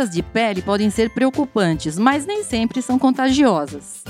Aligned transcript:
Doenças 0.00 0.14
de 0.16 0.22
pele 0.22 0.62
podem 0.62 0.88
ser 0.88 1.10
preocupantes, 1.10 1.98
mas 1.98 2.24
nem 2.24 2.42
sempre 2.42 2.80
são 2.80 2.98
contagiosas. 2.98 4.02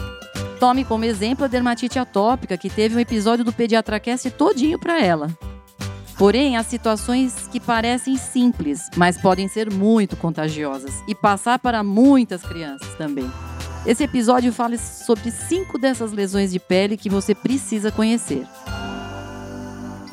Tome 0.61 0.85
como 0.85 1.05
exemplo 1.05 1.45
a 1.45 1.49
dermatite 1.49 1.99
atópica, 1.99 2.57
que 2.57 2.71
teve 2.71 2.95
um 2.95 3.01
episódio 3.01 3.45
do 3.45 3.53
PediatraCast 3.53 4.31
todinho 4.31 4.79
para 4.79 5.05
ela. 5.05 5.29
Porém, 6.17 6.57
há 6.57 6.63
situações 6.63 7.49
que 7.51 7.59
parecem 7.59 8.17
simples, 8.17 8.83
mas 8.97 9.19
podem 9.19 9.49
ser 9.49 9.69
muito 9.69 10.17
contagiosas 10.17 10.95
e 11.09 11.15
passar 11.15 11.59
para 11.59 11.83
muitas 11.83 12.43
crianças 12.43 12.95
também. 12.95 13.29
Esse 13.85 14.05
episódio 14.05 14.53
fala 14.53 14.79
sobre 14.79 15.33
cinco 15.33 15.77
dessas 15.77 16.13
lesões 16.13 16.53
de 16.53 16.61
pele 16.61 16.97
que 16.97 17.11
você 17.11 17.35
precisa 17.35 17.91
conhecer. 17.91 18.47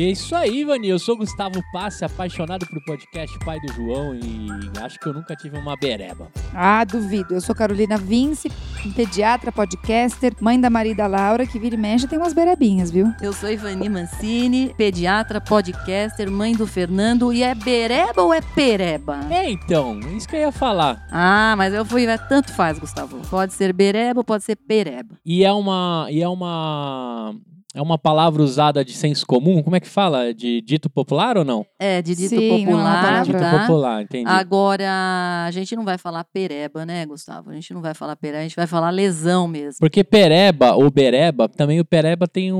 E 0.00 0.04
é 0.04 0.10
isso 0.12 0.34
aí, 0.34 0.64
Vani. 0.64 0.88
Eu 0.88 0.98
sou 0.98 1.14
Gustavo 1.14 1.62
Passe, 1.74 2.06
apaixonado 2.06 2.66
por 2.66 2.82
podcast 2.84 3.38
Pai 3.40 3.60
do 3.60 3.70
João 3.74 4.14
e 4.14 4.48
acho 4.80 4.98
que 4.98 5.06
eu 5.06 5.12
nunca 5.12 5.36
tive 5.36 5.58
uma 5.58 5.76
bereba. 5.76 6.32
Ah, 6.54 6.82
duvido. 6.84 7.34
Eu 7.34 7.40
sou 7.42 7.54
Carolina 7.54 7.98
Vince, 7.98 8.50
pediatra, 8.96 9.52
podcaster, 9.52 10.34
mãe 10.40 10.58
da 10.58 10.70
Maria 10.70 10.94
da 10.94 11.06
Laura, 11.06 11.44
que 11.44 11.58
vira 11.58 11.74
e 11.74 11.78
mexe 11.78 12.08
tem 12.08 12.18
umas 12.18 12.32
berebinhas, 12.32 12.90
viu? 12.90 13.12
Eu 13.20 13.34
sou 13.34 13.50
Ivani 13.50 13.90
Mancini, 13.90 14.72
pediatra, 14.74 15.38
podcaster, 15.38 16.30
mãe 16.30 16.54
do 16.54 16.66
Fernando. 16.66 17.30
E 17.30 17.42
é 17.42 17.54
bereba 17.54 18.22
ou 18.22 18.32
é 18.32 18.40
pereba? 18.40 19.20
É, 19.30 19.50
então. 19.50 20.00
Isso 20.16 20.26
que 20.26 20.34
eu 20.34 20.40
ia 20.40 20.52
falar. 20.52 21.06
Ah, 21.12 21.54
mas 21.58 21.74
eu 21.74 21.84
fui... 21.84 22.06
É, 22.06 22.16
tanto 22.16 22.54
faz, 22.54 22.78
Gustavo. 22.78 23.20
Pode 23.28 23.52
ser 23.52 23.74
bereba 23.74 24.20
ou 24.20 24.24
pode 24.24 24.44
ser 24.44 24.56
pereba. 24.56 25.18
E 25.26 25.44
é 25.44 25.52
uma... 25.52 26.06
E 26.08 26.22
é 26.22 26.28
uma 26.28 27.34
é 27.74 27.80
uma 27.80 27.96
palavra 27.96 28.42
usada 28.42 28.84
de 28.84 28.92
senso 28.92 29.24
comum? 29.24 29.62
Como 29.62 29.76
é 29.76 29.80
que 29.80 29.86
fala? 29.86 30.34
De 30.34 30.60
dito 30.60 30.90
popular 30.90 31.38
ou 31.38 31.44
não? 31.44 31.64
É, 31.78 32.02
de 32.02 32.16
dito 32.16 32.30
Sim, 32.30 32.64
popular. 32.64 33.24
Dito 33.24 33.38
tá? 33.38 33.60
popular, 33.60 34.02
entendi. 34.02 34.28
Agora, 34.28 35.44
a 35.46 35.50
gente 35.52 35.76
não 35.76 35.84
vai 35.84 35.96
falar 35.96 36.24
pereba, 36.24 36.84
né, 36.84 37.06
Gustavo? 37.06 37.50
A 37.50 37.54
gente 37.54 37.72
não 37.72 37.80
vai 37.80 37.94
falar 37.94 38.16
pereba, 38.16 38.40
a 38.40 38.42
gente 38.42 38.56
vai 38.56 38.66
falar 38.66 38.90
lesão 38.90 39.46
mesmo. 39.46 39.78
Porque 39.78 40.02
pereba 40.02 40.72
ou 40.74 40.90
bereba, 40.90 41.48
também 41.48 41.78
o 41.78 41.84
pereba 41.84 42.26
tem 42.26 42.52
um. 42.52 42.58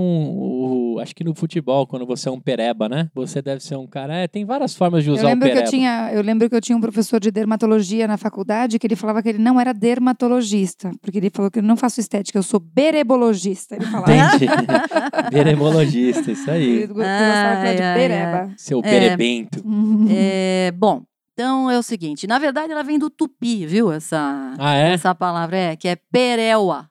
Acho 1.01 1.15
que 1.15 1.25
no 1.25 1.35
futebol, 1.35 1.87
quando 1.87 2.07
você 2.07 2.29
é 2.29 2.33
um 2.33 2.41
pereba, 2.41 2.89
né? 2.89 3.09
Você 3.15 3.41
deve 3.43 3.63
ser 3.63 3.77
um 3.77 3.87
cara. 3.87 4.15
É, 4.15 4.29
tem 4.29 4.45
várias 4.45 4.75
formas 4.75 5.05
de 5.05 5.11
usar 5.11 5.23
eu 5.23 5.29
lembro 5.29 5.47
o 5.47 5.51
pereba. 5.51 5.63
Que 5.63 5.67
eu, 5.67 5.79
tinha, 5.79 6.11
eu 6.13 6.23
lembro 6.23 6.49
que 6.49 6.55
eu 6.55 6.61
tinha 6.61 6.77
um 6.77 6.81
professor 6.81 7.19
de 7.19 7.31
dermatologia 7.31 8.07
na 8.07 8.17
faculdade 8.17 8.79
que 8.79 8.87
ele 8.87 8.97
falava 8.97 9.23
que 9.23 9.31
ele 9.31 9.39
não 9.39 9.61
era 9.61 9.73
dermatologista, 9.73 10.91
porque 11.01 11.19
ele 11.19 11.31
falou 11.31 11.51
que 11.51 11.59
eu 11.59 11.63
não 11.63 11.77
faço 11.77 12.01
estética, 12.01 12.39
eu 12.39 12.43
sou 12.43 12.61
berebologista. 12.61 13.77
Ele 13.77 13.87
falava. 13.87 14.13
Entendi. 14.15 14.47
Beremologista, 15.31 16.31
isso 16.31 16.51
aí. 16.51 16.83
Eu 16.83 16.97
ai, 17.03 17.75
de 17.75 17.83
bereba. 17.83 18.53
Seu 18.57 18.83
berebento. 18.83 19.63
É, 20.09 20.67
é, 20.69 20.73
bom, 20.73 21.03
então 21.33 21.71
é 21.71 21.79
o 21.79 21.83
seguinte, 21.83 22.27
na 22.27 22.39
verdade 22.39 22.73
ela 22.73 22.83
vem 22.83 22.99
do 22.99 23.09
tupi, 23.09 23.67
viu? 23.67 23.91
Essa, 23.91 24.55
ah, 24.59 24.75
é? 24.75 24.93
essa 24.93 25.15
palavra 25.15 25.57
é, 25.57 25.77
que 25.77 25.89
é 25.89 25.97
pereua. 25.97 26.89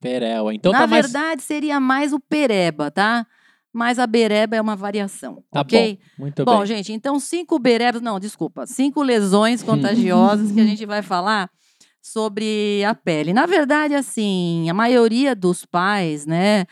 Pereua. 0.00 0.54
Então 0.54 0.72
na 0.72 0.80
tá 0.80 0.86
verdade 0.86 1.36
mais... 1.36 1.44
seria 1.44 1.78
mais 1.78 2.12
o 2.12 2.18
pereba, 2.18 2.90
tá? 2.90 3.26
Mas 3.72 3.98
a 3.98 4.06
bereba 4.06 4.56
é 4.56 4.60
uma 4.60 4.74
variação, 4.74 5.44
tá 5.50 5.60
ok? 5.60 5.96
Bom, 5.96 6.24
muito 6.24 6.44
bom, 6.44 6.58
bem. 6.58 6.66
gente, 6.66 6.92
então 6.92 7.20
cinco 7.20 7.58
berebas, 7.58 8.02
não, 8.02 8.18
desculpa, 8.18 8.66
cinco 8.66 9.02
lesões 9.02 9.62
contagiosas 9.62 10.50
que 10.50 10.60
a 10.60 10.64
gente 10.66 10.84
vai 10.84 11.02
falar 11.02 11.48
sobre 12.02 12.82
a 12.84 12.94
pele. 12.94 13.32
Na 13.32 13.46
verdade, 13.46 13.94
assim, 13.94 14.68
a 14.68 14.74
maioria 14.74 15.36
dos 15.36 15.64
pais, 15.64 16.26
né, 16.26 16.64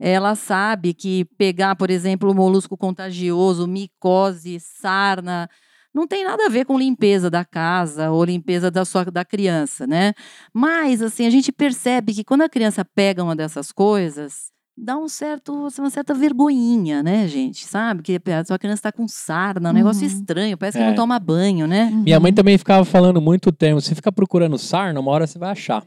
ela 0.00 0.34
sabe 0.34 0.94
que 0.94 1.24
pegar, 1.36 1.76
por 1.76 1.90
exemplo, 1.90 2.30
o 2.30 2.34
molusco 2.34 2.76
contagioso, 2.76 3.66
micose, 3.66 4.58
sarna, 4.60 5.50
não 5.92 6.06
tem 6.06 6.24
nada 6.24 6.46
a 6.46 6.48
ver 6.48 6.64
com 6.64 6.78
limpeza 6.78 7.28
da 7.28 7.44
casa 7.44 8.10
ou 8.10 8.24
limpeza 8.24 8.70
da 8.70 8.84
sua 8.84 9.04
da 9.06 9.24
criança, 9.24 9.86
né? 9.86 10.14
Mas 10.54 11.02
assim, 11.02 11.26
a 11.26 11.30
gente 11.30 11.50
percebe 11.50 12.14
que 12.14 12.22
quando 12.22 12.42
a 12.42 12.48
criança 12.48 12.84
pega 12.84 13.24
uma 13.24 13.34
dessas 13.34 13.72
coisas, 13.72 14.52
dá 14.80 14.96
um 14.96 15.08
certo, 15.08 15.66
assim, 15.66 15.82
uma 15.82 15.90
certa 15.90 16.14
vergonhinha, 16.14 17.02
né, 17.02 17.26
gente? 17.26 17.66
Sabe? 17.66 18.02
Que 18.02 18.20
a 18.30 18.44
sua 18.44 18.58
criança 18.58 18.78
está 18.78 18.92
com 18.92 19.08
sarna, 19.08 19.68
um 19.68 19.72
uhum. 19.72 19.78
negócio 19.78 20.06
estranho, 20.06 20.56
parece 20.56 20.78
que 20.78 20.84
é. 20.84 20.86
não 20.86 20.94
toma 20.94 21.18
banho, 21.18 21.66
né? 21.66 21.90
Uhum. 21.92 22.02
Minha 22.02 22.20
mãe 22.20 22.32
também 22.32 22.56
ficava 22.56 22.84
falando 22.84 23.20
muito 23.20 23.50
tempo, 23.50 23.80
você 23.80 23.94
fica 23.94 24.12
procurando 24.12 24.56
sarna, 24.56 25.00
uma 25.00 25.10
hora 25.10 25.26
você 25.26 25.38
vai 25.38 25.50
achar. 25.50 25.84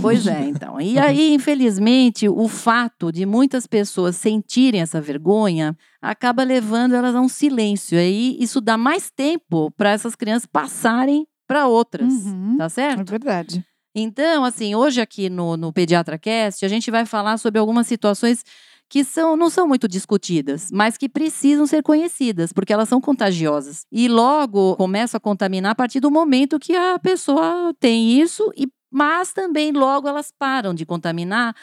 Pois 0.00 0.26
é, 0.26 0.44
então. 0.44 0.80
E 0.80 0.98
aí, 0.98 1.34
infelizmente, 1.34 2.28
o 2.28 2.46
fato 2.48 3.10
de 3.10 3.26
muitas 3.26 3.66
pessoas 3.66 4.16
sentirem 4.16 4.80
essa 4.80 5.00
vergonha 5.00 5.76
acaba 6.00 6.42
levando 6.42 6.94
elas 6.94 7.14
a 7.14 7.20
um 7.20 7.28
silêncio. 7.28 7.98
Aí 7.98 8.36
isso 8.38 8.60
dá 8.60 8.78
mais 8.78 9.10
tempo 9.10 9.70
para 9.72 9.90
essas 9.90 10.14
crianças 10.14 10.46
passarem 10.46 11.26
para 11.46 11.66
outras, 11.66 12.26
uhum. 12.26 12.56
tá 12.58 12.68
certo? 12.68 13.00
É 13.00 13.04
verdade. 13.04 13.64
Então, 14.00 14.44
assim, 14.44 14.74
hoje 14.74 15.00
aqui 15.00 15.28
no, 15.28 15.56
no 15.56 15.72
PediatraCast, 15.72 16.64
a 16.64 16.68
gente 16.68 16.90
vai 16.90 17.04
falar 17.04 17.36
sobre 17.38 17.58
algumas 17.58 17.86
situações 17.86 18.44
que 18.88 19.04
são, 19.04 19.36
não 19.36 19.50
são 19.50 19.66
muito 19.68 19.88
discutidas, 19.88 20.70
mas 20.72 20.96
que 20.96 21.08
precisam 21.08 21.66
ser 21.66 21.82
conhecidas, 21.82 22.52
porque 22.52 22.72
elas 22.72 22.88
são 22.88 23.00
contagiosas. 23.00 23.84
E 23.92 24.08
logo 24.08 24.76
começam 24.76 25.18
a 25.18 25.20
contaminar 25.20 25.72
a 25.72 25.74
partir 25.74 26.00
do 26.00 26.10
momento 26.10 26.58
que 26.60 26.74
a 26.74 26.98
pessoa 26.98 27.74
tem 27.80 28.20
isso, 28.20 28.50
e, 28.56 28.68
mas 28.90 29.32
também 29.32 29.72
logo 29.72 30.08
elas 30.08 30.32
param 30.38 30.72
de 30.72 30.86
contaminar 30.86 31.54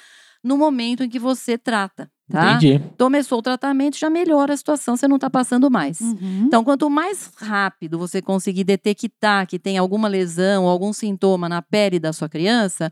no 0.44 0.58
momento 0.58 1.04
em 1.04 1.10
que 1.10 1.18
você 1.18 1.58
trata. 1.58 2.12
Tá? 2.32 2.54
Entendi. 2.54 2.82
Começou 2.98 3.40
o 3.40 3.42
tratamento, 3.42 3.98
já 3.98 4.10
melhora 4.10 4.54
a 4.54 4.58
situação, 4.58 4.98
você 4.98 5.08
não 5.08 5.18
está 5.18 5.30
passando 5.30 5.70
mais. 5.70 6.02
Uhum. 6.02 6.46
Então, 6.48 6.64
quanto 6.64 6.90
mais 6.90 7.32
rápido 7.38 8.00
você 8.00 8.22
conseguir 8.22 8.64
detectar 8.64 9.46
que 9.46 9.60
tem 9.60 9.78
alguma 9.78 10.08
lesão 10.08 10.64
ou 10.64 10.70
algum 10.70 10.92
sintoma 10.92 11.48
na 11.48 11.62
pele 11.62 12.00
da 12.00 12.12
sua 12.12 12.28
criança, 12.28 12.92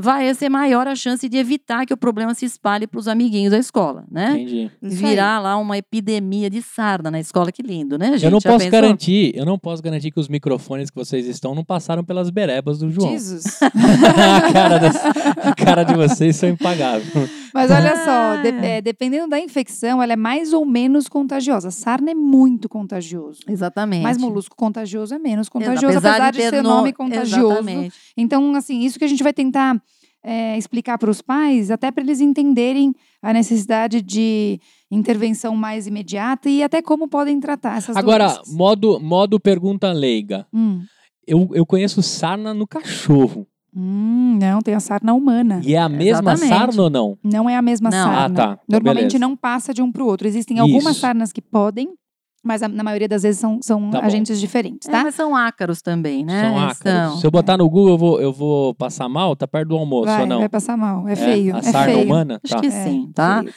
vai 0.00 0.32
ser 0.32 0.48
maior 0.48 0.86
a 0.86 0.94
chance 0.94 1.28
de 1.28 1.36
evitar 1.36 1.84
que 1.84 1.92
o 1.92 1.96
problema 1.96 2.32
se 2.32 2.44
espalhe 2.46 2.86
para 2.86 3.00
os 3.00 3.08
amiguinhos 3.08 3.50
da 3.50 3.58
escola, 3.58 4.04
né? 4.08 4.38
Entendi. 4.38 4.70
Virar 4.80 5.40
lá 5.40 5.56
uma 5.56 5.76
epidemia 5.76 6.48
de 6.48 6.62
sarna 6.62 7.10
na 7.10 7.18
escola, 7.18 7.50
que 7.50 7.62
lindo, 7.62 7.98
né, 7.98 8.12
gente? 8.12 8.24
Eu 8.24 8.30
não 8.30 8.38
Já 8.38 8.50
posso 8.50 8.64
pensou? 8.64 8.80
garantir, 8.80 9.32
eu 9.34 9.44
não 9.44 9.58
posso 9.58 9.82
garantir 9.82 10.12
que 10.12 10.20
os 10.20 10.28
microfones 10.28 10.88
que 10.88 10.96
vocês 10.96 11.26
estão 11.26 11.52
não 11.52 11.64
passaram 11.64 12.04
pelas 12.04 12.30
berebas 12.30 12.78
do 12.78 12.88
João. 12.88 13.10
Jesus. 13.10 13.58
a, 13.60 14.52
cara 14.52 14.78
das, 14.78 14.96
a 15.04 15.54
cara 15.56 15.82
de 15.82 15.94
vocês 15.94 16.36
são 16.36 16.48
impagáveis. 16.48 17.12
Mas 17.52 17.70
olha 17.70 17.96
só, 18.04 18.36
de, 18.42 18.48
é, 18.48 18.80
dependendo 18.80 19.28
da 19.28 19.40
infecção, 19.40 20.02
ela 20.02 20.12
é 20.12 20.16
mais 20.16 20.52
ou 20.52 20.64
menos 20.64 21.08
contagiosa. 21.08 21.70
Sarna 21.70 22.10
é 22.10 22.14
muito 22.14 22.68
contagioso. 22.68 23.40
Exatamente. 23.48 24.02
Mas 24.02 24.18
molusco 24.18 24.56
contagioso 24.56 25.14
é 25.14 25.18
menos 25.18 25.48
contagioso, 25.48 25.98
apesar, 25.98 26.10
apesar 26.10 26.30
de, 26.30 26.38
de 26.38 26.50
ser 26.50 26.62
no... 26.62 26.68
nome 26.68 26.92
contagioso. 26.92 27.52
Exatamente. 27.52 27.94
Então, 28.16 28.54
assim, 28.54 28.80
isso 28.80 28.98
que 28.98 29.04
a 29.04 29.08
gente 29.08 29.22
vai 29.22 29.32
tentar 29.32 29.80
é, 30.22 30.58
explicar 30.58 30.98
para 30.98 31.10
os 31.10 31.22
pais, 31.22 31.70
até 31.70 31.90
para 31.90 32.02
eles 32.02 32.20
entenderem 32.20 32.94
a 33.22 33.32
necessidade 33.32 34.02
de 34.02 34.60
intervenção 34.90 35.54
mais 35.54 35.86
imediata 35.86 36.48
e 36.48 36.62
até 36.62 36.82
como 36.82 37.08
podem 37.08 37.38
tratar 37.40 37.78
essas 37.78 37.96
Agora, 37.96 38.26
doenças. 38.26 38.54
modo, 38.54 39.00
modo 39.00 39.40
pergunta 39.40 39.92
leiga. 39.92 40.46
Hum. 40.52 40.82
Eu, 41.26 41.48
eu 41.52 41.66
conheço 41.66 42.02
sarna 42.02 42.54
no 42.54 42.66
cachorro. 42.66 43.46
Hum, 43.76 44.38
não, 44.40 44.60
tem 44.60 44.74
a 44.74 44.80
sarna 44.80 45.12
humana. 45.14 45.60
E 45.62 45.74
é 45.74 45.78
a 45.78 45.88
mesma 45.88 46.32
Exatamente. 46.32 46.48
sarna 46.48 46.82
ou 46.82 46.90
não? 46.90 47.18
Não 47.22 47.48
é 47.50 47.56
a 47.56 47.62
mesma 47.62 47.90
não. 47.90 47.96
sarna. 48.04 48.24
Ah, 48.24 48.30
tá. 48.56 48.58
Normalmente 48.68 49.12
Beleza. 49.12 49.18
não 49.18 49.36
passa 49.36 49.72
de 49.74 49.82
um 49.82 49.92
para 49.92 50.02
o 50.02 50.06
outro. 50.06 50.26
Existem 50.26 50.58
algumas 50.58 50.92
Isso. 50.92 51.00
sarnas 51.00 51.32
que 51.32 51.40
podem, 51.42 51.88
mas 52.42 52.62
a, 52.62 52.68
na 52.68 52.82
maioria 52.82 53.08
das 53.08 53.22
vezes 53.22 53.40
são, 53.40 53.60
são 53.62 53.90
Tá 53.90 54.00
bom. 54.00 54.06
agentes 54.06 54.40
diferentes, 54.40 54.88
É, 54.88 54.92
tá? 54.92 55.02
mas 55.02 55.14
são 55.14 55.36
ácaros 55.36 55.82
também, 55.82 56.24
né? 56.24 56.40
São 56.40 56.58
ácaros. 56.58 57.20
Se 57.20 57.26
eu 57.26 57.30
botar 57.30 57.56
no 57.58 57.68
Google, 57.68 57.90
eu 57.90 57.98
vou, 57.98 58.20
eu 58.20 58.32
vou 58.32 58.74
passar 58.74 59.08
mal? 59.08 59.36
Tá 59.36 59.46
perto 59.46 59.68
do 59.68 59.76
almoço 59.76 60.06
vai, 60.06 60.20
ou 60.22 60.26
não? 60.26 60.38
vai 60.38 60.48
passar 60.48 60.76
mal. 60.76 61.06
É 61.06 61.14
feio. 61.14 61.54
A 61.54 61.58
é 61.58 61.62
sarna 61.62 61.92
feio. 61.92 62.04
humana? 62.06 62.40
Acho 62.42 62.54
Tá. 62.54 62.60
que 62.60 62.66
É, 62.68 62.70
sim, 62.70 63.10
tá? 63.14 63.40
feio. 63.42 63.54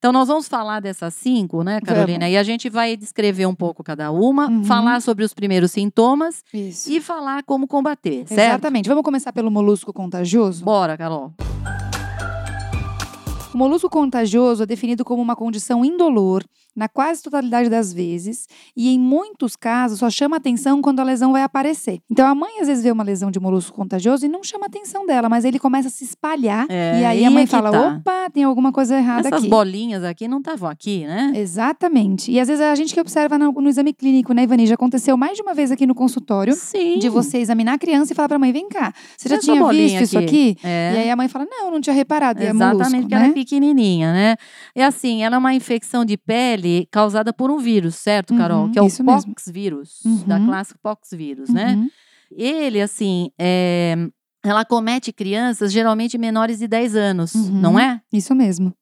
Então, 0.00 0.12
nós 0.12 0.28
vamos 0.28 0.48
falar 0.48 0.80
dessas 0.80 1.12
cinco, 1.12 1.62
né, 1.62 1.78
Carolina? 1.82 2.20
Vamos. 2.20 2.32
E 2.32 2.36
a 2.38 2.42
gente 2.42 2.70
vai 2.70 2.96
descrever 2.96 3.44
um 3.44 3.54
pouco 3.54 3.84
cada 3.84 4.10
uma, 4.10 4.48
Uhum. 4.48 4.64
falar 4.64 5.02
sobre 5.02 5.26
os 5.26 5.34
primeiros 5.34 5.72
sintomas 5.72 6.42
Isso. 6.54 6.90
e 6.90 7.02
falar 7.02 7.42
como 7.42 7.68
combater, 7.68 8.26
certo? 8.26 8.32
Exatamente. 8.52 8.88
Vamos 8.88 9.04
começar 9.04 9.30
pelo 9.30 9.50
molusco 9.50 9.92
contagioso? 9.92 10.64
Bora, 10.64 10.96
Carol. 10.96 11.34
O 13.52 13.58
molusco 13.58 13.90
contagioso 13.90 14.62
é 14.62 14.66
definido 14.66 15.04
como 15.04 15.20
uma 15.20 15.36
condição 15.36 15.84
indolor 15.84 16.44
na 16.80 16.88
quase 16.88 17.22
totalidade 17.22 17.68
das 17.68 17.92
vezes, 17.92 18.48
e 18.74 18.88
em 18.88 18.98
muitos 18.98 19.54
casos 19.54 19.98
só 19.98 20.08
chama 20.08 20.38
atenção 20.38 20.80
quando 20.80 20.98
a 21.00 21.04
lesão 21.04 21.30
vai 21.30 21.42
aparecer. 21.42 22.00
Então 22.10 22.26
a 22.26 22.34
mãe 22.34 22.58
às 22.58 22.68
vezes 22.68 22.82
vê 22.82 22.90
uma 22.90 23.04
lesão 23.04 23.30
de 23.30 23.38
molusco 23.38 23.76
contagioso 23.76 24.24
e 24.24 24.30
não 24.30 24.42
chama 24.42 24.64
atenção 24.64 25.04
dela, 25.04 25.28
mas 25.28 25.44
ele 25.44 25.58
começa 25.58 25.88
a 25.88 25.90
se 25.90 26.04
espalhar 26.04 26.66
é, 26.70 27.02
e 27.02 27.04
aí 27.04 27.24
a 27.26 27.30
mãe 27.30 27.46
fala: 27.46 27.70
tá. 27.70 27.96
opa, 27.96 28.30
tem 28.32 28.44
alguma 28.44 28.72
coisa 28.72 28.96
errada 28.96 29.20
Essas 29.20 29.32
aqui. 29.32 29.36
Essas 29.36 29.50
bolinhas 29.50 30.02
aqui 30.04 30.26
não 30.26 30.38
estavam 30.38 30.70
aqui, 30.70 31.04
né? 31.04 31.34
Exatamente. 31.36 32.32
E 32.32 32.40
às 32.40 32.48
vezes 32.48 32.62
a 32.62 32.74
gente 32.74 32.94
que 32.94 33.00
observa 33.00 33.36
no, 33.36 33.52
no 33.52 33.68
exame 33.68 33.92
clínico, 33.92 34.32
né, 34.32 34.44
Ivani? 34.44 34.66
Já 34.66 34.74
aconteceu 34.74 35.18
mais 35.18 35.36
de 35.36 35.42
uma 35.42 35.52
vez 35.52 35.70
aqui 35.70 35.86
no 35.86 35.94
consultório 35.94 36.54
Sim. 36.54 36.98
de 36.98 37.10
você 37.10 37.36
examinar 37.36 37.74
a 37.74 37.78
criança 37.78 38.14
e 38.14 38.16
falar 38.16 38.28
pra 38.28 38.38
mãe: 38.38 38.52
vem 38.52 38.70
cá, 38.70 38.94
você 39.18 39.28
já 39.28 39.34
Essa 39.34 39.52
tinha 39.52 39.68
visto 39.68 39.96
aqui? 39.96 40.04
isso 40.04 40.18
aqui? 40.18 40.56
É. 40.64 40.92
E 40.94 40.98
aí 41.00 41.10
a 41.10 41.16
mãe 41.16 41.28
fala: 41.28 41.46
não, 41.50 41.70
não 41.70 41.80
tinha 41.82 41.92
reparado. 41.92 42.40
Exatamente, 42.40 42.62
é 42.62 42.72
molusco, 42.72 43.00
porque 43.00 43.14
né? 43.14 43.20
ela 43.20 43.30
é 43.30 43.34
pequenininha, 43.34 44.12
né? 44.14 44.36
E 44.74 44.80
assim, 44.80 45.22
ela 45.22 45.36
é 45.36 45.38
uma 45.38 45.52
infecção 45.52 46.06
de 46.06 46.16
pele 46.16 46.69
causada 46.90 47.32
por 47.32 47.50
um 47.50 47.58
vírus, 47.58 47.96
certo, 47.96 48.36
Carol? 48.36 48.64
Uhum, 48.64 48.72
que 48.72 48.78
é 48.78 48.82
o 48.82 48.88
pox 49.04 49.44
vírus, 49.48 50.04
uhum. 50.04 50.24
da 50.26 50.40
classe 50.40 50.74
pox 50.82 51.10
vírus, 51.12 51.48
né? 51.50 51.74
uhum. 51.74 51.84
né? 51.84 51.90
Ele, 52.32 52.80
assim, 52.80 53.30
é, 53.38 53.96
ela 54.44 54.64
comete 54.64 55.12
crianças 55.12 55.72
geralmente 55.72 56.16
menores 56.16 56.58
de 56.58 56.68
10 56.68 56.96
anos, 56.96 57.34
uhum. 57.34 57.60
não 57.60 57.78
é? 57.78 58.00
Isso 58.12 58.34
mesmo. 58.34 58.72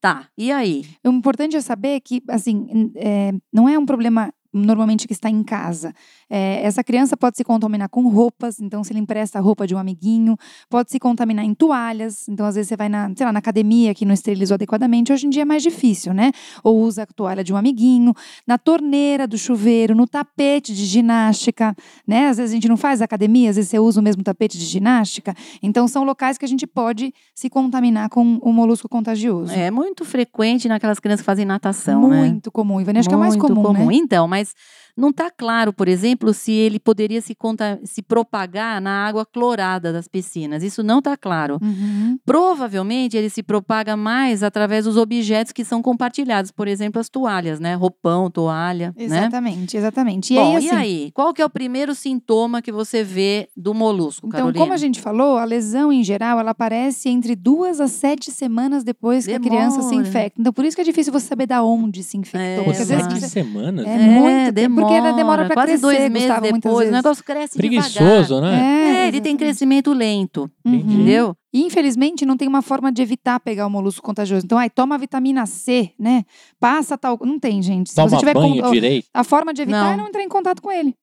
Tá, 0.00 0.28
e 0.38 0.52
aí? 0.52 0.84
O 1.04 1.10
importante 1.10 1.56
é 1.56 1.60
saber 1.60 2.00
que, 2.00 2.22
assim, 2.28 2.92
é, 2.94 3.32
não 3.52 3.68
é 3.68 3.76
um 3.76 3.84
problema 3.84 4.32
normalmente 4.52 5.06
que 5.06 5.12
está 5.12 5.28
em 5.28 5.42
casa. 5.42 5.94
É, 6.30 6.62
essa 6.62 6.82
criança 6.82 7.16
pode 7.16 7.36
se 7.36 7.44
contaminar 7.44 7.88
com 7.88 8.08
roupas, 8.08 8.60
então 8.60 8.82
se 8.82 8.92
ele 8.92 9.00
empresta 9.00 9.38
a 9.38 9.42
roupa 9.42 9.66
de 9.66 9.74
um 9.74 9.78
amiguinho, 9.78 10.36
pode 10.68 10.90
se 10.90 10.98
contaminar 10.98 11.44
em 11.44 11.54
toalhas, 11.54 12.28
então 12.28 12.46
às 12.46 12.54
vezes 12.54 12.68
você 12.68 12.76
vai 12.76 12.88
na, 12.88 13.10
sei 13.16 13.26
lá, 13.26 13.32
na 13.32 13.38
academia 13.38 13.94
que 13.94 14.04
não 14.04 14.14
esterilizou 14.14 14.54
adequadamente, 14.54 15.12
hoje 15.12 15.26
em 15.26 15.30
dia 15.30 15.42
é 15.42 15.44
mais 15.44 15.62
difícil, 15.62 16.12
né? 16.12 16.32
Ou 16.62 16.80
usa 16.80 17.02
a 17.02 17.06
toalha 17.06 17.44
de 17.44 17.52
um 17.52 17.56
amiguinho, 17.56 18.14
na 18.46 18.58
torneira 18.58 19.26
do 19.26 19.36
chuveiro, 19.36 19.94
no 19.94 20.06
tapete 20.06 20.74
de 20.74 20.84
ginástica, 20.84 21.74
né? 22.06 22.28
Às 22.28 22.38
vezes 22.38 22.52
a 22.52 22.54
gente 22.54 22.68
não 22.68 22.76
faz 22.76 23.02
academia, 23.02 23.50
às 23.50 23.56
vezes 23.56 23.70
você 23.70 23.78
usa 23.78 24.00
o 24.00 24.02
mesmo 24.02 24.22
tapete 24.22 24.58
de 24.58 24.64
ginástica, 24.64 25.34
então 25.62 25.86
são 25.86 26.04
locais 26.04 26.38
que 26.38 26.44
a 26.44 26.48
gente 26.48 26.66
pode 26.66 27.12
se 27.34 27.50
contaminar 27.50 28.08
com 28.08 28.38
o 28.42 28.52
molusco 28.52 28.88
contagioso. 28.88 29.52
É 29.52 29.70
muito 29.70 30.04
frequente 30.04 30.68
naquelas 30.68 30.98
crianças 30.98 31.20
que 31.20 31.26
fazem 31.26 31.44
natação, 31.44 32.00
muito 32.00 32.14
né? 32.14 32.28
Muito 32.28 32.52
comum, 32.52 32.80
Ivani, 32.80 32.98
acho 33.00 33.10
muito 33.10 33.18
que 33.18 33.24
é 33.24 33.28
mais 33.28 33.36
comum, 33.36 33.62
comum. 33.62 33.86
Né? 33.86 33.94
Então, 33.94 34.28
mas 34.28 34.37
mas 34.38 34.54
não 34.98 35.10
está 35.10 35.30
claro, 35.30 35.72
por 35.72 35.86
exemplo, 35.86 36.34
se 36.34 36.50
ele 36.50 36.80
poderia 36.80 37.20
se, 37.20 37.36
se, 37.84 38.02
propagar 38.02 38.80
na 38.80 39.06
água 39.06 39.24
clorada 39.24 39.92
das 39.92 40.08
piscinas. 40.08 40.62
Isso 40.64 40.82
não 40.82 40.98
está 40.98 41.16
claro. 41.16 41.58
Uhum. 41.62 42.18
Provavelmente 42.26 43.16
ele 43.16 43.30
se 43.30 43.40
propaga 43.40 43.96
mais 43.96 44.42
através 44.42 44.86
dos 44.86 44.96
objetos 44.96 45.52
que 45.52 45.64
são 45.64 45.80
compartilhados, 45.80 46.50
por 46.50 46.66
exemplo, 46.66 47.00
as 47.00 47.08
toalhas, 47.08 47.60
né? 47.60 47.74
Roupão, 47.74 48.28
toalha. 48.28 48.92
Né? 48.96 49.04
Exatamente, 49.04 49.76
né? 49.76 49.80
exatamente. 49.80 50.34
E, 50.34 50.36
Bom, 50.36 50.56
aí, 50.56 50.56
assim, 50.56 50.66
e 50.66 50.70
aí, 50.70 51.10
qual 51.14 51.32
que 51.32 51.40
é 51.40 51.44
o 51.44 51.50
primeiro 51.50 51.94
sintoma 51.94 52.60
que 52.60 52.72
você 52.72 53.04
vê 53.04 53.48
do 53.56 53.72
molusco, 53.72 54.26
então, 54.26 54.40
Carolina? 54.40 54.58
como 54.58 54.72
a 54.72 54.76
gente 54.76 55.00
falou, 55.00 55.38
a 55.38 55.44
lesão 55.44 55.92
em 55.92 56.02
geral 56.02 56.40
ela 56.40 56.50
aparece 56.50 57.08
entre 57.08 57.36
duas 57.36 57.80
a 57.80 57.86
sete 57.86 58.32
semanas 58.32 58.82
depois 58.82 59.26
Demora. 59.26 59.42
que 59.42 59.48
a 59.48 59.50
criança 59.50 59.82
se 59.82 59.94
infecta. 59.94 60.40
Então, 60.40 60.52
por 60.52 60.64
isso 60.64 60.76
que 60.76 60.80
é 60.80 60.84
difícil 60.84 61.12
você 61.12 61.26
saber 61.26 61.46
da 61.46 61.62
onde 61.62 62.02
se 62.02 62.16
infectou. 62.16 62.40
É, 62.40 62.64
porque 62.64 62.82
às 62.82 62.88
vezes 62.88 63.04
sete 63.04 63.28
semanas? 63.28 63.86
É, 63.86 63.94
é 63.94 63.98
muito 63.98 64.52
demora 64.52 64.87
porque 64.88 65.06
ela 65.06 65.12
demora 65.12 65.46
para 65.46 65.62
crescer. 65.62 65.80
Quase 65.80 65.82
dois 65.82 66.10
meses 66.10 66.28
Gustavo, 66.28 66.52
depois, 66.52 66.88
o 66.88 66.92
negócio 66.92 67.24
cresce 67.24 67.56
Preguiçoso, 67.56 68.34
devagar. 68.36 68.42
né? 68.42 69.04
É, 69.04 69.08
ele 69.08 69.20
tem 69.20 69.36
crescimento 69.36 69.92
lento, 69.92 70.50
uhum. 70.64 70.74
entendeu? 70.74 71.36
E, 71.52 71.62
infelizmente, 71.64 72.26
não 72.26 72.36
tem 72.36 72.46
uma 72.46 72.62
forma 72.62 72.92
de 72.92 73.00
evitar 73.00 73.40
pegar 73.40 73.66
o 73.66 73.70
molusco 73.70 74.04
contagioso. 74.04 74.44
Então, 74.44 74.58
ai, 74.58 74.68
toma 74.68 74.98
vitamina 74.98 75.46
C, 75.46 75.92
né? 75.98 76.24
Passa 76.60 76.98
tal. 76.98 77.18
Não 77.22 77.38
tem, 77.38 77.62
gente. 77.62 77.90
Se 77.90 77.96
toma 77.96 78.08
você 78.08 78.16
tiver 78.18 78.34
banho 78.34 78.62
com... 78.62 78.70
direito. 78.70 79.08
A 79.14 79.24
forma 79.24 79.54
de 79.54 79.62
evitar 79.62 79.84
não. 79.84 79.92
é 79.92 79.96
não 79.96 80.08
entrar 80.08 80.22
em 80.22 80.28
contato 80.28 80.60
com 80.60 80.70
ele. 80.70 80.94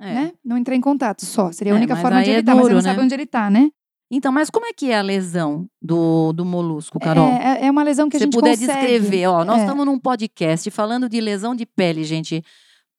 É. 0.00 0.14
Né? 0.14 0.32
Não 0.44 0.56
entrar 0.56 0.74
em 0.74 0.80
contato 0.80 1.24
só. 1.24 1.52
Seria 1.52 1.72
a 1.72 1.76
é, 1.76 1.78
única 1.78 1.96
forma 1.96 2.22
de 2.22 2.30
é 2.30 2.34
evitar, 2.34 2.52
é 2.52 2.54
duro, 2.54 2.64
mas 2.64 2.66
você 2.66 2.74
não 2.74 2.82
né? 2.82 2.90
sabe 2.90 3.04
onde 3.04 3.14
ele 3.14 3.22
está, 3.24 3.50
né? 3.50 3.70
Então, 4.14 4.30
mas 4.30 4.50
como 4.50 4.66
é 4.66 4.74
que 4.74 4.90
é 4.90 4.98
a 4.98 5.02
lesão 5.02 5.66
do, 5.80 6.34
do 6.34 6.44
molusco, 6.44 7.00
Carol? 7.00 7.28
É, 7.28 7.62
é, 7.62 7.66
é 7.66 7.70
uma 7.70 7.82
lesão 7.82 8.10
que 8.10 8.18
a 8.18 8.20
gente 8.20 8.34
puder 8.34 8.50
consegue. 8.50 8.72
descrever, 8.72 9.26
ó, 9.26 9.42
nós 9.42 9.60
é. 9.60 9.62
estamos 9.62 9.86
num 9.86 9.98
podcast 9.98 10.70
falando 10.70 11.08
de 11.08 11.18
lesão 11.18 11.54
de 11.54 11.64
pele, 11.64 12.04
gente. 12.04 12.44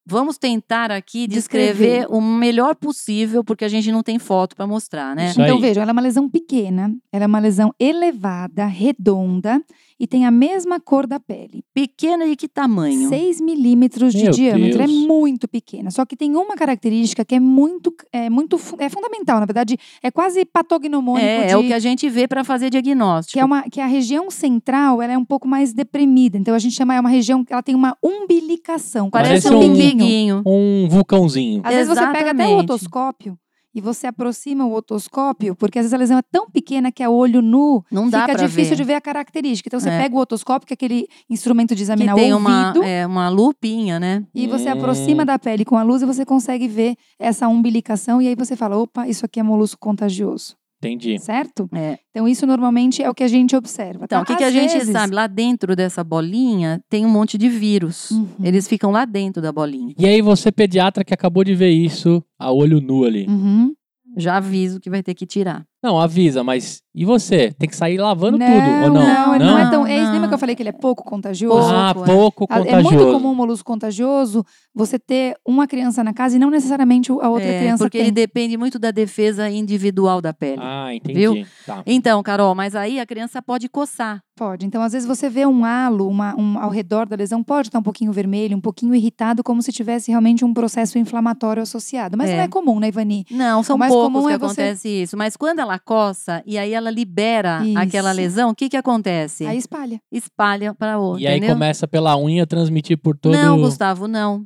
Vamos 0.05 0.37
tentar 0.37 0.91
aqui 0.91 1.27
descrever, 1.27 1.73
descrever, 1.73 2.07
o 2.09 2.21
melhor 2.21 2.75
possível, 2.75 3.43
porque 3.43 3.63
a 3.63 3.69
gente 3.69 3.91
não 3.91 4.03
tem 4.03 4.19
foto 4.19 4.55
para 4.55 4.67
mostrar, 4.67 5.15
né? 5.15 5.31
Então, 5.31 5.59
vejam, 5.59 5.81
ela 5.81 5.91
é 5.91 5.93
uma 5.93 6.01
lesão 6.01 6.29
pequena, 6.29 6.93
ela 7.11 7.23
é 7.23 7.27
uma 7.27 7.39
lesão 7.39 7.73
elevada, 7.79 8.65
redonda 8.65 9.63
e 10.03 10.07
tem 10.07 10.25
a 10.25 10.31
mesma 10.31 10.81
cor 10.81 11.07
da 11.07 11.17
pele. 11.17 11.63
Pequena 11.73 12.27
de 12.27 12.35
que 12.35 12.49
tamanho? 12.49 13.07
6 13.07 13.39
milímetros 13.39 14.11
de 14.11 14.23
Meu 14.23 14.33
diâmetro. 14.33 14.79
Deus. 14.79 14.91
É 14.91 15.07
muito 15.07 15.47
pequena. 15.47 15.89
Só 15.91 16.05
que 16.05 16.17
tem 16.17 16.35
uma 16.35 16.57
característica 16.57 17.23
que 17.23 17.35
é 17.35 17.39
muito, 17.39 17.95
é 18.11 18.29
muito 18.29 18.59
é 18.79 18.89
fundamental, 18.89 19.39
na 19.39 19.45
verdade, 19.45 19.77
é 20.03 20.11
quase 20.11 20.43
patognomônico. 20.43 21.25
É, 21.25 21.45
de, 21.45 21.53
é 21.53 21.57
o 21.57 21.61
que 21.63 21.71
a 21.71 21.79
gente 21.79 22.09
vê 22.09 22.27
para 22.27 22.43
fazer 22.43 22.69
diagnóstico. 22.69 23.31
Que 23.31 23.39
é, 23.39 23.45
uma, 23.45 23.63
que 23.63 23.79
a 23.79 23.85
região 23.85 24.29
central 24.29 25.01
ela 25.01 25.13
é 25.13 25.17
um 25.17 25.23
pouco 25.23 25.47
mais 25.47 25.71
deprimida. 25.71 26.37
Então 26.37 26.53
a 26.53 26.59
gente 26.59 26.75
chama, 26.75 26.95
é 26.95 26.99
uma 26.99 27.09
região 27.09 27.45
que 27.45 27.53
ela 27.53 27.63
tem 27.63 27.73
uma 27.73 27.97
umbilicação. 28.03 29.09
Parece, 29.09 29.47
Parece 29.47 29.53
um, 29.53 29.57
um 29.57 29.71
umbiliguinho. 29.71 30.43
Um 30.45 30.89
vulcãozinho. 30.89 31.61
Às 31.63 31.75
vezes 31.75 31.87
você 31.87 32.05
pega 32.07 32.31
até 32.31 32.45
o 32.45 32.57
otoscópio 32.57 33.37
e 33.73 33.81
você 33.81 34.07
aproxima 34.07 34.65
o 34.65 34.73
otoscópio, 34.73 35.55
porque 35.55 35.79
às 35.79 35.83
vezes 35.83 35.93
a 35.93 35.97
lesão 35.97 36.17
é 36.17 36.21
tão 36.21 36.49
pequena 36.49 36.91
que 36.91 37.01
a 37.01 37.09
olho 37.09 37.41
nu 37.41 37.83
não 37.91 38.09
dá 38.09 38.27
fica 38.27 38.37
difícil 38.45 38.71
ver. 38.71 38.75
de 38.75 38.83
ver 38.83 38.93
a 38.95 39.01
característica. 39.01 39.67
Então 39.67 39.79
você 39.79 39.89
é. 39.89 40.01
pega 40.01 40.15
o 40.15 40.19
otoscópio, 40.19 40.67
que 40.67 40.73
é 40.73 40.75
aquele 40.75 41.07
instrumento 41.29 41.75
de 41.75 41.81
examinar 41.81 42.15
que 42.15 42.21
tem 42.21 42.33
o 42.33 42.37
ouvido. 42.37 42.79
Uma, 42.79 42.87
é, 42.87 43.05
uma 43.05 43.29
lupinha, 43.29 43.99
né? 43.99 44.23
E 44.33 44.47
você 44.47 44.69
hum. 44.69 44.73
aproxima 44.73 45.25
da 45.25 45.39
pele 45.39 45.65
com 45.65 45.77
a 45.77 45.83
luz 45.83 46.01
e 46.01 46.05
você 46.05 46.25
consegue 46.25 46.67
ver 46.67 46.95
essa 47.17 47.47
umbilicação. 47.47 48.21
E 48.21 48.27
aí 48.27 48.35
você 48.35 48.55
fala: 48.55 48.77
opa, 48.77 49.07
isso 49.07 49.25
aqui 49.25 49.39
é 49.39 49.43
molusco 49.43 49.79
contagioso. 49.79 50.55
Entendi. 50.87 51.17
Certo? 51.19 51.69
É. 51.73 51.97
Então, 52.09 52.27
isso 52.27 52.45
normalmente 52.45 53.01
é 53.01 53.09
o 53.09 53.13
que 53.13 53.23
a 53.23 53.27
gente 53.27 53.55
observa. 53.55 54.03
Então, 54.03 54.19
tá? 54.19 54.23
o 54.23 54.25
que, 54.25 54.35
que 54.35 54.43
a 54.43 54.49
vezes... 54.49 54.71
gente 54.71 54.91
sabe? 54.91 55.15
Lá 55.15 55.27
dentro 55.27 55.75
dessa 55.75 56.03
bolinha 56.03 56.81
tem 56.89 57.05
um 57.05 57.09
monte 57.09 57.37
de 57.37 57.49
vírus. 57.49 58.11
Uhum. 58.11 58.27
Eles 58.43 58.67
ficam 58.67 58.91
lá 58.91 59.05
dentro 59.05 59.41
da 59.41 59.51
bolinha. 59.51 59.95
E 59.97 60.05
aí, 60.05 60.21
você, 60.21 60.51
pediatra, 60.51 61.03
que 61.03 61.13
acabou 61.13 61.43
de 61.43 61.55
ver 61.55 61.69
isso 61.69 62.23
a 62.37 62.51
olho 62.51 62.81
nu 62.81 63.05
ali. 63.05 63.25
Uhum. 63.27 63.73
Já 64.17 64.37
aviso 64.37 64.79
que 64.79 64.89
vai 64.89 65.01
ter 65.01 65.13
que 65.13 65.25
tirar. 65.25 65.65
Não, 65.81 65.99
avisa, 65.99 66.43
mas 66.43 66.82
e 66.95 67.05
você? 67.05 67.51
Tem 67.51 67.67
que 67.67 67.75
sair 67.75 67.97
lavando 67.97 68.37
não, 68.37 68.45
tudo, 68.45 68.69
ou 68.83 68.89
não? 68.89 68.93
Não, 68.93 69.39
não, 69.39 69.45
não 69.45 69.57
é 69.57 69.69
tão. 69.69 69.87
É 69.87 69.97
isso, 70.01 70.11
lembra 70.11 70.27
que 70.27 70.33
eu 70.33 70.37
falei 70.37 70.55
que 70.55 70.61
ele 70.61 70.69
é 70.69 70.73
pouco 70.73 71.03
contagioso? 71.03 71.73
Ah, 71.73 71.93
pouco 71.93 72.43
é. 72.43 72.47
contagioso. 72.47 72.77
É 72.77 72.83
muito 72.83 73.11
comum 73.11 73.31
o 73.31 73.35
molusco 73.35 73.65
contagioso 73.65 74.45
você 74.75 74.99
ter 74.99 75.35
uma 75.45 75.67
criança 75.67 76.03
na 76.03 76.13
casa 76.13 76.35
e 76.35 76.39
não 76.39 76.49
necessariamente 76.49 77.11
a 77.11 77.29
outra 77.29 77.47
é, 77.47 77.59
criança 77.59 77.83
porque 77.85 77.97
tem. 77.97 78.07
ele 78.07 78.11
depende 78.11 78.57
muito 78.57 78.77
da 78.77 78.91
defesa 78.91 79.49
individual 79.49 80.21
da 80.21 80.33
pele. 80.33 80.61
Ah, 80.63 80.93
entendi. 80.93 81.19
Viu? 81.19 81.45
Tá. 81.65 81.81
Então, 81.85 82.21
Carol, 82.23 82.53
mas 82.55 82.75
aí 82.75 82.99
a 82.99 83.05
criança 83.05 83.41
pode 83.41 83.67
coçar. 83.69 84.21
Pode. 84.35 84.65
Então, 84.65 84.81
às 84.81 84.93
vezes 84.93 85.07
você 85.07 85.29
vê 85.29 85.45
um 85.45 85.63
halo 85.63 86.07
uma, 86.07 86.35
um, 86.35 86.57
ao 86.57 86.71
redor 86.71 87.05
da 87.07 87.15
lesão, 87.15 87.43
pode 87.43 87.67
estar 87.67 87.77
um 87.77 87.83
pouquinho 87.83 88.11
vermelho, 88.11 88.57
um 88.57 88.61
pouquinho 88.61 88.95
irritado, 88.95 89.43
como 89.43 89.61
se 89.61 89.71
tivesse 89.71 90.09
realmente 90.09 90.43
um 90.43 90.51
processo 90.51 90.97
inflamatório 90.97 91.61
associado. 91.61 92.17
Mas 92.17 92.31
É. 92.31 92.37
não 92.37 92.43
é 92.43 92.47
comum, 92.47 92.79
né, 92.79 92.87
Ivani? 92.87 93.25
Não, 93.29 93.61
são 93.61 93.77
poucos 93.77 93.95
comum 93.95 94.25
que 94.27 94.33
é 94.33 94.37
você- 94.39 94.45
acontece 94.45 94.89
isso. 94.89 95.15
Mas 95.15 95.37
quando 95.37 95.59
ela 95.59 95.77
coça 95.77 96.41
e 96.47 96.57
aí 96.57 96.73
ela 96.73 96.82
libera 96.89 97.63
Isso. 97.65 97.77
aquela 97.77 98.11
lesão, 98.11 98.49
o 98.51 98.55
que 98.55 98.69
que 98.69 98.77
acontece? 98.77 99.45
Aí 99.45 99.57
espalha. 99.57 99.99
Espalha 100.11 100.73
para 100.73 100.97
outra, 100.99 101.21
E 101.23 101.27
aí 101.27 101.37
entendeu? 101.37 101.55
começa 101.55 101.87
pela 101.87 102.17
unha 102.17 102.45
transmitir 102.45 102.97
por 102.97 103.17
todo 103.17 103.33
Não, 103.33 103.59
Gustavo, 103.59 104.07
não. 104.07 104.45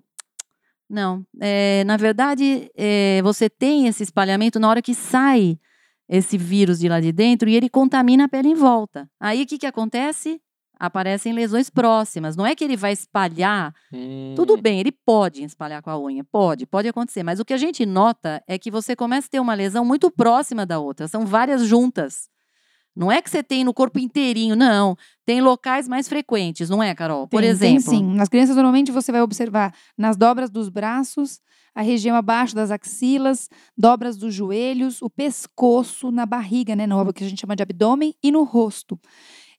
Não. 0.89 1.25
É, 1.41 1.83
na 1.85 1.97
verdade, 1.97 2.69
é, 2.75 3.21
você 3.21 3.49
tem 3.49 3.87
esse 3.87 4.03
espalhamento 4.03 4.59
na 4.59 4.69
hora 4.69 4.81
que 4.81 4.93
sai 4.93 5.59
esse 6.07 6.37
vírus 6.37 6.79
de 6.79 6.87
lá 6.87 7.01
de 7.01 7.11
dentro 7.11 7.49
e 7.49 7.55
ele 7.55 7.69
contamina 7.69 8.25
a 8.25 8.29
pele 8.29 8.47
em 8.49 8.55
volta. 8.55 9.09
Aí 9.19 9.43
o 9.43 9.45
que, 9.45 9.57
que 9.57 9.65
acontece? 9.65 10.39
Aparecem 10.79 11.33
lesões 11.33 11.69
próximas. 11.69 12.35
Não 12.35 12.45
é 12.45 12.55
que 12.55 12.63
ele 12.63 12.77
vai 12.77 12.93
espalhar. 12.93 13.73
Hum. 13.91 14.33
Tudo 14.35 14.57
bem, 14.57 14.79
ele 14.79 14.91
pode 14.91 15.43
espalhar 15.43 15.81
com 15.81 15.89
a 15.89 15.99
unha. 15.99 16.23
Pode, 16.23 16.65
pode 16.65 16.87
acontecer. 16.87 17.23
Mas 17.23 17.39
o 17.39 17.45
que 17.45 17.53
a 17.53 17.57
gente 17.57 17.85
nota 17.85 18.43
é 18.47 18.57
que 18.57 18.69
você 18.69 18.95
começa 18.95 19.27
a 19.27 19.31
ter 19.31 19.39
uma 19.39 19.53
lesão 19.53 19.83
muito 19.83 20.11
próxima 20.11 20.65
da 20.65 20.79
outra. 20.79 21.07
São 21.07 21.25
várias 21.25 21.65
juntas. 21.65 22.29
Não 22.97 23.11
é 23.11 23.21
que 23.21 23.29
você 23.29 23.43
tem 23.43 23.63
no 23.63 23.75
corpo 23.75 23.99
inteirinho, 23.99 24.55
não. 24.55 24.97
Tem 25.23 25.39
locais 25.39 25.87
mais 25.87 26.09
frequentes, 26.09 26.67
não 26.67 26.81
é, 26.81 26.95
Carol? 26.95 27.27
Por 27.27 27.41
Tem, 27.41 27.49
exemplo. 27.49 27.91
Tem 27.91 27.99
sim. 27.99 28.15
Nas 28.15 28.27
crianças, 28.27 28.55
normalmente, 28.55 28.91
você 28.91 29.11
vai 29.11 29.21
observar 29.21 29.71
nas 29.95 30.17
dobras 30.17 30.49
dos 30.49 30.67
braços, 30.67 31.39
a 31.75 31.83
região 31.83 32.15
abaixo 32.15 32.55
das 32.55 32.71
axilas, 32.71 33.49
dobras 33.77 34.17
dos 34.17 34.33
joelhos, 34.33 34.99
o 34.99 35.11
pescoço, 35.11 36.09
na 36.09 36.25
barriga, 36.25 36.75
né? 36.75 36.87
No 36.87 37.13
que 37.13 37.23
a 37.23 37.29
gente 37.29 37.39
chama 37.39 37.55
de 37.55 37.61
abdômen, 37.61 38.15
e 38.23 38.31
no 38.31 38.43
rosto. 38.43 38.99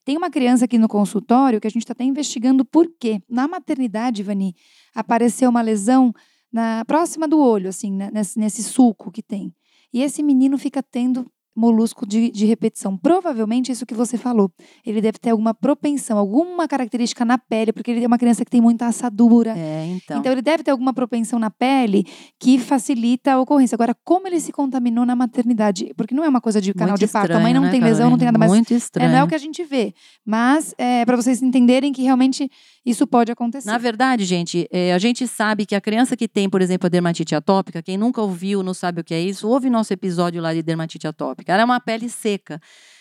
Tem 0.09 0.17
uma 0.17 0.31
criança 0.31 0.65
aqui 0.65 0.79
no 0.79 0.89
consultório 0.89 1.61
que 1.61 1.67
a 1.67 1.71
gente 1.71 1.83
está 1.83 1.93
até 1.93 2.03
investigando 2.03 2.65
por 2.65 2.91
quê. 2.99 3.21
Na 3.29 3.47
maternidade, 3.47 4.23
Vani, 4.23 4.57
apareceu 4.95 5.51
uma 5.51 5.61
lesão 5.61 6.15
na 6.51 6.83
próxima 6.87 7.29
do 7.29 7.39
olho, 7.39 7.69
assim, 7.69 7.93
né, 7.93 8.09
nesse, 8.11 8.39
nesse 8.39 8.63
sulco 8.63 9.11
que 9.11 9.23
tem. 9.23 9.55
E 9.93 10.03
esse 10.03 10.23
menino 10.23 10.57
fica 10.57 10.83
tendo 10.83 11.31
molusco 11.59 12.07
de, 12.07 12.31
de 12.31 12.47
repetição. 12.47 12.97
Provavelmente 12.97 13.73
isso 13.73 13.85
que 13.85 13.95
você 13.95 14.17
falou. 14.17 14.51
Ele 14.87 15.01
deve 15.01 15.19
ter 15.19 15.31
alguma 15.31 15.53
propensão, 15.53 16.17
alguma 16.17 16.69
característica 16.69 17.25
na 17.25 17.37
pele, 17.37 17.73
porque 17.73 17.91
ele 17.91 18.05
é 18.05 18.07
uma 18.07 18.17
criança 18.19 18.45
que 18.45 18.51
tem 18.51 18.61
muita 18.61 18.87
assadura. 18.87 19.55
É, 19.59 19.87
então. 19.87 20.19
Então 20.21 20.33
ele 20.33 20.41
deve 20.43 20.63
ter 20.63 20.71
alguma 20.71 20.95
propensão 20.95 21.39
na 21.39 21.51
pele 21.51 22.07
que 22.39 22.59
facilita 22.59 23.33
a 23.33 23.41
ocorrência. 23.41 23.75
Agora, 23.75 23.95
como 24.05 24.29
ele 24.29 24.39
se 24.39 24.53
contaminou 24.53 25.05
na 25.05 25.17
maternidade? 25.17 25.93
Porque 25.97 26.15
não 26.15 26.25
é 26.25 26.29
uma 26.29 26.41
coisa 26.41 26.61
de 26.61 26.73
canal 26.73 26.93
Muito 26.93 27.01
de 27.01 27.09
parto. 27.09 27.25
estranho, 27.27 27.41
a 27.41 27.43
mãe 27.43 27.53
não 27.55 27.63
né, 27.63 27.71
tem 27.71 27.81
lesão, 27.81 28.09
Carolina? 28.09 28.11
não 28.11 28.19
tem 28.19 28.27
nada 28.27 28.39
mais. 28.39 28.53
Muito 28.53 28.73
É, 28.73 28.77
estranho. 28.77 29.11
não 29.11 29.19
é 29.19 29.25
o 29.25 29.29
que 29.29 29.35
a 29.35 29.39
gente 29.39 29.65
vê. 29.65 29.93
Mas 30.25 30.75
é 30.79 31.05
para 31.05 31.17
vocês 31.17 31.43
entenderem 31.43 31.93
que 31.93 32.03
realmente 32.03 32.49
isso 32.87 33.07
pode 33.07 33.33
acontecer. 33.33 33.69
Na 33.69 33.79
verdade, 33.79 34.25
gente, 34.25 34.67
é, 34.71 34.93
a 34.95 34.99
gente 34.99 35.27
sabe 35.27 35.67
que 35.67 35.75
a 35.75 35.81
criança 35.81 36.17
que 36.17 36.29
tem, 36.29 36.49
por 36.49 36.63
exemplo, 36.63 36.87
a 36.87 36.89
dermatite 36.89 37.35
atópica, 37.35 37.83
quem 37.83 37.97
nunca 37.97 38.23
ouviu, 38.23 38.63
não 38.63 38.73
sabe 38.73 39.01
o 39.01 39.05
que 39.05 39.13
é 39.13 39.21
isso, 39.21 39.49
ouve 39.49 39.69
nosso 39.69 39.93
episódio 39.93 40.41
lá 40.41 40.55
de 40.55 40.63
dermatite 40.63 41.07
atópica. 41.07 41.48
Ela 41.53 41.63
é 41.63 41.65
uma 41.65 41.81
pele 41.81 42.09
seca. 42.09 42.61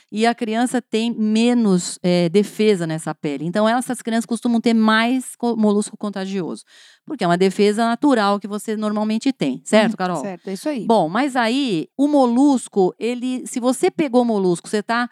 E 0.10 0.26
a 0.26 0.34
criança 0.34 0.82
tem 0.82 1.14
menos 1.14 2.00
é, 2.02 2.30
defesa 2.30 2.88
nessa 2.88 3.14
pele. 3.14 3.46
Então, 3.46 3.68
essas 3.68 4.02
crianças 4.02 4.26
costumam 4.26 4.62
ter 4.62 4.74
mais 4.74 5.36
co- 5.36 5.58
molusco 5.58 5.98
contagioso. 5.98 6.64
Porque 7.06 7.26
é 7.26 7.28
uma 7.28 7.38
defesa 7.38 7.84
natural 7.86 8.40
que 8.40 8.48
você 8.48 8.78
normalmente 8.78 9.34
tem. 9.34 9.62
Certo, 9.66 9.94
Hum, 9.94 9.98
Carol? 9.98 10.22
Certo, 10.22 10.48
é 10.50 10.54
isso 10.54 10.70
aí. 10.70 10.86
Bom, 10.86 11.10
mas 11.10 11.36
aí, 11.36 11.90
o 11.98 12.08
molusco, 12.08 12.96
ele, 12.98 13.46
se 13.46 13.60
você 13.60 13.92
pegou 13.92 14.24
molusco, 14.24 14.70
você 14.70 14.78
está 14.78 15.10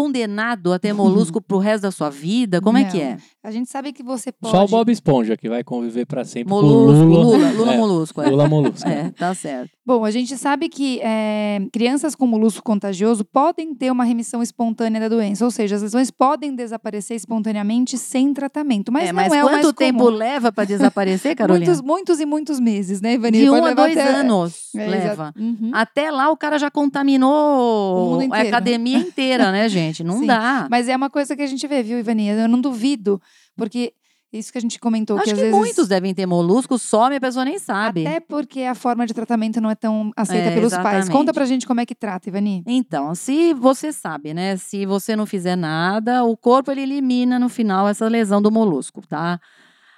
condenado 0.00 0.72
a 0.72 0.78
ter 0.78 0.92
molusco 0.92 1.40
pro 1.40 1.58
resto 1.58 1.82
da 1.84 1.90
sua 1.90 2.10
vida? 2.10 2.60
Como 2.60 2.76
é 2.78 2.84
que 2.84 2.98
Não. 2.98 3.04
é? 3.04 3.16
A 3.42 3.50
gente 3.50 3.70
sabe 3.70 3.92
que 3.92 4.02
você 4.02 4.32
pode. 4.32 4.50
Só 4.56 4.64
o 4.64 4.68
Bob 4.68 4.90
Esponja 4.90 5.36
que 5.36 5.48
vai 5.48 5.62
conviver 5.62 6.04
pra 6.04 6.24
sempre 6.24 6.50
Molusco, 6.52 7.04
com 7.04 7.10
o 7.10 7.22
Lula. 7.22 7.36
Lula, 7.36 7.52
Lula 7.52 7.72
É, 7.74 7.76
molusco. 7.78 8.20
É. 8.22 8.28
Lula 8.28 8.48
Molusco. 8.48 8.88
É, 8.88 9.10
tá 9.10 9.34
certo. 9.34 9.70
Bom, 9.84 10.04
a 10.04 10.10
gente 10.10 10.36
sabe 10.36 10.68
que 10.68 11.00
é, 11.00 11.60
crianças 11.72 12.14
com 12.16 12.26
molusco 12.26 12.60
contagioso 12.62 13.24
podem 13.24 13.72
ter 13.74 13.90
uma 13.92 14.02
remissão 14.04 14.42
espontânea 14.42 15.00
da 15.00 15.08
doença, 15.08 15.44
ou 15.44 15.50
seja, 15.50 15.76
as 15.76 15.82
lesões 15.82 16.10
podem 16.10 16.54
desaparecer 16.56 17.16
espontaneamente 17.16 17.96
sem 17.96 18.34
tratamento, 18.34 18.90
mas 18.90 19.04
é, 19.04 19.12
não 19.12 19.14
mas 19.22 19.32
é 19.32 19.42
o 19.44 19.46
mais 19.46 19.64
quanto 19.64 19.72
tempo 19.76 19.98
comum. 20.04 20.10
leva 20.16 20.50
para 20.50 20.64
desaparecer, 20.64 21.34
Carolina? 21.36 21.64
Muitos, 21.66 21.80
muitos 21.82 22.20
e 22.20 22.26
muitos 22.26 22.58
meses, 22.58 23.00
né, 23.00 23.14
Ivani? 23.14 23.38
De 23.38 23.46
Pode 23.46 23.60
um 23.60 23.64
a 23.64 23.74
dois 23.74 23.96
até- 23.96 24.10
anos 24.12 24.54
É, 24.74 24.86
leva. 24.88 25.32
Uhum. 25.38 25.70
Até 25.72 26.10
lá 26.10 26.30
o 26.30 26.36
cara 26.36 26.58
já 26.58 26.66
O 26.68 26.72
contaminou 26.72 28.18
a 28.20 28.24
inteiro. 28.24 28.48
academia 28.48 28.98
inteira, 28.98 29.52
né, 29.52 29.68
gente? 29.68 29.85
Não 30.04 30.20
Sim, 30.20 30.26
dá. 30.26 30.66
Mas 30.70 30.88
é 30.88 30.96
uma 30.96 31.10
coisa 31.10 31.36
que 31.36 31.42
a 31.42 31.46
gente 31.46 31.66
vê, 31.66 31.82
viu, 31.82 31.98
Ivani? 31.98 32.28
Eu 32.28 32.48
não 32.48 32.60
duvido, 32.60 33.20
porque 33.56 33.92
isso 34.32 34.52
que 34.52 34.58
a 34.58 34.60
gente 34.60 34.78
comentou, 34.78 35.16
Acho 35.16 35.24
que 35.26 35.30
que, 35.30 35.36
vezes... 35.36 35.54
muitos 35.54 35.88
devem 35.88 36.12
ter 36.12 36.26
molusco, 36.26 36.78
some 36.78 37.16
a 37.16 37.20
pessoa 37.20 37.44
nem 37.44 37.58
sabe. 37.58 38.06
Até 38.06 38.20
porque 38.20 38.62
a 38.62 38.74
forma 38.74 39.06
de 39.06 39.14
tratamento 39.14 39.60
não 39.60 39.70
é 39.70 39.74
tão 39.74 40.10
aceita 40.16 40.50
É, 40.50 40.54
pelos 40.54 40.72
pais. 40.72 40.84
exatamente. 40.86 41.12
Conta 41.12 41.32
pra 41.32 41.44
gente 41.46 41.66
como 41.66 41.80
é 41.80 41.86
que 41.86 41.94
trata, 41.94 42.28
Ivani. 42.28 42.62
Então, 42.66 43.14
se 43.14 43.54
você 43.54 43.92
sabe, 43.92 44.34
né? 44.34 44.56
Se 44.56 44.84
você 44.84 45.16
não 45.16 45.24
fizer 45.26 45.56
nada, 45.56 46.24
o 46.24 46.36
corpo 46.36 46.70
ele 46.70 46.82
elimina 46.82 47.38
no 47.38 47.48
final 47.48 47.88
essa 47.88 48.06
lesão 48.08 48.42
do 48.42 48.50
molusco, 48.50 49.06
tá? 49.06 49.40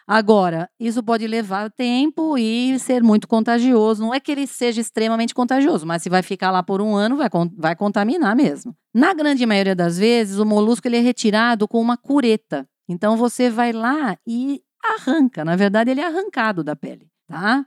Agora, 0.08 0.70
isso 0.80 1.02
pode 1.02 1.26
levar 1.26 1.70
tempo 1.70 2.38
e 2.38 2.78
ser 2.78 3.02
muito 3.02 3.28
contagioso. 3.28 4.02
Não 4.02 4.14
é 4.14 4.18
que 4.18 4.32
ele 4.32 4.46
seja 4.46 4.80
extremamente 4.80 5.34
contagioso, 5.34 5.86
mas 5.86 6.02
se 6.02 6.08
vai 6.08 6.22
ficar 6.22 6.50
lá 6.50 6.62
por 6.62 6.80
um 6.80 6.96
ano, 6.96 7.18
vai, 7.18 7.28
vai 7.54 7.76
contaminar 7.76 8.34
mesmo. 8.34 8.74
Na 8.94 9.12
grande 9.12 9.44
maioria 9.44 9.76
das 9.76 9.98
vezes, 9.98 10.38
o 10.38 10.46
molusco 10.46 10.88
ele 10.88 10.96
é 10.96 11.00
retirado 11.00 11.68
com 11.68 11.78
uma 11.78 11.98
cureta. 11.98 12.66
Então, 12.88 13.18
você 13.18 13.50
vai 13.50 13.70
lá 13.70 14.16
e 14.26 14.62
arranca. 14.82 15.44
Na 15.44 15.56
verdade, 15.56 15.90
ele 15.90 16.00
é 16.00 16.06
arrancado 16.06 16.64
da 16.64 16.74
pele, 16.74 17.06
tá? 17.26 17.66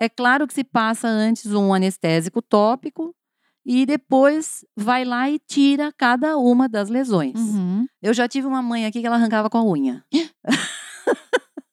É 0.00 0.08
claro 0.08 0.46
que 0.46 0.54
se 0.54 0.64
passa 0.64 1.06
antes 1.06 1.52
um 1.52 1.74
anestésico 1.74 2.40
tópico 2.40 3.14
e 3.66 3.84
depois 3.84 4.64
vai 4.74 5.04
lá 5.04 5.28
e 5.28 5.38
tira 5.38 5.92
cada 5.92 6.38
uma 6.38 6.70
das 6.70 6.88
lesões. 6.88 7.38
Uhum. 7.38 7.86
Eu 8.00 8.14
já 8.14 8.26
tive 8.26 8.46
uma 8.46 8.62
mãe 8.62 8.86
aqui 8.86 9.02
que 9.02 9.06
ela 9.06 9.16
arrancava 9.16 9.50
com 9.50 9.58
a 9.58 9.64
unha. 9.64 10.02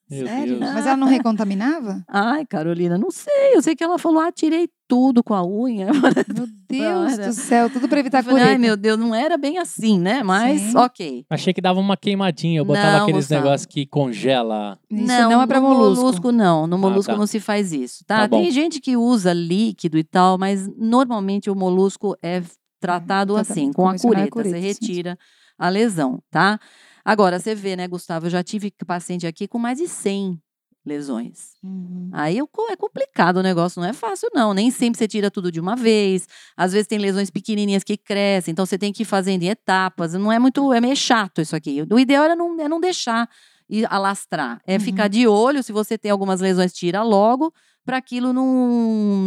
Meu 0.10 0.26
Sério? 0.26 0.60
Deus. 0.60 0.74
Mas 0.74 0.86
ela 0.88 0.98
não 0.98 1.08
recontaminava? 1.08 2.04
Ai, 2.08 2.44
Carolina, 2.44 2.98
não 2.98 3.12
sei. 3.12 3.54
Eu 3.54 3.62
sei 3.62 3.76
que 3.76 3.84
ela 3.84 4.00
falou, 4.00 4.20
ah, 4.20 4.32
tirei 4.32 4.68
tudo 4.88 5.24
com 5.24 5.36
a 5.36 5.46
unha. 5.46 5.88
Meu 6.72 7.06
Deus 7.06 7.18
do 7.18 7.34
céu, 7.34 7.70
tudo 7.70 7.88
pra 7.88 8.00
evitar 8.00 8.24
cureta. 8.24 8.50
Ai, 8.50 8.58
meu 8.58 8.78
Deus, 8.78 8.98
não 9.00 9.14
era 9.14 9.38
bem 9.38 9.58
assim, 9.58 10.00
né? 10.00 10.22
Mas, 10.22 10.62
Sim. 10.62 10.78
ok. 10.78 11.26
Achei 11.30 11.52
que 11.52 11.62
dava 11.62 11.80
uma 11.80 11.98
queimadinha. 11.98 12.60
Eu 12.60 12.66
botava 12.66 12.98
Não, 12.98 13.04
aqueles 13.04 13.28
negócios 13.28 13.66
que 13.66 13.88
congela. 13.88 14.78
Isso 14.90 15.06
não, 15.06 15.42
é 15.42 15.48
pra 15.48 15.60
no 15.60 15.68
molusco. 15.68 16.32
não. 16.32 16.68
No 16.68 16.78
molusco 16.78 17.12
tá. 17.12 17.18
não 17.18 17.26
se 17.26 17.40
faz 17.40 17.72
isso, 17.72 18.04
tá? 18.06 18.28
Tá. 18.28 18.38
Tem 18.38 18.52
gente 18.52 18.80
que 18.80 18.96
usa 18.96 19.34
líquido 19.34 19.98
e 19.98 20.04
tal, 20.04 20.38
mas 20.38 20.68
normalmente 20.78 21.50
o 21.50 21.56
molusco 21.56 22.16
é 22.22 22.44
tratado 22.80 23.34
tratamento 23.34 23.52
assim, 23.52 23.74
com 23.74 23.84
a 23.84 23.86
convencional 23.86 24.24
é 24.24 24.28
cureta. 24.28 24.50
Você 24.50 24.62
cureta, 24.64 24.78
sim. 24.80 24.88
retira 24.88 25.20
a 25.58 25.70
lesão, 25.70 26.22
tá? 26.32 26.60
Agora, 27.04 27.40
você 27.40 27.56
vê, 27.56 27.76
né, 27.76 27.88
Gustavo? 27.88 28.26
Eu 28.28 28.30
já 28.30 28.44
tive 28.44 28.72
paciente 28.86 29.26
aqui 29.28 29.48
com 29.48 29.58
mais 29.60 29.78
de 29.78 29.88
100 29.88 30.40
lesões. 30.86 31.52
Uhum. 31.64 32.10
Aí 32.12 32.38
eu- 32.38 32.50
é 32.70 32.76
complicado 32.76 33.38
o 33.38 33.44
negócio, 33.44 33.82
não 33.82 33.88
é 33.88 33.94
fácil, 33.94 34.30
não. 34.34 34.54
Nem 34.54 34.72
sempre 34.72 34.98
você 34.98 35.08
tira 35.08 35.30
tudo 35.30 35.52
de 35.52 35.60
uma 35.60 35.76
vez. 35.76 36.28
Às 36.58 36.72
vezes 36.74 36.88
tem 36.88 36.98
lesões 36.98 37.30
pequenininhas 37.30 37.84
que 37.84 37.98
crescem, 37.98 38.52
então 38.52 38.66
você 38.66 38.78
tem 38.78 38.92
que 38.92 39.04
ir 39.04 39.06
fazendo 39.06 39.44
em 39.44 39.50
etapas. 39.50 40.14
Não 40.14 40.32
é 40.32 40.40
muito, 40.40 40.74
é 40.74 40.82
meio 40.82 40.96
chato 40.96 41.42
isso 41.42 41.56
aqui. 41.56 41.86
O 41.92 42.00
ideal 42.00 42.26
é 42.26 42.36
não, 42.36 42.60
é 42.60 42.68
não 42.68 42.80
deixar 42.80 43.30
ir 43.70 43.86
alastrar. 43.92 44.60
É 44.66 44.76
Uhum. 44.76 44.80
ficar 44.80 45.08
de 45.10 45.28
olho, 45.28 45.62
se 45.62 45.72
você 45.72 45.98
tem 45.98 46.10
algumas 46.12 46.42
lesões, 46.42 46.74
tira 46.74 47.04
logo, 47.04 47.54
para 47.86 47.98
aquilo 47.98 48.34
não, 48.34 48.46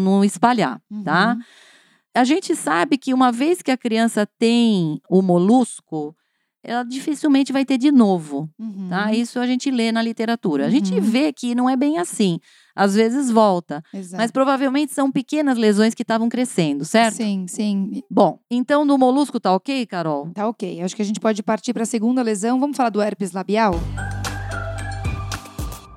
não 0.05 0.25
espalhar, 0.25 0.81
tá? 1.05 1.35
Uhum. 1.37 1.43
A 2.15 2.25
gente 2.25 2.55
sabe 2.57 2.99
que 2.99 3.15
uma 3.15 3.31
vez 3.33 3.63
que 3.63 3.71
a 3.71 3.77
criança 3.77 4.27
tem 4.39 5.01
o 5.09 5.23
molusco, 5.23 6.15
ela 6.65 6.85
dificilmente 6.85 7.53
vai 7.53 7.65
ter 7.65 7.77
de 7.79 7.91
novo. 7.91 8.49
Uhum. 8.59 8.87
Tá? 8.89 9.13
Isso 9.13 9.39
a 9.41 9.47
gente 9.47 9.71
lê 9.71 9.91
na 9.91 10.01
literatura. 10.03 10.67
A 10.67 10.71
gente 10.71 10.95
Uhum. 10.95 11.01
vê 11.01 11.33
que 11.33 11.55
não 11.55 11.69
é 11.69 11.77
bem 11.77 11.99
assim. 11.99 12.39
Às 12.75 12.95
vezes 12.95 13.31
volta. 13.31 13.83
Exato. 13.93 14.17
Mas 14.21 14.31
provavelmente 14.31 14.93
são 14.93 15.11
pequenas 15.11 15.59
lesões 15.59 15.95
que 15.95 16.03
estavam 16.03 16.29
crescendo, 16.29 16.85
certo? 16.85 17.17
Sim, 17.17 17.47
sim. 17.49 18.03
Bom, 18.11 18.39
então 18.51 18.85
no 18.85 18.97
molusco 18.97 19.39
tá 19.41 19.55
ok, 19.55 19.85
Carol? 19.87 20.31
Tá 20.33 20.49
ok. 20.49 20.81
Acho 20.83 20.97
que 20.97 21.03
a 21.03 21.05
gente 21.05 21.21
pode 21.21 21.43
partir 21.43 21.73
para 21.73 21.83
a 21.83 21.87
segunda 21.87 22.23
lesão. 22.23 22.59
Vamos 22.61 22.77
falar 22.77 22.91
do 22.91 23.03
herpes 23.03 23.33
labial? 23.33 23.75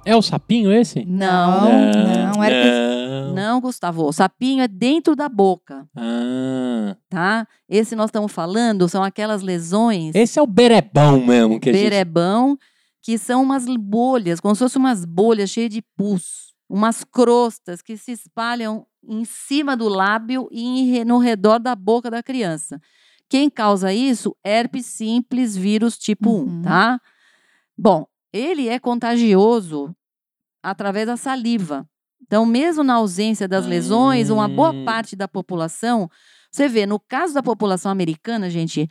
É 0.04 0.16
o 0.16 0.22
sapinho 0.22 0.72
esse? 0.72 1.04
Não. 1.06 1.62
não. 1.62 2.44
herpes. 2.44 2.72
Não. 2.72 2.95
Não, 3.34 3.60
Gustavo. 3.62 4.06
O 4.06 4.12
sapinho 4.14 4.62
é 4.64 4.68
dentro 4.68 5.16
da 5.16 5.28
boca, 5.30 5.88
Ah, 5.96 6.96
tá? 7.10 7.48
Esse 7.68 7.96
nós 7.96 8.08
estamos 8.08 8.32
falando 8.32 8.88
são 8.90 9.04
aquelas 9.04 9.42
lesões 9.42 10.14
esse 10.16 10.38
é 10.40 10.42
o 10.42 10.48
berebão 10.48 11.26
mesmo 11.26 11.60
que 11.60 11.70
a 11.70 11.74
gente... 11.74 11.84
que 13.02 13.18
são 13.18 13.44
umas 13.44 13.66
bolhas, 13.66 14.40
como 14.40 14.56
se 14.56 14.60
fossem 14.60 14.80
umas 14.80 15.06
bolhas 15.06 15.50
cheias 15.50 15.70
de 15.70 15.82
pus, 15.96 16.54
umas 16.70 17.04
crostas 17.04 17.82
que 17.82 17.96
se 17.98 18.12
espalham 18.12 18.86
em 19.08 19.24
cima 19.24 19.78
do 19.78 19.88
lábio 19.88 20.48
e 20.52 21.04
no 21.06 21.20
redor 21.20 21.60
da 21.60 21.76
boca 21.76 22.10
da 22.10 22.24
criança. 22.24 22.82
Quem 23.30 23.50
causa 23.50 23.94
isso? 23.94 24.36
Herpes 24.44 24.86
simples, 24.86 25.56
vírus 25.56 25.98
tipo 25.98 26.30
Uhum. 26.32 26.60
1, 26.60 26.62
tá? 26.64 27.00
Bom, 27.78 28.08
ele 28.34 28.68
é 28.68 28.80
contagioso 28.80 29.96
através 30.64 31.06
da 31.08 31.18
saliva. 31.18 31.88
Então, 32.26 32.46
mesmo 32.46 32.84
na 32.84 32.96
ausência 32.96 33.48
das 33.48 33.66
lesões, 33.66 34.30
uma 34.30 34.48
boa 34.48 34.72
Hum. 34.72 34.84
parte 34.86 35.16
da 35.16 35.28
população, 35.28 36.10
você 36.52 36.68
vê, 36.68 36.86
no 36.86 37.00
caso 37.00 37.34
da 37.34 37.44
população 37.44 37.92
americana, 37.92 38.50
gente, 38.50 38.88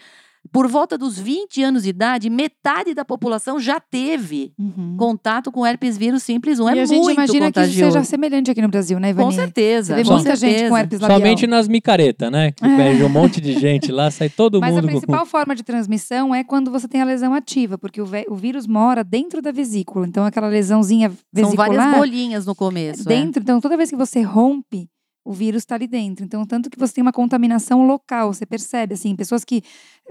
por 0.52 0.68
volta 0.68 0.96
dos 0.96 1.18
20 1.18 1.62
anos 1.62 1.82
de 1.82 1.88
idade, 1.90 2.30
metade 2.30 2.94
da 2.94 3.04
população 3.04 3.58
já 3.58 3.80
teve 3.80 4.52
Uhum. 4.58 4.96
contato 4.96 5.50
com 5.50 5.66
herpes 5.66 5.96
vírus 5.96 6.22
simples 6.22 6.60
1. 6.60 6.68
É 6.68 6.76
e 6.76 6.80
a 6.80 6.84
gente 6.86 6.98
muito 7.02 7.12
imagina 7.14 7.50
que 7.52 7.60
isso 7.60 7.68
contagioso. 7.70 7.92
seja 7.92 8.04
semelhante 8.04 8.50
aqui 8.50 8.62
no 8.62 8.68
Brasil, 8.68 9.00
né, 9.00 9.10
Ivani? 9.10 9.26
com 9.28 9.32
certeza. 9.32 9.94
Você 9.94 10.02
vê 10.02 10.08
com 10.08 10.14
muita 10.14 10.36
gente 10.36 10.50
com 10.52 10.58
certeza. 10.58 10.78
herpes 10.80 11.00
labial. 11.00 11.18
Somente 11.18 11.46
nas 11.46 11.66
micaretas, 11.68 12.30
né? 12.30 12.52
Que 12.52 12.64
É. 12.64 13.04
um 13.04 13.08
monte 13.08 13.40
de 13.40 13.52
gente 13.58 13.90
lá, 13.90 14.10
sai 14.10 14.28
todo 14.28 14.60
Mas 14.60 14.70
a 14.70 14.74
mundo 14.76 14.82
com... 14.84 14.88
principal 14.90 15.26
forma 15.26 15.54
de 15.54 15.62
transmissão 15.62 16.34
é 16.34 16.44
quando 16.44 16.70
você 16.70 16.86
tem 16.86 17.00
a 17.02 17.04
lesão 17.04 17.34
ativa, 17.34 17.76
porque 17.76 18.00
o, 18.00 18.06
o 18.28 18.34
vírus 18.34 18.66
mora 18.66 19.02
dentro 19.02 19.42
da 19.42 19.50
vesícula. 19.50 20.06
Então, 20.06 20.24
aquela 20.24 20.48
lesãozinha 20.48 21.08
São 21.10 21.16
vesicular... 21.32 21.68
várias 21.68 21.96
bolinhas 21.98 22.46
no 22.46 22.54
começo. 22.54 23.02
é. 23.02 23.04
dentro. 23.06 23.42
Então, 23.42 23.60
toda 23.60 23.76
vez 23.76 23.90
que 23.90 23.96
você 23.96 24.20
rompe, 24.22 24.88
o 25.25 25.33
vírus 25.33 25.62
está 25.62 25.75
ali 25.76 25.87
dentro. 25.87 26.25
Então, 26.25 26.47
tanto 26.47 26.71
que 26.71 26.78
você 26.78 26.95
tem 26.95 27.02
uma 27.02 27.12
contaminação 27.12 27.87
local, 27.87 28.33
você 28.33 28.47
percebe, 28.47 28.95
assim, 28.95 29.16
pessoas 29.16 29.45
que 29.45 29.62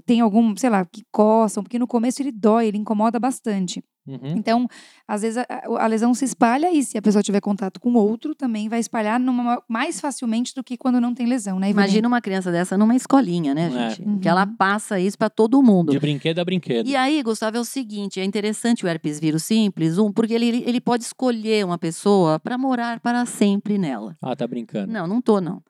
têm 0.06 0.22
algum, 0.22 0.56
sei 0.58 0.70
lá, 0.70 0.86
que 0.86 1.04
coçam, 1.12 1.64
porque 1.64 1.80
no 1.80 1.88
começo 1.88 2.22
ele 2.22 2.32
dói, 2.32 2.68
ele 2.68 2.78
incomoda 2.78 3.20
bastante. 3.20 3.84
Uhum. 4.06 4.36
Então, 4.36 4.68
às 5.08 5.22
vezes 5.22 5.38
a, 5.38 5.46
a 5.80 5.88
lesão 5.88 6.14
se 6.14 6.26
espalha 6.26 6.72
e 6.72 6.84
se 6.84 6.98
a 6.98 7.02
pessoa 7.02 7.24
tiver 7.24 7.40
contato 7.40 7.80
com 7.80 7.94
outro, 7.94 8.36
também 8.36 8.68
vai 8.68 8.80
espalhar 8.80 9.20
numa- 9.20 9.64
mais 9.68 10.00
facilmente 10.02 10.54
do 10.54 10.64
que 10.64 10.76
quando 10.78 11.00
não 11.00 11.14
tem 11.14 11.26
lesão, 11.26 11.58
né? 11.60 11.70
Imagina 11.70 12.08
uma 12.08 12.20
criança 12.22 12.52
dessa 12.52 12.78
numa 12.78 12.96
escolinha, 12.96 13.54
né, 13.54 13.68
É. 13.68 13.90
gente? 13.92 14.08
Uhum. 14.08 14.20
Que 14.20 14.28
ela 14.28 14.46
passa 14.46 15.00
isso 15.00 15.18
para 15.18 15.30
todo 15.30 15.62
mundo. 15.64 15.92
De 15.92 16.00
brinquedo 16.00 16.40
a 16.40 16.46
brinquedo. 16.46 16.88
E 16.88 16.96
aí, 16.96 17.24
Gustavo, 17.24 17.56
é 17.58 17.60
o 17.60 17.66
seguinte: 17.66 18.20
é 18.20 18.26
interessante 18.26 18.86
o 18.86 18.88
herpes 18.90 19.20
vírus 19.20 19.44
simples, 19.44 19.98
um, 19.98 20.12
porque 20.12 20.34
ele, 20.34 20.64
ele 20.68 20.82
pode 20.82 21.04
escolher 21.04 21.66
uma 21.66 21.78
pessoa 21.78 22.40
para 22.40 22.58
morar 22.58 23.00
para 23.00 23.26
sempre 23.26 23.78
nela. 23.78 24.18
Ah, 24.22 24.36
tá 24.36 24.46
brincando. 24.48 24.92
Não, 24.92 25.08
não 25.08 25.22
tô, 25.22 25.40
não. 25.40 25.62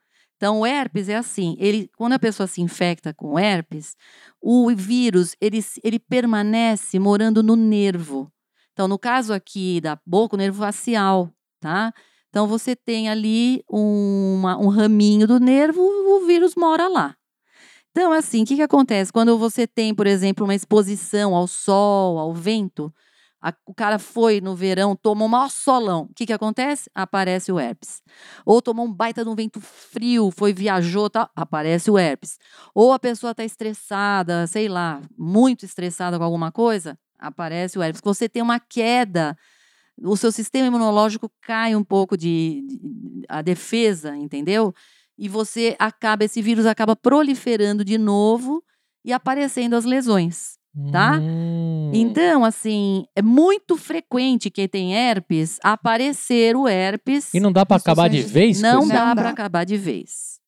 Então, 0.44 0.60
o 0.60 0.66
herpes 0.66 1.08
é 1.08 1.16
assim, 1.16 1.56
ele, 1.58 1.90
quando 1.96 2.12
a 2.12 2.20
pessoa 2.20 2.48
se 2.48 2.62
infecta 2.62 3.14
com 3.14 3.40
herpes, 3.40 3.96
o 4.42 4.70
vírus, 4.76 5.38
ele, 5.40 5.64
ele 5.82 5.98
permanece 5.98 7.00
morando 7.00 7.42
no 7.42 7.56
nervo. 7.56 8.30
Então, 8.74 8.86
no 8.86 9.00
caso 9.00 9.32
aqui 9.32 9.80
da 9.80 9.98
boca, 10.06 10.36
o 10.36 10.38
nervo 10.38 10.60
facial, 10.60 11.34
tá? 11.62 11.94
Então, 12.28 12.46
você 12.46 12.76
tem 12.76 13.08
ali 13.08 13.64
uma, 13.70 14.58
um 14.58 14.68
raminho 14.68 15.26
do 15.26 15.40
nervo, 15.40 15.82
o 15.82 16.28
vírus 16.28 16.56
mora 16.58 16.90
lá. 16.90 17.16
Então, 17.92 18.12
assim, 18.12 18.44
o 18.44 18.46
que, 18.46 18.58
que 18.58 18.62
acontece? 18.62 19.14
Quando 19.14 19.38
você 19.38 19.66
tem, 19.66 19.96
por 19.96 20.08
exemplo, 20.08 20.44
uma 20.44 20.56
exposição 20.56 21.34
ao 21.34 21.48
sol, 21.48 22.20
ao 22.20 22.34
vento, 22.34 22.94
a, 23.44 23.54
o 23.66 23.74
cara 23.74 24.00
foi 24.00 24.40
no 24.40 24.56
verão, 24.56 24.96
tomou 24.96 25.28
um 25.28 25.32
maior 25.32 25.50
solão. 25.50 26.04
O 26.04 26.14
que, 26.16 26.26
que 26.26 26.32
acontece? 26.32 26.90
Aparece 26.96 27.52
o 27.52 27.60
herpes. 27.60 28.02
Ou 28.46 28.62
tomou 28.62 28.86
um 28.86 28.94
baita 28.94 29.22
de 29.22 29.30
um 29.30 29.36
vento 29.36 29.60
frio, 29.60 30.32
foi, 30.32 30.54
viajou, 30.54 31.10
tá, 31.10 31.30
aparece 31.36 31.92
o 31.92 31.98
herpes. 31.98 32.40
Ou 32.74 32.94
a 32.94 33.00
pessoa 33.00 33.32
está 33.32 33.44
estressada, 33.44 34.48
sei 34.48 34.70
lá, 34.70 35.02
muito 35.18 35.66
estressada 35.66 36.18
com 36.18 36.24
alguma 36.24 36.54
coisa, 36.54 36.98
aparece 37.20 37.78
o 37.78 37.84
herpes. 37.84 38.00
Você 38.02 38.30
tem 38.30 38.42
uma 38.42 38.62
queda 38.62 39.38
o 40.02 40.18
seu 40.18 40.32
sistema 40.32 40.68
imunológico 40.68 41.32
cai 41.40 41.76
um 41.76 41.84
pouco 41.84 42.18
de, 42.18 42.66
de, 42.68 43.26
a 43.30 43.42
defesa, 43.42 44.16
entendeu? 44.18 44.74
E 45.18 45.30
você 45.30 45.76
acaba, 45.78 46.24
esse 46.24 46.42
vírus 46.42 46.66
acaba 46.66 46.96
proliferando 46.96 47.86
de 47.86 47.98
novo 47.98 48.64
e 49.06 49.14
aparecendo 49.14 49.76
as 49.76 49.86
lesões, 49.86 50.58
tá? 50.92 51.20
Hum. 51.22 51.92
Então, 51.94 52.44
assim, 52.44 53.06
é 53.16 53.22
muito 53.22 53.78
frequente 53.78 54.50
quem 54.50 54.68
tem 54.68 54.96
herpes 54.96 55.60
aparecer 55.64 56.56
o 56.56 56.68
herpes. 56.68 57.34
E 57.34 57.40
não 57.40 57.52
dá 57.52 57.66
para 57.66 57.78
acabar 57.78 58.10
de 58.10 58.22
vez? 58.22 58.62
Não 58.62 58.88
dá, 58.88 59.14
dá. 59.14 59.16
para 59.16 59.30
acabar 59.30 59.64
de 59.66 59.78
vez. 59.78 60.40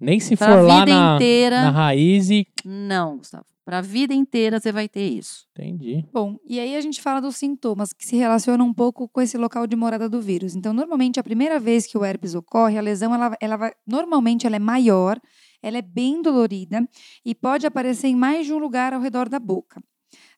Nem 0.00 0.18
se 0.18 0.36
pra 0.36 0.48
for 0.48 0.62
lá 0.62 0.86
na, 0.86 1.16
inteira, 1.16 1.62
na 1.62 1.70
raiz 1.70 2.30
e. 2.30 2.46
Não, 2.64 3.18
Gustavo. 3.18 3.44
Para 3.70 3.78
a 3.78 3.82
vida 3.82 4.12
inteira 4.12 4.58
você 4.58 4.72
vai 4.72 4.88
ter 4.88 5.06
isso. 5.06 5.46
Entendi. 5.52 6.04
Bom, 6.12 6.36
e 6.44 6.58
aí 6.58 6.74
a 6.74 6.80
gente 6.80 7.00
fala 7.00 7.20
dos 7.20 7.36
sintomas 7.36 7.92
que 7.92 8.04
se 8.04 8.16
relacionam 8.16 8.66
um 8.66 8.74
pouco 8.74 9.08
com 9.08 9.20
esse 9.20 9.38
local 9.38 9.64
de 9.64 9.76
morada 9.76 10.08
do 10.08 10.20
vírus. 10.20 10.56
Então, 10.56 10.72
normalmente, 10.72 11.20
a 11.20 11.22
primeira 11.22 11.60
vez 11.60 11.86
que 11.86 11.96
o 11.96 12.04
herpes 12.04 12.34
ocorre, 12.34 12.76
a 12.76 12.80
lesão, 12.80 13.14
ela, 13.14 13.36
ela 13.40 13.56
vai, 13.56 13.70
normalmente, 13.86 14.44
ela 14.44 14.56
é 14.56 14.58
maior, 14.58 15.20
ela 15.62 15.78
é 15.78 15.82
bem 15.82 16.20
dolorida 16.20 16.84
e 17.24 17.32
pode 17.32 17.64
aparecer 17.64 18.08
em 18.08 18.16
mais 18.16 18.44
de 18.44 18.52
um 18.52 18.58
lugar 18.58 18.92
ao 18.92 19.00
redor 19.00 19.28
da 19.28 19.38
boca. 19.38 19.80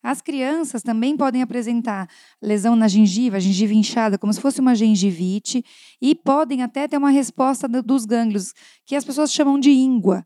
As 0.03 0.21
crianças 0.21 0.83
também 0.83 1.17
podem 1.17 1.41
apresentar 1.41 2.07
lesão 2.39 2.75
na 2.75 2.87
gengiva, 2.87 3.39
gengiva 3.39 3.73
inchada, 3.73 4.15
como 4.15 4.31
se 4.31 4.39
fosse 4.39 4.61
uma 4.61 4.75
gengivite, 4.75 5.65
e 5.99 6.13
podem 6.13 6.61
até 6.61 6.87
ter 6.87 6.97
uma 6.97 7.09
resposta 7.09 7.67
dos 7.67 8.05
gânglios, 8.05 8.53
que 8.85 8.95
as 8.95 9.03
pessoas 9.03 9.33
chamam 9.33 9.59
de 9.59 9.71
íngua. 9.71 10.23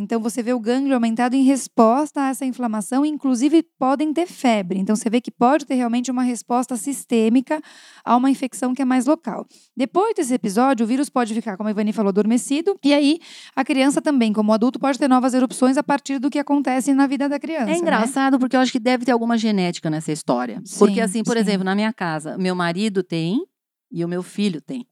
Então, 0.00 0.20
você 0.20 0.42
vê 0.42 0.52
o 0.52 0.58
gânglio 0.58 0.94
aumentado 0.94 1.34
em 1.34 1.42
resposta 1.42 2.22
a 2.22 2.28
essa 2.30 2.44
inflamação, 2.44 3.04
inclusive 3.04 3.62
podem 3.78 4.12
ter 4.12 4.26
febre. 4.26 4.78
Então, 4.78 4.96
você 4.96 5.10
vê 5.10 5.20
que 5.20 5.30
pode 5.30 5.66
ter 5.66 5.74
realmente 5.74 6.10
uma 6.10 6.22
resposta 6.22 6.76
sistêmica 6.76 7.60
a 8.04 8.16
uma 8.16 8.30
infecção 8.30 8.74
que 8.74 8.80
é 8.80 8.84
mais 8.84 9.06
local. 9.06 9.46
Depois 9.76 10.14
desse 10.14 10.32
episódio, 10.32 10.84
o 10.84 10.86
vírus 10.86 11.10
pode 11.10 11.34
ficar, 11.34 11.56
como 11.56 11.68
a 11.68 11.70
Ivani 11.72 11.92
falou, 11.92 12.08
adormecido, 12.08 12.76
e 12.82 12.94
aí 12.94 13.18
a 13.54 13.64
criança 13.64 14.00
também, 14.00 14.32
como 14.32 14.52
adulto, 14.52 14.78
pode 14.78 14.98
ter 14.98 15.08
novas 15.08 15.34
erupções 15.34 15.76
a 15.76 15.82
partir 15.82 16.18
do 16.18 16.30
que 16.30 16.38
acontece 16.38 16.94
na 16.94 17.06
vida 17.06 17.28
da 17.28 17.38
criança. 17.38 17.64
É 17.64 17.74
né? 17.74 17.78
engraçado, 17.78 18.34
né? 18.34 18.38
porque 18.38 18.56
eu 18.56 18.60
acho 18.60 18.72
que 18.72 18.80
deve 18.80 19.04
ter 19.04 19.12
alguma 19.12 19.36
genética 19.36 19.90
nessa 19.90 20.12
história. 20.12 20.62
Sim, 20.64 20.78
porque, 20.78 21.00
assim, 21.00 21.22
por 21.22 21.34
sim. 21.34 21.40
exemplo, 21.40 21.64
na 21.64 21.74
minha 21.74 21.92
casa, 21.92 22.38
meu 22.38 22.54
marido 22.54 23.02
tem 23.02 23.44
e 23.92 24.04
o 24.04 24.08
meu 24.08 24.22
filho 24.22 24.60
tem. 24.60 24.86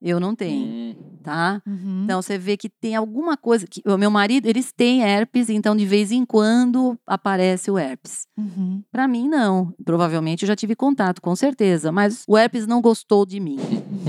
Eu 0.00 0.18
não 0.18 0.34
tenho, 0.34 0.66
hum. 0.66 1.11
Tá? 1.22 1.62
Uhum. 1.66 2.02
Então 2.04 2.20
você 2.20 2.36
vê 2.36 2.56
que 2.56 2.68
tem 2.68 2.94
alguma 2.94 3.36
coisa 3.36 3.66
que 3.66 3.80
o 3.86 3.96
meu 3.96 4.10
marido, 4.10 4.46
eles 4.46 4.72
têm 4.72 5.02
herpes, 5.02 5.48
então 5.48 5.76
de 5.76 5.86
vez 5.86 6.12
em 6.12 6.24
quando 6.24 6.98
aparece 7.06 7.70
o 7.70 7.78
herpes. 7.78 8.26
Uhum. 8.36 8.82
Para 8.90 9.08
mim 9.08 9.28
não. 9.28 9.72
Provavelmente 9.84 10.42
eu 10.42 10.48
já 10.48 10.56
tive 10.56 10.74
contato, 10.74 11.22
com 11.22 11.34
certeza, 11.34 11.92
mas 11.92 12.24
o 12.28 12.36
herpes 12.36 12.66
não 12.66 12.82
gostou 12.82 13.24
de 13.24 13.40
mim, 13.40 13.58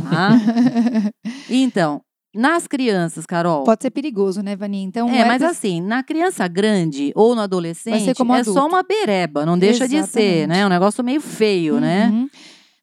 tá? 0.10 0.32
então, 1.50 2.02
nas 2.36 2.66
crianças, 2.66 3.28
Carol. 3.28 3.64
Pode 3.64 3.84
ser 3.84 3.92
perigoso, 3.92 4.42
né, 4.42 4.56
Vani? 4.56 4.82
Então, 4.82 5.08
é, 5.08 5.24
mas 5.24 5.44
assim, 5.44 5.80
na 5.80 6.02
criança 6.02 6.48
grande 6.48 7.12
ou 7.16 7.36
no 7.36 7.42
adolescente, 7.42 8.10
é 8.10 8.44
só 8.44 8.68
uma 8.68 8.82
bereba, 8.82 9.46
não 9.46 9.58
deixa 9.58 9.86
Exatamente. 9.86 10.08
de 10.08 10.12
ser, 10.12 10.48
né? 10.48 10.60
É 10.62 10.66
um 10.66 10.70
negócio 10.70 11.04
meio 11.04 11.22
feio, 11.22 11.80
né? 11.80 12.08
uhum. 12.08 12.24
né? 12.24 12.30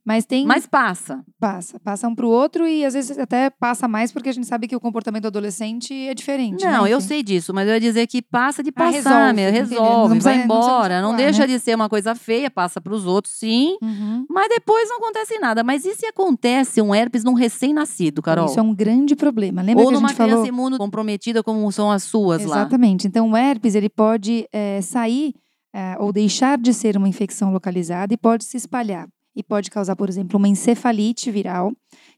Mas 0.04 0.24
tem. 0.24 0.46
Mas 0.46 0.66
passa. 0.66 1.22
Passa. 1.38 1.78
Passa 1.78 2.08
um 2.08 2.14
pro 2.14 2.28
outro 2.28 2.66
e 2.66 2.84
às 2.84 2.94
vezes 2.94 3.18
até 3.18 3.50
passa 3.50 3.86
mais 3.86 4.10
porque 4.10 4.30
a 4.30 4.32
gente 4.32 4.46
sabe 4.46 4.66
que 4.66 4.74
o 4.74 4.80
comportamento 4.80 5.22
do 5.22 5.28
adolescente 5.28 5.92
é 6.08 6.14
diferente. 6.14 6.64
Não, 6.64 6.84
né? 6.84 6.92
eu 6.92 7.00
sei 7.00 7.22
disso, 7.22 7.52
mas 7.52 7.68
eu 7.68 7.74
ia 7.74 7.80
dizer 7.80 8.06
que 8.06 8.22
passa 8.22 8.62
de 8.62 8.70
ah, 8.70 8.72
passar, 8.72 9.28
ah, 9.28 9.50
resolve, 9.50 9.50
resolve 9.50 10.20
vai 10.20 10.42
embora. 10.42 11.02
Não, 11.02 11.10
não 11.10 11.16
deixa 11.16 11.40
né? 11.40 11.48
de 11.48 11.58
ser 11.58 11.74
uma 11.74 11.88
coisa 11.88 12.14
feia, 12.14 12.50
passa 12.50 12.80
pros 12.80 13.04
outros, 13.04 13.34
sim. 13.34 13.76
Uhum. 13.82 14.26
Mas 14.28 14.48
depois 14.48 14.88
não 14.88 14.98
acontece 14.98 15.38
nada. 15.38 15.62
Mas 15.62 15.84
e 15.84 15.94
se 15.94 16.06
acontece 16.06 16.80
um 16.80 16.94
herpes 16.94 17.22
num 17.22 17.34
recém-nascido, 17.34 18.22
Carol? 18.22 18.46
Isso 18.46 18.58
é 18.58 18.62
um 18.62 18.74
grande 18.74 19.14
problema. 19.14 19.60
Lembra 19.60 19.84
Ou 19.84 19.90
que 19.90 19.94
a 19.94 19.98
gente 19.98 20.08
numa 20.08 20.26
criança 20.26 20.48
imunocomprometida 20.48 21.42
como 21.42 21.70
são 21.70 21.90
as 21.90 22.04
suas 22.04 22.42
Exatamente. 22.42 22.48
lá. 22.48 22.62
Exatamente. 22.62 23.06
Então 23.06 23.30
o 23.30 23.36
herpes 23.36 23.74
ele 23.74 23.88
pode 23.88 24.46
é, 24.52 24.80
sair. 24.80 25.34
É, 25.72 25.96
ou 26.00 26.12
deixar 26.12 26.58
de 26.58 26.74
ser 26.74 26.96
uma 26.96 27.08
infecção 27.08 27.52
localizada 27.52 28.12
e 28.12 28.16
pode 28.16 28.44
se 28.44 28.56
espalhar 28.56 29.06
e 29.34 29.42
pode 29.42 29.70
causar, 29.70 29.96
por 29.96 30.08
exemplo, 30.08 30.38
uma 30.38 30.48
encefalite 30.48 31.30
viral, 31.30 31.72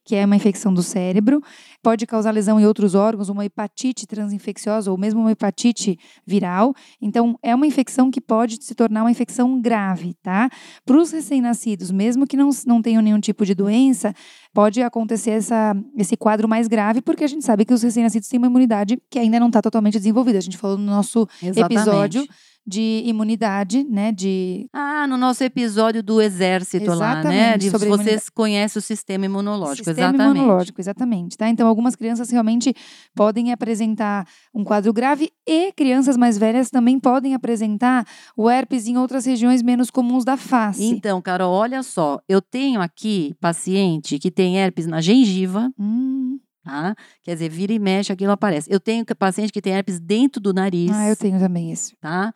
que 0.05 0.17
é 0.17 0.25
uma 0.25 0.37
infecção 0.37 0.73
do 0.73 0.83
cérebro, 0.83 1.41
pode 1.83 2.07
causar 2.07 2.31
lesão 2.31 2.59
em 2.59 2.67
outros 2.67 2.95
órgãos, 2.95 3.29
uma 3.29 3.45
hepatite 3.45 4.07
transinfecciosa 4.07 4.91
ou 4.91 4.99
mesmo 4.99 5.21
uma 5.21 5.31
hepatite 5.31 5.99
viral. 6.27 6.75
Então, 7.01 7.39
é 7.43 7.55
uma 7.55 7.67
infecção 7.67 8.11
que 8.11 8.21
pode 8.21 8.63
se 8.63 8.75
tornar 8.75 9.03
uma 9.03 9.11
infecção 9.11 9.61
grave, 9.61 10.15
tá? 10.23 10.51
Para 10.85 10.97
os 10.97 11.13
recém-nascidos, 11.13 11.91
mesmo 11.91 12.27
que 12.27 12.37
não, 12.37 12.51
não 12.67 12.83
tenham 12.83 13.03
nenhum 13.03 13.21
tipo 13.21 13.47
de 13.47 13.55
doença, 13.55 14.15
pode 14.53 14.83
acontecer 14.83 15.31
essa, 15.31 15.75
esse 15.97 16.17
quadro 16.17 16.49
mais 16.49 16.69
grave, 16.69 17.01
porque 17.01 17.25
a 17.25 17.27
gente 17.27 17.45
sabe 17.45 17.65
que 17.65 17.73
os 17.73 17.83
recém-nascidos 17.83 18.29
têm 18.29 18.39
uma 18.39 18.47
imunidade 18.47 18.99
que 19.11 19.19
ainda 19.19 19.41
não 19.41 19.49
está 19.49 19.63
totalmente 19.63 19.95
desenvolvida. 19.95 20.39
A 20.39 20.43
gente 20.43 20.59
falou 20.59 20.77
no 20.77 20.85
nosso 20.85 21.27
Exatamente. 21.43 21.81
episódio 21.81 22.27
de 22.67 23.03
imunidade, 23.07 23.85
né? 23.85 24.13
De 24.13 24.69
ah, 24.73 25.07
no 25.09 25.17
nosso 25.17 25.43
episódio 25.43 26.03
do 26.03 26.21
exército 26.21 26.93
exatamente, 26.93 27.25
lá, 27.25 27.31
né? 27.31 27.59
De 27.59 27.71
sobre 27.71 27.89
vocês 27.89 28.29
conhecem 28.29 28.79
o 28.79 28.83
sistema 28.83 29.27
imunológico, 29.27 29.85
sistema 29.85 30.11
exatamente. 30.11 30.39
imunológico, 30.39 30.81
exatamente, 30.81 31.37
tá? 31.37 31.49
Então 31.49 31.67
algumas 31.67 31.97
crianças 31.97 32.31
realmente 32.31 32.73
podem 33.15 33.53
apresentar 33.53 34.27
um 34.55 34.63
quadro 34.63 34.93
grave 34.93 35.31
e 35.47 35.73
crianças 35.73 36.17
mais 36.17 36.39
velhas 36.39 36.71
também 36.71 37.01
podem 37.01 37.35
apresentar 37.35 38.07
o 38.37 38.49
herpes 38.49 38.87
em 38.87 38.97
outras 38.97 39.27
regiões 39.27 39.61
menos 39.63 39.91
comuns 39.91 40.25
da 40.25 40.37
face. 40.37 40.85
Então, 40.85 41.21
Carol, 41.21 41.53
olha 41.53 41.83
só, 41.83 42.21
eu 42.29 42.41
tenho 42.41 42.81
aqui 42.81 43.35
paciente 43.41 44.21
que 44.21 44.31
tem 44.31 44.42
herpes 44.57 44.87
na 44.87 45.01
gengiva. 45.01 45.73
Hum. 45.79 46.39
Tá? 46.65 46.95
Quer 47.23 47.35
dizer, 47.35 47.49
vira 47.49 47.73
e 47.73 47.79
mexe, 47.79 48.13
aquilo 48.13 48.31
aparece. 48.33 48.73
Eu 48.73 48.79
tenho 48.79 49.05
paciente 49.17 49.53
que 49.53 49.61
tem 49.61 49.73
herpes 49.73 49.99
dentro 49.99 50.41
do 50.41 50.53
nariz. 50.53 50.93
Ah, 50.93 51.09
eu 51.09 51.17
tenho 51.17 51.39
também 51.39 51.73
isso. 51.73 51.97
Tá? 52.01 52.33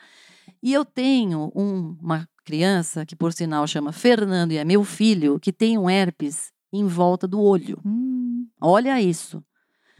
E 0.62 0.72
eu 0.72 0.84
tenho 0.84 1.52
um, 1.54 1.96
uma 2.02 2.28
criança, 2.44 3.06
que 3.06 3.14
por 3.14 3.32
sinal 3.32 3.66
chama 3.66 3.92
Fernando 3.92 4.52
e 4.52 4.56
é 4.56 4.64
meu 4.64 4.82
filho, 4.82 5.38
que 5.38 5.52
tem 5.52 5.78
um 5.78 5.88
herpes 5.88 6.50
em 6.72 6.86
volta 6.86 7.28
do 7.28 7.40
olho. 7.40 7.80
Hum. 7.84 8.46
Olha 8.60 9.00
isso. 9.00 9.42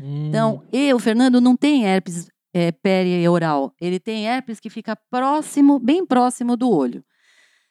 Hum. 0.00 0.28
Então, 0.28 0.62
eu, 0.72 0.98
Fernando, 0.98 1.40
não 1.40 1.56
tem 1.56 1.84
herpes 1.84 2.28
é, 2.52 2.72
perioral. 2.72 3.72
Ele 3.80 4.00
tem 4.00 4.26
herpes 4.26 4.58
que 4.58 4.70
fica 4.70 4.96
próximo, 5.08 5.78
bem 5.78 6.04
próximo 6.04 6.56
do 6.56 6.68
olho. 6.68 7.04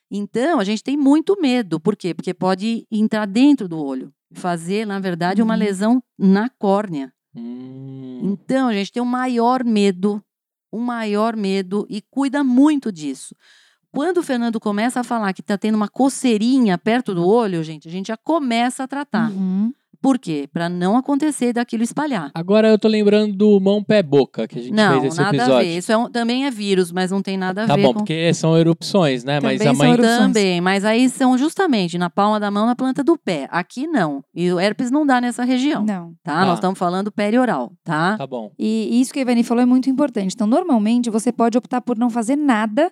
Então, 0.09 0.59
a 0.59 0.63
gente 0.63 0.83
tem 0.83 0.95
muito 0.95 1.39
medo. 1.41 1.79
Por 1.79 1.95
quê? 1.97 2.13
Porque 2.13 2.33
pode 2.33 2.87
entrar 2.89 3.25
dentro 3.25 3.67
do 3.67 3.77
olho 3.77 4.13
fazer, 4.35 4.85
na 4.85 4.99
verdade, 4.99 5.41
uma 5.41 5.53
uhum. 5.53 5.59
lesão 5.59 6.03
na 6.17 6.49
córnea. 6.49 7.11
Hum. 7.35 8.19
Então, 8.23 8.67
a 8.67 8.73
gente 8.73 8.91
tem 8.91 9.01
o 9.01 9.05
um 9.05 9.09
maior 9.09 9.63
medo, 9.63 10.23
um 10.71 10.79
maior 10.79 11.35
medo 11.35 11.85
e 11.89 12.01
cuida 12.01 12.43
muito 12.43 12.91
disso. 12.91 13.35
Quando 13.91 14.17
o 14.17 14.23
Fernando 14.23 14.59
começa 14.59 14.99
a 14.99 15.03
falar 15.03 15.31
que 15.31 15.39
está 15.39 15.57
tendo 15.57 15.75
uma 15.75 15.87
coceirinha 15.87 16.77
perto 16.77 17.15
do 17.15 17.25
olho, 17.25 17.63
gente, 17.63 17.87
a 17.87 17.91
gente 17.91 18.07
já 18.07 18.17
começa 18.17 18.83
a 18.83 18.87
tratar. 18.87 19.31
Uhum. 19.31 19.73
Por 20.05 20.19
quê? 20.19 20.47
Para 20.53 20.69
não 20.69 20.95
acontecer 20.95 21.51
daquilo 21.51 21.81
espalhar. 21.81 22.29
Agora 22.31 22.67
eu 22.67 22.77
tô 22.77 22.87
lembrando 22.87 23.35
do 23.35 23.59
mão 23.59 23.83
pé 23.83 24.03
boca 24.03 24.47
que 24.47 24.59
a 24.59 24.61
gente 24.61 24.71
não, 24.71 25.01
fez 25.01 25.13
esse 25.13 25.17
nada 25.17 25.35
episódio. 25.35 25.55
A 25.55 25.59
ver. 25.61 25.77
Isso 25.77 25.91
é 25.91 25.97
um, 25.97 26.11
também 26.11 26.45
é 26.45 26.51
vírus, 26.51 26.91
mas 26.91 27.09
não 27.09 27.23
tem 27.23 27.35
nada 27.35 27.63
a 27.63 27.65
tá 27.65 27.75
ver. 27.75 27.81
Tá 27.81 27.87
bom, 27.87 27.93
com... 27.93 27.99
porque 28.01 28.31
são 28.35 28.55
erupções, 28.55 29.23
né? 29.23 29.41
Também 29.41 29.57
mas 29.57 29.67
a 29.67 29.73
mãe 29.73 29.97
também, 29.97 30.61
mas 30.61 30.85
aí 30.85 31.09
são 31.09 31.35
justamente 31.39 31.97
na 31.97 32.07
palma 32.07 32.39
da 32.39 32.51
mão, 32.51 32.67
na 32.67 32.75
planta 32.75 33.03
do 33.03 33.17
pé. 33.17 33.47
Aqui 33.49 33.87
não. 33.87 34.23
E 34.35 34.51
o 34.51 34.59
herpes 34.59 34.91
não 34.91 35.07
dá 35.07 35.19
nessa 35.19 35.43
região. 35.43 35.83
Não. 35.83 36.13
Tá? 36.23 36.35
tá. 36.35 36.45
Nós 36.45 36.59
estamos 36.59 36.77
falando 36.77 37.11
perioral, 37.11 37.71
tá? 37.83 38.15
Tá 38.15 38.27
bom. 38.27 38.51
E 38.59 39.01
isso 39.01 39.11
que 39.11 39.17
a 39.17 39.23
Ivani 39.23 39.43
falou 39.43 39.63
é 39.63 39.65
muito 39.65 39.89
importante. 39.89 40.35
Então, 40.35 40.45
normalmente 40.45 41.09
você 41.09 41.31
pode 41.31 41.57
optar 41.57 41.81
por 41.81 41.97
não 41.97 42.11
fazer 42.11 42.35
nada 42.35 42.91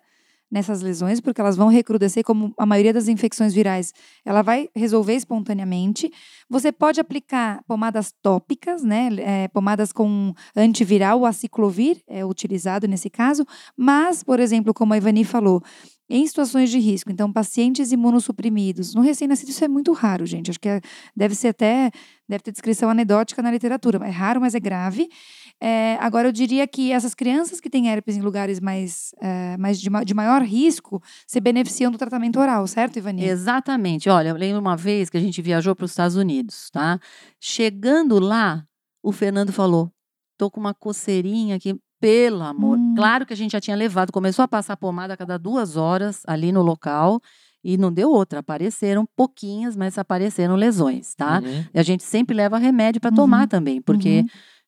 nessas 0.53 0.83
lesões, 0.83 1.19
porque 1.19 1.41
elas 1.41 1.57
vão 1.57 1.67
recrudescer, 1.67 2.23
como 2.23 2.53
a 2.59 2.65
maioria 2.65 2.93
das 2.93 3.07
infecções 3.07 3.55
virais, 3.55 3.91
ela 4.23 4.43
vai 4.43 4.69
resolver 4.75 5.15
espontaneamente. 5.15 6.11
Você 6.47 6.71
pode 6.71 6.99
aplicar 6.99 7.63
pomadas 7.67 8.13
tópicas, 8.21 8.83
né? 8.83 9.09
É, 9.17 9.47
pomadas 9.47 9.91
com 9.91 10.31
antiviral, 10.55 11.21
o 11.21 11.25
aciclovir 11.25 12.03
é 12.07 12.23
utilizado 12.23 12.87
nesse 12.87 13.09
caso, 13.09 13.43
mas, 13.75 14.23
por 14.23 14.39
exemplo, 14.39 14.75
como 14.75 14.93
a 14.93 14.97
Ivani 14.97 15.23
falou, 15.23 15.63
em 16.07 16.27
situações 16.27 16.69
de 16.69 16.77
risco. 16.77 17.11
Então, 17.11 17.33
pacientes 17.33 17.91
imunossuprimidos. 17.91 18.93
No 18.93 19.01
recém-nascido, 19.01 19.49
isso 19.49 19.65
é 19.65 19.67
muito 19.67 19.91
raro, 19.93 20.25
gente. 20.27 20.51
Acho 20.51 20.59
que 20.59 20.69
é, 20.69 20.81
deve 21.15 21.33
ser 21.33 21.47
até, 21.47 21.89
deve 22.29 22.43
ter 22.43 22.51
descrição 22.51 22.89
anedótica 22.89 23.41
na 23.41 23.49
literatura. 23.49 24.05
É 24.05 24.11
raro, 24.11 24.39
mas 24.39 24.53
é 24.53 24.59
grave. 24.59 25.09
É, 25.61 25.97
agora, 26.01 26.27
eu 26.27 26.31
diria 26.31 26.67
que 26.67 26.91
essas 26.91 27.13
crianças 27.13 27.61
que 27.61 27.69
têm 27.69 27.89
herpes 27.89 28.17
em 28.17 28.21
lugares 28.21 28.59
mais, 28.59 29.15
é, 29.21 29.55
mais 29.57 29.79
de, 29.79 29.89
de, 30.05 30.13
maior 30.13 30.41
risco 30.41 31.01
se 31.25 31.39
beneficiam 31.39 31.89
do 31.89 31.97
tratamento 31.97 32.39
oral, 32.39 32.67
certo, 32.67 32.97
Ivani? 32.97 33.23
Exatamente. 33.23 34.09
Olha, 34.09 34.29
eu 34.29 34.35
lembro 34.35 34.59
uma 34.59 34.75
vez 34.75 35.09
que 35.09 35.15
a 35.15 35.21
gente 35.21 35.41
viajou 35.41 35.73
para 35.75 35.85
os 35.85 35.91
Estados 35.91 36.17
Unidos, 36.17 36.69
tá? 36.69 36.99
Chegando 37.39 38.19
lá, 38.19 38.65
o 39.01 39.11
Fernando 39.11 39.53
falou: 39.53 39.89
tô 40.37 40.51
com 40.51 40.59
uma 40.59 40.73
coceirinha 40.73 41.55
aqui. 41.55 41.75
Pelo 41.99 42.43
amor. 42.43 42.77
Hum. 42.77 42.95
Claro 42.97 43.25
que 43.25 43.31
a 43.31 43.35
gente 43.35 43.53
já 43.53 43.61
tinha 43.61 43.77
levado, 43.77 44.11
começou 44.11 44.43
a 44.43 44.47
passar 44.47 44.75
pomada 44.75 45.13
a 45.13 45.17
cada 45.17 45.39
duas 45.39 45.77
horas 45.77 46.21
ali 46.27 46.51
no 46.51 46.61
local. 46.61 47.21
E 47.63 47.77
não 47.77 47.93
deu 47.93 48.11
outra. 48.11 48.39
Apareceram 48.39 49.07
pouquinhas, 49.15 49.77
mas 49.77 49.97
apareceram 49.97 50.57
lesões, 50.57 51.15
tá? 51.15 51.39
Uhum. 51.41 51.65
E 51.73 51.79
a 51.79 51.83
gente 51.83 52.03
sempre 52.03 52.35
leva 52.35 52.57
remédio 52.57 52.99
para 52.99 53.09
tomar 53.09 53.43
uhum. 53.43 53.47
também, 53.47 53.81
porque, 53.81 54.19
uhum. 54.19 54.27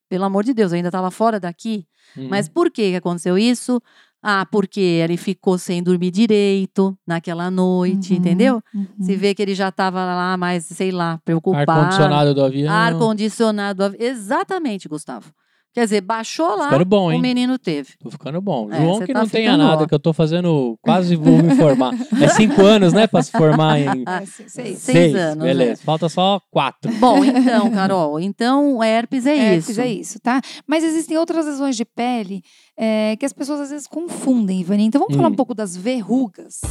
Pelo 0.10 0.24
amor 0.24 0.44
de 0.44 0.54
Deus, 0.54 0.72
eu 0.72 0.78
ainda 0.78 0.90
estava 0.90 1.12
fora 1.12 1.40
daqui. 1.40 1.86
Mas 2.30 2.48
uhum. 2.48 2.54
por 2.54 2.72
que 2.72 2.96
aconteceu 2.96 3.38
isso? 3.38 3.82
Ah, 4.22 4.46
porque 4.50 4.80
ele 4.80 5.18
ficou 5.18 5.58
sem 5.58 5.84
dormir 5.84 6.10
direito 6.10 6.98
naquela 7.06 7.52
noite, 7.52 8.14
uhum, 8.14 8.20
entendeu? 8.20 8.64
Uhum. 8.74 8.88
Se 9.00 9.16
vê 9.16 9.36
que 9.36 9.42
ele 9.42 9.54
já 9.54 9.70
estava 9.70 10.04
lá 10.04 10.36
mais, 10.36 10.66
sei 10.66 10.92
lá, 10.92 11.20
preocupado. 11.24 11.72
Ar-condicionado 11.72 12.34
do 12.34 12.44
avião. 12.44 12.74
Ar-condicionado 12.74 13.78
do 13.78 13.84
avião. 13.84 14.02
Exatamente, 14.02 14.90
Gustavo. 14.90 15.32
Quer 15.76 15.84
dizer, 15.84 16.00
baixou 16.00 16.56
lá, 16.56 16.72
bom, 16.86 17.14
o 17.14 17.20
menino 17.20 17.60
teve. 17.60 17.96
Tô 18.02 18.10
ficando 18.10 18.40
bom. 18.40 18.72
É, 18.72 18.78
João 18.78 19.02
que 19.02 19.12
tá 19.12 19.20
não 19.20 19.28
tenha 19.28 19.58
nada, 19.58 19.84
ó. 19.84 19.86
que 19.86 19.94
eu 19.94 20.00
tô 20.00 20.14
fazendo, 20.14 20.80
quase 20.82 21.18
vou 21.18 21.44
me 21.44 21.54
formar. 21.54 21.92
É 22.22 22.30
cinco 22.30 22.62
anos, 22.62 22.94
né, 22.94 23.08
pra 23.08 23.22
se 23.22 23.30
formar 23.30 23.78
em... 23.78 24.04
Ah, 24.08 24.26
seis. 24.26 24.54
seis. 24.54 24.80
seis 24.80 25.14
anos. 25.14 25.44
Beleza, 25.44 25.82
é. 25.82 25.86
falta 25.86 26.08
só 26.08 26.40
quatro. 26.50 26.90
Bom, 26.94 27.26
então, 27.26 27.70
Carol, 27.72 28.18
então 28.22 28.82
herpes 28.82 29.26
é 29.26 29.36
herpes 29.36 29.70
isso. 29.70 29.82
Herpes 29.82 29.92
é 29.92 30.00
isso, 30.00 30.20
tá? 30.22 30.40
Mas 30.66 30.82
existem 30.82 31.18
outras 31.18 31.46
lesões 31.46 31.76
de 31.76 31.84
pele 31.84 32.42
é, 32.78 33.18
que 33.18 33.26
as 33.26 33.34
pessoas 33.34 33.60
às 33.60 33.70
vezes 33.70 33.86
confundem, 33.86 34.62
Ivani. 34.62 34.86
Então 34.86 35.00
vamos 35.00 35.16
hum. 35.16 35.18
falar 35.18 35.30
um 35.30 35.36
pouco 35.36 35.54
das 35.54 35.76
verrugas. 35.76 36.62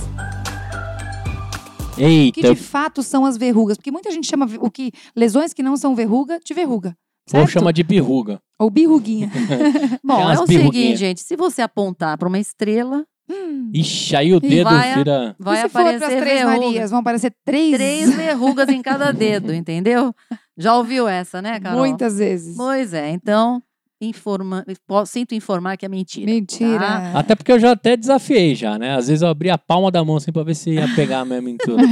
Eita. 1.99 2.41
O 2.41 2.43
que 2.43 2.55
de 2.55 2.57
fato 2.57 3.03
são 3.03 3.27
as 3.27 3.37
verrugas? 3.37 3.77
Porque 3.77 3.91
muita 3.91 4.11
gente 4.11 4.27
chama 4.27 4.49
o 4.61 4.71
que 4.71 4.93
lesões 5.15 5.53
que 5.53 5.63
não 5.63 5.77
são 5.77 5.95
verruga 5.95 6.41
de 6.43 6.55
verruga. 6.55 6.97
Certo? 7.27 7.43
Ou 7.43 7.49
chama 7.49 7.71
de 7.71 7.83
birruga. 7.83 8.41
Ou 8.65 8.71
birruguinha. 8.71 9.31
Bom, 10.03 10.31
é 10.31 10.41
o 10.41 10.47
seguinte, 10.47 10.97
gente. 10.97 11.21
Se 11.21 11.37
você 11.37 11.61
apontar 11.61 12.17
para 12.17 12.27
uma 12.27 12.39
estrela. 12.39 13.05
Hum, 13.29 13.71
Ixi, 13.75 14.17
aí 14.17 14.33
o 14.33 14.41
dedo 14.41 14.71
vai, 14.71 14.95
vira. 14.95 15.37
Vai 15.39 15.57
e 15.57 15.61
se 15.61 15.67
aparecer 15.67 16.01
for 16.01 16.19
três 16.19 16.41
verrugas. 16.41 16.65
Marias, 16.65 16.91
vão 16.91 17.01
aparecer 17.01 17.35
três. 17.45 17.75
Três 17.75 18.15
verrugas 18.15 18.69
em 18.71 18.81
cada 18.81 19.13
dedo, 19.13 19.53
entendeu? 19.55 20.15
Já 20.57 20.77
ouviu 20.77 21.07
essa, 21.07 21.43
né, 21.43 21.61
Carol? 21.61 21.79
Muitas 21.81 22.17
vezes. 22.17 22.57
Pois 22.57 22.95
é, 22.95 23.11
então. 23.11 23.63
Informa, 24.01 24.65
sinto 25.07 25.35
informar 25.35 25.77
que 25.77 25.87
é 25.87 25.89
mentira. 25.89 26.31
Mentira. 26.31 26.79
Tá? 26.79 27.19
Até 27.19 27.35
porque 27.35 27.53
eu 27.53 27.59
já 27.59 27.73
até 27.73 27.97
desafiei 27.97 28.55
já, 28.55 28.79
né? 28.79 28.97
Às 28.97 29.09
vezes 29.09 29.23
eu 29.23 29.29
abri 29.29 29.49
a 29.49 29.57
palma 29.57 29.91
da 29.91 30.05
mão 30.05 30.17
assim 30.17 30.33
pra 30.33 30.43
ver 30.43 30.55
se 30.55 30.71
ia 30.71 30.89
pegar 30.95 31.25
mesmo 31.25 31.49
em 31.49 31.57
tudo. 31.57 31.83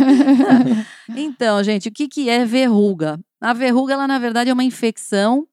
então, 1.17 1.63
gente, 1.63 1.89
o 1.89 1.93
que, 1.93 2.09
que 2.09 2.29
é 2.29 2.45
verruga? 2.45 3.19
A 3.41 3.53
verruga, 3.53 3.95
ela 3.95 4.07
na 4.07 4.19
verdade 4.19 4.51
é 4.51 4.53
uma 4.53 4.65
infecção 4.65 5.47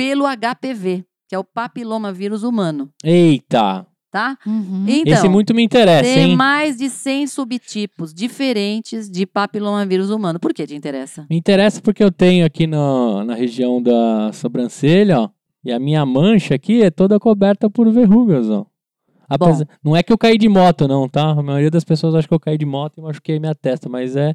pelo 0.00 0.24
HPV, 0.24 1.04
que 1.28 1.34
é 1.34 1.38
o 1.38 1.44
papilomavírus 1.44 2.42
humano. 2.42 2.88
Eita! 3.04 3.86
Tá? 4.10 4.36
Uhum. 4.46 4.86
Então, 4.88 5.12
Esse 5.12 5.28
muito 5.28 5.54
me 5.54 5.62
interessa, 5.62 6.02
tem 6.02 6.30
hein? 6.30 6.36
mais 6.36 6.78
de 6.78 6.88
100 6.88 7.26
subtipos 7.26 8.12
diferentes 8.12 9.10
de 9.10 9.26
papilomavírus 9.26 10.08
humano. 10.08 10.40
Por 10.40 10.54
que 10.54 10.66
te 10.66 10.74
interessa? 10.74 11.26
Me 11.30 11.36
interessa 11.36 11.82
porque 11.82 12.02
eu 12.02 12.10
tenho 12.10 12.46
aqui 12.46 12.66
no, 12.66 13.22
na 13.24 13.34
região 13.34 13.80
da 13.80 14.32
sobrancelha, 14.32 15.20
ó, 15.20 15.28
e 15.62 15.70
a 15.70 15.78
minha 15.78 16.04
mancha 16.06 16.54
aqui 16.54 16.82
é 16.82 16.90
toda 16.90 17.20
coberta 17.20 17.68
por 17.68 17.88
verrugas, 17.92 18.48
ó. 18.48 18.64
Apesar, 19.28 19.68
não 19.84 19.94
é 19.94 20.02
que 20.02 20.12
eu 20.12 20.18
caí 20.18 20.38
de 20.38 20.48
moto, 20.48 20.88
não, 20.88 21.08
tá? 21.08 21.30
A 21.30 21.42
maioria 21.42 21.70
das 21.70 21.84
pessoas 21.84 22.14
acha 22.14 22.26
que 22.26 22.34
eu 22.34 22.40
caí 22.40 22.56
de 22.56 22.66
moto 22.66 22.94
e 22.96 23.02
machuquei 23.02 23.38
minha 23.38 23.54
testa, 23.54 23.86
mas 23.88 24.16
é, 24.16 24.34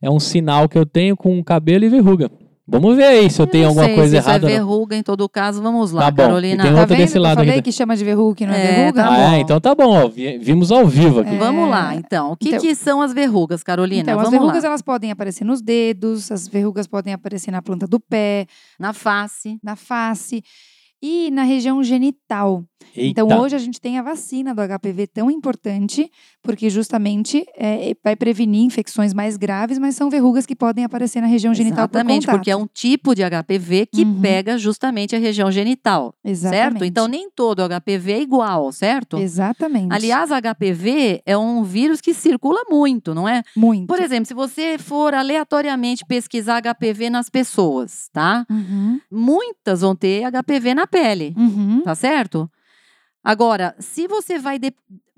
é 0.00 0.08
um 0.08 0.20
sinal 0.20 0.68
que 0.68 0.78
eu 0.78 0.86
tenho 0.86 1.16
com 1.16 1.42
cabelo 1.42 1.84
e 1.84 1.88
verruga. 1.88 2.30
Vamos 2.70 2.96
ver 2.96 3.04
aí 3.04 3.28
se 3.28 3.42
eu 3.42 3.46
tenho 3.48 3.66
alguma 3.66 3.86
sei, 3.86 3.94
coisa 3.96 4.10
se 4.10 4.16
errada. 4.16 4.46
Isso 4.46 4.56
é 4.56 4.58
verruga, 4.58 4.96
em 4.96 5.02
todo 5.02 5.28
caso, 5.28 5.60
vamos 5.60 5.90
lá, 5.90 6.02
tá 6.02 6.10
bom. 6.12 6.22
Carolina. 6.22 6.62
E 6.62 6.66
tem 6.66 6.72
tá 6.72 6.80
outro 6.80 6.94
vendo? 6.94 7.04
desse 7.04 7.18
lado 7.18 7.32
eu 7.32 7.44
falei 7.44 7.58
aqui. 7.58 7.62
que 7.62 7.72
chama 7.72 7.96
de 7.96 8.04
verruga 8.04 8.36
que 8.36 8.46
não 8.46 8.54
é, 8.54 8.64
é 8.64 8.72
verruga? 8.76 9.02
tá 9.02 9.10
ah, 9.10 9.34
é, 9.34 9.40
então 9.40 9.60
tá 9.60 9.74
bom, 9.74 10.04
ó, 10.04 10.08
vimos 10.08 10.70
ao 10.70 10.86
vivo 10.86 11.20
aqui. 11.20 11.34
É... 11.34 11.38
Vamos 11.38 11.68
lá, 11.68 11.94
então. 11.96 12.32
O 12.32 12.36
que, 12.36 12.48
então, 12.48 12.60
que 12.60 12.74
são 12.76 13.02
as 13.02 13.12
verrugas, 13.12 13.64
Carolina? 13.64 14.02
Então, 14.02 14.14
vamos 14.14 14.28
as 14.28 14.38
verrugas 14.38 14.62
lá. 14.62 14.68
elas 14.68 14.82
podem 14.82 15.10
aparecer 15.10 15.44
nos 15.44 15.60
dedos, 15.60 16.30
as 16.30 16.46
verrugas 16.46 16.86
podem 16.86 17.12
aparecer 17.12 17.50
na 17.50 17.60
planta 17.60 17.88
do 17.88 17.98
pé, 17.98 18.46
na 18.78 18.92
face, 18.92 19.58
na 19.62 19.74
face 19.74 20.42
e 21.02 21.30
na 21.32 21.42
região 21.42 21.82
genital. 21.82 22.64
Eita. 22.96 23.22
Então, 23.22 23.40
hoje 23.40 23.54
a 23.54 23.58
gente 23.58 23.80
tem 23.80 23.98
a 23.98 24.02
vacina 24.02 24.54
do 24.54 24.60
HPV 24.62 25.06
tão 25.06 25.30
importante, 25.30 26.10
porque 26.42 26.68
justamente 26.68 27.46
é, 27.56 27.94
vai 28.02 28.16
prevenir 28.16 28.62
infecções 28.62 29.14
mais 29.14 29.36
graves, 29.36 29.78
mas 29.78 29.94
são 29.94 30.10
verrugas 30.10 30.44
que 30.44 30.56
podem 30.56 30.84
aparecer 30.84 31.20
na 31.20 31.26
região 31.26 31.54
genital 31.54 31.84
Exatamente, 31.84 32.26
por 32.26 32.34
porque 32.34 32.50
é 32.50 32.56
um 32.56 32.66
tipo 32.66 33.14
de 33.14 33.22
HPV 33.22 33.86
que 33.86 34.02
uhum. 34.02 34.20
pega 34.20 34.58
justamente 34.58 35.14
a 35.14 35.18
região 35.18 35.50
genital. 35.50 36.14
Exatamente. 36.24 36.60
Certo? 36.60 36.84
Então, 36.84 37.06
nem 37.06 37.30
todo 37.30 37.62
HPV 37.62 38.12
é 38.12 38.20
igual, 38.20 38.72
certo? 38.72 39.18
Exatamente. 39.18 39.92
Aliás, 39.92 40.30
HPV 40.30 41.22
é 41.24 41.38
um 41.38 41.62
vírus 41.62 42.00
que 42.00 42.12
circula 42.12 42.62
muito, 42.68 43.14
não 43.14 43.28
é? 43.28 43.42
Muito. 43.56 43.86
Por 43.86 44.00
exemplo, 44.00 44.26
se 44.26 44.34
você 44.34 44.78
for 44.78 45.14
aleatoriamente 45.14 46.04
pesquisar 46.04 46.60
HPV 46.60 47.10
nas 47.10 47.28
pessoas, 47.30 48.08
tá? 48.12 48.44
Uhum. 48.50 49.00
Muitas 49.10 49.80
vão 49.80 49.94
ter 49.94 50.24
HPV 50.30 50.74
na 50.74 50.86
pele, 50.86 51.34
uhum. 51.36 51.82
tá 51.82 51.94
certo? 51.94 52.50
Agora, 53.22 53.74
se 53.78 54.06
você 54.06 54.38
vai. 54.38 54.58
De... 54.58 54.72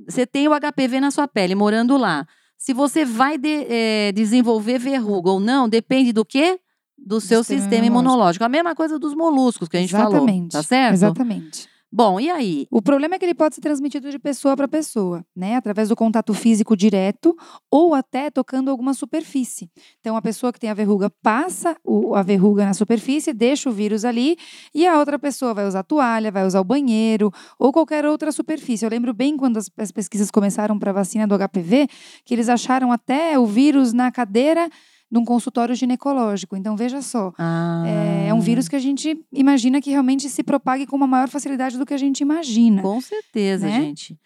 Você 0.08 0.26
tem 0.26 0.48
o 0.48 0.52
HPV 0.52 1.00
na 1.00 1.10
sua 1.10 1.28
pele, 1.28 1.54
morando 1.54 1.96
lá. 1.96 2.26
Se 2.58 2.72
você 2.72 3.04
vai 3.04 3.38
de, 3.38 3.66
é, 3.68 4.12
desenvolver 4.12 4.78
verruga 4.78 5.30
ou 5.30 5.40
não, 5.40 5.68
depende 5.68 6.12
do 6.12 6.24
quê? 6.24 6.60
Do 6.96 7.20
seu 7.20 7.42
sistema, 7.42 7.60
sistema 7.60 7.86
imunológico. 7.86 8.44
A 8.44 8.48
mesma 8.48 8.74
coisa 8.74 8.98
dos 8.98 9.14
moluscos 9.14 9.68
que 9.68 9.76
a 9.76 9.80
gente 9.80 9.94
Exatamente. 9.94 10.26
falou. 10.26 10.48
Tá 10.48 10.62
certo? 10.62 10.94
Exatamente. 10.94 11.68
Bom, 11.94 12.18
e 12.18 12.30
aí? 12.30 12.66
O 12.70 12.80
problema 12.80 13.16
é 13.16 13.18
que 13.18 13.24
ele 13.26 13.34
pode 13.34 13.54
ser 13.54 13.60
transmitido 13.60 14.10
de 14.10 14.18
pessoa 14.18 14.56
para 14.56 14.66
pessoa, 14.66 15.22
né? 15.36 15.56
Através 15.56 15.90
do 15.90 15.94
contato 15.94 16.32
físico 16.32 16.74
direto 16.74 17.36
ou 17.70 17.94
até 17.94 18.30
tocando 18.30 18.70
alguma 18.70 18.94
superfície. 18.94 19.70
Então, 20.00 20.16
a 20.16 20.22
pessoa 20.22 20.54
que 20.54 20.58
tem 20.58 20.70
a 20.70 20.74
verruga 20.74 21.10
passa 21.22 21.76
o, 21.84 22.14
a 22.14 22.22
verruga 22.22 22.64
na 22.64 22.72
superfície, 22.72 23.34
deixa 23.34 23.68
o 23.68 23.72
vírus 23.72 24.06
ali, 24.06 24.38
e 24.74 24.86
a 24.86 24.98
outra 24.98 25.18
pessoa 25.18 25.52
vai 25.52 25.66
usar 25.66 25.82
toalha, 25.82 26.30
vai 26.30 26.46
usar 26.46 26.60
o 26.60 26.64
banheiro 26.64 27.30
ou 27.58 27.70
qualquer 27.70 28.06
outra 28.06 28.32
superfície. 28.32 28.86
Eu 28.86 28.90
lembro 28.90 29.12
bem 29.12 29.36
quando 29.36 29.58
as, 29.58 29.70
as 29.76 29.92
pesquisas 29.92 30.30
começaram 30.30 30.78
para 30.78 30.92
a 30.92 30.94
vacina 30.94 31.26
do 31.26 31.34
HPV, 31.36 31.88
que 32.24 32.32
eles 32.32 32.48
acharam 32.48 32.90
até 32.90 33.38
o 33.38 33.44
vírus 33.44 33.92
na 33.92 34.10
cadeira 34.10 34.66
num 35.12 35.26
consultório 35.26 35.74
ginecológico. 35.74 36.56
Então, 36.56 36.74
veja 36.74 37.02
só, 37.02 37.34
ah. 37.38 37.84
é, 37.86 38.28
é, 38.28 38.34
um 38.34 38.40
vírus 38.40 38.66
que 38.66 38.74
a 38.74 38.78
gente 38.78 39.22
imagina 39.30 39.78
que 39.78 39.90
realmente 39.90 40.26
se 40.30 40.42
propague 40.42 40.86
com 40.86 40.96
uma 40.96 41.06
maior 41.06 41.28
facilidade 41.28 41.76
do 41.76 41.84
que 41.84 41.92
a 41.92 41.98
gente 41.98 42.20
imagina. 42.20 42.80
Com 42.80 42.98
certeza, 42.98 43.66
né? 43.66 43.82
gente. 43.82 44.18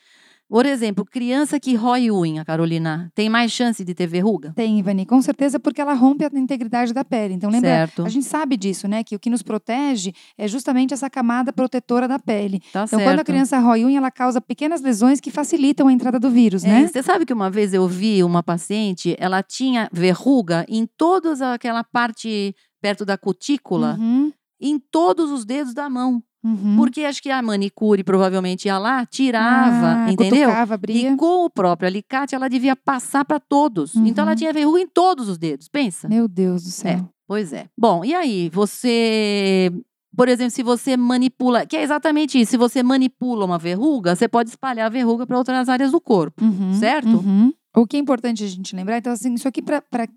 Por 0.49 0.65
exemplo, 0.65 1.05
criança 1.05 1.59
que 1.59 1.75
rói 1.75 2.11
unha, 2.11 2.45
Carolina, 2.45 3.11
tem 3.15 3.29
mais 3.29 3.51
chance 3.51 3.85
de 3.85 3.95
ter 3.95 4.07
verruga? 4.07 4.53
Tem, 4.55 4.79
Ivani, 4.79 5.05
com 5.05 5.21
certeza, 5.21 5.59
porque 5.59 5.81
ela 5.81 5.93
rompe 5.93 6.25
a 6.25 6.31
integridade 6.35 6.93
da 6.93 7.05
pele. 7.05 7.35
Então, 7.35 7.51
lembra, 7.51 7.69
certo. 7.69 8.05
a 8.05 8.09
gente 8.09 8.27
sabe 8.27 8.57
disso, 8.57 8.87
né? 8.87 9.03
Que 9.03 9.17
o 9.17 9.19
que 9.19 9.29
nos 9.29 9.43
protege 9.43 10.13
é 10.39 10.47
justamente 10.47 10.95
essa 10.95 11.11
camada 11.11 11.53
protetora 11.53 12.07
da 12.07 12.19
pele. 12.19 12.61
Tá 12.73 12.85
então, 12.85 12.99
certo. 12.99 13.03
quando 13.03 13.21
a 13.21 13.25
criança 13.25 13.59
rói 13.59 13.85
unha, 13.85 13.99
ela 13.99 14.11
causa 14.11 14.41
pequenas 14.41 14.81
lesões 14.81 15.21
que 15.21 15.33
facilitam 15.33 15.89
a 15.89 15.93
entrada 15.93 16.21
do 16.21 16.31
vírus, 16.31 16.65
é, 16.65 16.69
né? 16.69 16.87
Você 16.87 17.03
sabe 17.03 17.27
que 17.27 17.33
uma 17.33 17.51
vez 17.51 17.75
eu 17.75 17.89
vi 17.89 18.23
uma 18.23 18.43
paciente, 18.43 19.17
ela 19.19 19.43
tinha 19.43 19.89
verruga 19.93 20.65
em 20.69 20.87
toda 20.97 21.53
aquela 21.53 21.83
parte 21.83 22.55
perto 22.81 23.05
da 23.05 23.19
cutícula, 23.19 23.97
uhum. 23.99 24.33
em 24.61 24.79
todos 24.79 25.31
os 25.33 25.45
dedos 25.45 25.75
da 25.75 25.91
mão. 25.91 26.23
Uhum. 26.47 26.77
Porque 26.77 27.01
acho 27.03 27.21
que 27.21 27.29
a 27.29 27.43
manicure 27.43 28.05
provavelmente 28.05 28.67
ia 28.67 28.79
lá, 28.79 29.05
tirava, 29.05 30.05
ah, 30.05 30.13
entendeu? 30.13 30.49
Abria. 30.49 31.11
E 31.11 31.17
com 31.17 31.45
o 31.45 31.51
próprio 31.51 31.89
alicate 31.89 32.37
ela 32.37 32.49
devia 32.49 32.77
passar 32.77 33.25
para 33.25 33.41
todos. 33.41 33.95
Uhum. 33.95 34.07
Então 34.07 34.23
ela 34.23 34.37
tinha 34.37 34.53
verruga 34.53 34.81
em 34.81 34.87
todos 34.87 35.29
os 35.29 35.39
dedos, 35.39 35.67
pensa. 35.67 36.09
Meu 36.09 36.29
Deus 36.29 36.63
do 36.63 36.71
céu. 36.71 36.93
É, 36.93 37.05
pois 37.27 37.53
é. 37.53 37.67
Bom, 37.77 38.05
e 38.05 38.15
aí, 38.15 38.49
você 38.51 39.73
por 40.17 40.29
exemplo, 40.29 40.53
se 40.53 40.63
você 40.63 40.97
manipula, 40.97 41.67
que 41.67 41.77
é 41.77 41.83
exatamente 41.83 42.41
isso, 42.41 42.53
se 42.53 42.57
você 42.57 42.83
manipula 42.83 43.45
uma 43.45 43.59
verruga, 43.59 44.17
você 44.17 44.27
pode 44.27 44.49
espalhar 44.49 44.87
a 44.87 44.89
verruga 44.89 45.27
para 45.27 45.37
outras 45.37 45.69
áreas 45.69 45.91
do 45.91 46.01
corpo, 46.01 46.43
uhum, 46.43 46.73
certo? 46.75 47.09
Uhum. 47.19 47.53
O 47.77 47.87
que 47.87 47.99
é 47.99 48.01
importante 48.01 48.43
a 48.43 48.47
gente 48.47 48.75
lembrar, 48.75 48.97
então, 48.97 49.13
assim, 49.13 49.35
isso 49.35 49.47
aqui 49.47 49.61
para 49.61 50.09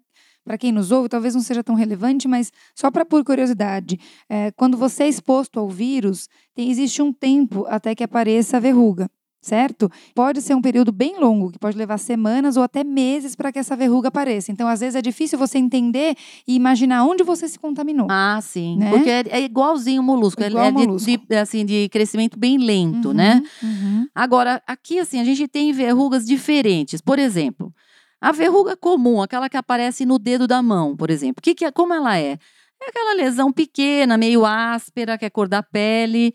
para 0.49 0.57
quem 0.57 0.71
nos 0.71 0.91
ouve, 0.91 1.07
talvez 1.07 1.35
não 1.35 1.43
seja 1.43 1.63
tão 1.63 1.75
relevante, 1.75 2.27
mas 2.27 2.51
só 2.73 2.89
para 2.89 3.05
por 3.05 3.23
curiosidade, 3.23 3.99
é, 4.27 4.49
quando 4.53 4.75
você 4.75 5.03
é 5.03 5.07
exposto 5.07 5.59
ao 5.59 5.69
vírus, 5.69 6.27
tem, 6.55 6.71
existe 6.71 7.03
um 7.03 7.13
tempo 7.13 7.67
até 7.67 7.93
que 7.93 8.03
apareça 8.03 8.57
a 8.57 8.59
verruga 8.59 9.07
certo? 9.41 9.89
Pode 10.13 10.41
ser 10.41 10.53
um 10.53 10.61
período 10.61 10.91
bem 10.91 11.17
longo, 11.17 11.49
que 11.49 11.57
pode 11.57 11.77
levar 11.77 11.97
semanas 11.97 12.57
ou 12.57 12.63
até 12.63 12.83
meses 12.83 13.35
para 13.35 13.53
que 13.53 13.59
essa 13.59 13.73
verruga 13.73 14.09
apareça. 14.09 14.51
Então, 14.51 14.67
às 14.67 14.81
vezes 14.81 14.95
é 14.95 15.01
difícil 15.01 15.39
você 15.39 15.57
entender 15.57 16.13
e 16.45 16.55
imaginar 16.55 17.05
onde 17.05 17.23
você 17.23 17.47
se 17.47 17.57
contaminou. 17.57 18.07
Ah, 18.09 18.37
sim. 18.41 18.75
Né? 18.77 18.89
Porque 18.89 19.09
é, 19.09 19.23
é, 19.29 19.41
igualzinho 19.41 20.01
o 20.01 20.03
molusco. 20.03 20.43
Igual 20.43 20.65
Ele 20.65 20.77
é 20.77 20.85
molusco. 20.85 21.09
De, 21.09 21.17
de, 21.17 21.35
assim, 21.37 21.65
de 21.65 21.87
crescimento 21.87 22.37
bem 22.37 22.57
lento, 22.57 23.09
uhum, 23.09 23.13
né? 23.13 23.41
Uhum. 23.63 24.07
Agora, 24.13 24.61
aqui, 24.67 24.99
assim, 24.99 25.21
a 25.21 25.23
gente 25.23 25.47
tem 25.47 25.71
verrugas 25.71 26.25
diferentes. 26.25 26.99
Por 26.99 27.17
exemplo, 27.17 27.73
a 28.21 28.31
verruga 28.31 28.75
comum, 28.75 29.21
aquela 29.21 29.49
que 29.49 29.57
aparece 29.57 30.05
no 30.05 30.19
dedo 30.19 30.47
da 30.47 30.61
mão, 30.61 30.95
por 30.95 31.09
exemplo. 31.09 31.41
Que 31.41 31.55
que 31.55 31.65
é, 31.65 31.71
como 31.71 31.93
ela 31.93 32.17
é? 32.17 32.37
É 32.81 32.89
aquela 32.89 33.13
lesão 33.13 33.51
pequena, 33.51 34.17
meio 34.17 34.45
áspera, 34.45 35.17
que 35.17 35.25
é 35.25 35.29
cor 35.29 35.47
da 35.47 35.61
pele. 35.61 36.33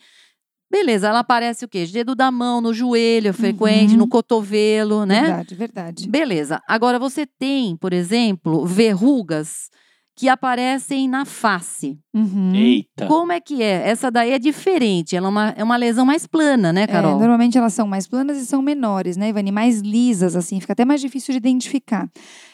Beleza, 0.71 1.09
ela 1.09 1.21
aparece 1.21 1.65
o 1.65 1.69
quê? 1.69 1.87
Dedo 1.87 2.15
da 2.15 2.31
mão, 2.31 2.61
no 2.61 2.75
joelho, 2.75 3.29
é 3.29 3.33
frequente, 3.33 3.93
uhum. 3.93 3.99
no 3.99 4.09
cotovelo, 4.09 5.07
né? 5.07 5.23
Verdade, 5.23 5.55
verdade. 5.55 6.09
Beleza. 6.09 6.61
Agora 6.67 6.99
você 6.99 7.25
tem, 7.27 7.77
por 7.77 7.93
exemplo, 7.93 8.67
verrugas 8.67 9.71
que 10.17 10.29
aparecem 10.29 11.09
na 11.09 11.25
face. 11.25 11.99
Uhum. 12.15 12.55
Eita. 12.55 13.07
Como 13.07 13.33
é 13.33 13.41
que 13.41 13.61
é? 13.61 13.89
Essa 13.89 14.11
daí 14.11 14.31
é 14.31 14.39
diferente. 14.39 15.17
Ela 15.17 15.27
é 15.27 15.31
uma, 15.31 15.49
é 15.57 15.65
uma 15.65 15.77
lesão 15.77 16.07
mais 16.07 16.27
plana, 16.27 16.73
né, 16.73 16.83
é, 16.83 16.87
Carol? 16.87 17.17
É, 17.17 17.19
normalmente 17.19 17.59
elas 17.59 17.75
são 17.75 17.89
mais 17.89 18.07
planas 18.07 18.39
e 18.39 18.47
são 18.47 18.63
menores, 18.63 19.17
né, 19.17 19.31
Ivani? 19.31 19.51
Mais 19.51 19.81
lisas, 19.81 20.37
assim. 20.37 20.61
Fica 20.61 20.73
até 20.73 20.85
mais 20.85 21.01
difícil 21.01 21.33
de 21.33 21.39
identificar. 21.39 22.09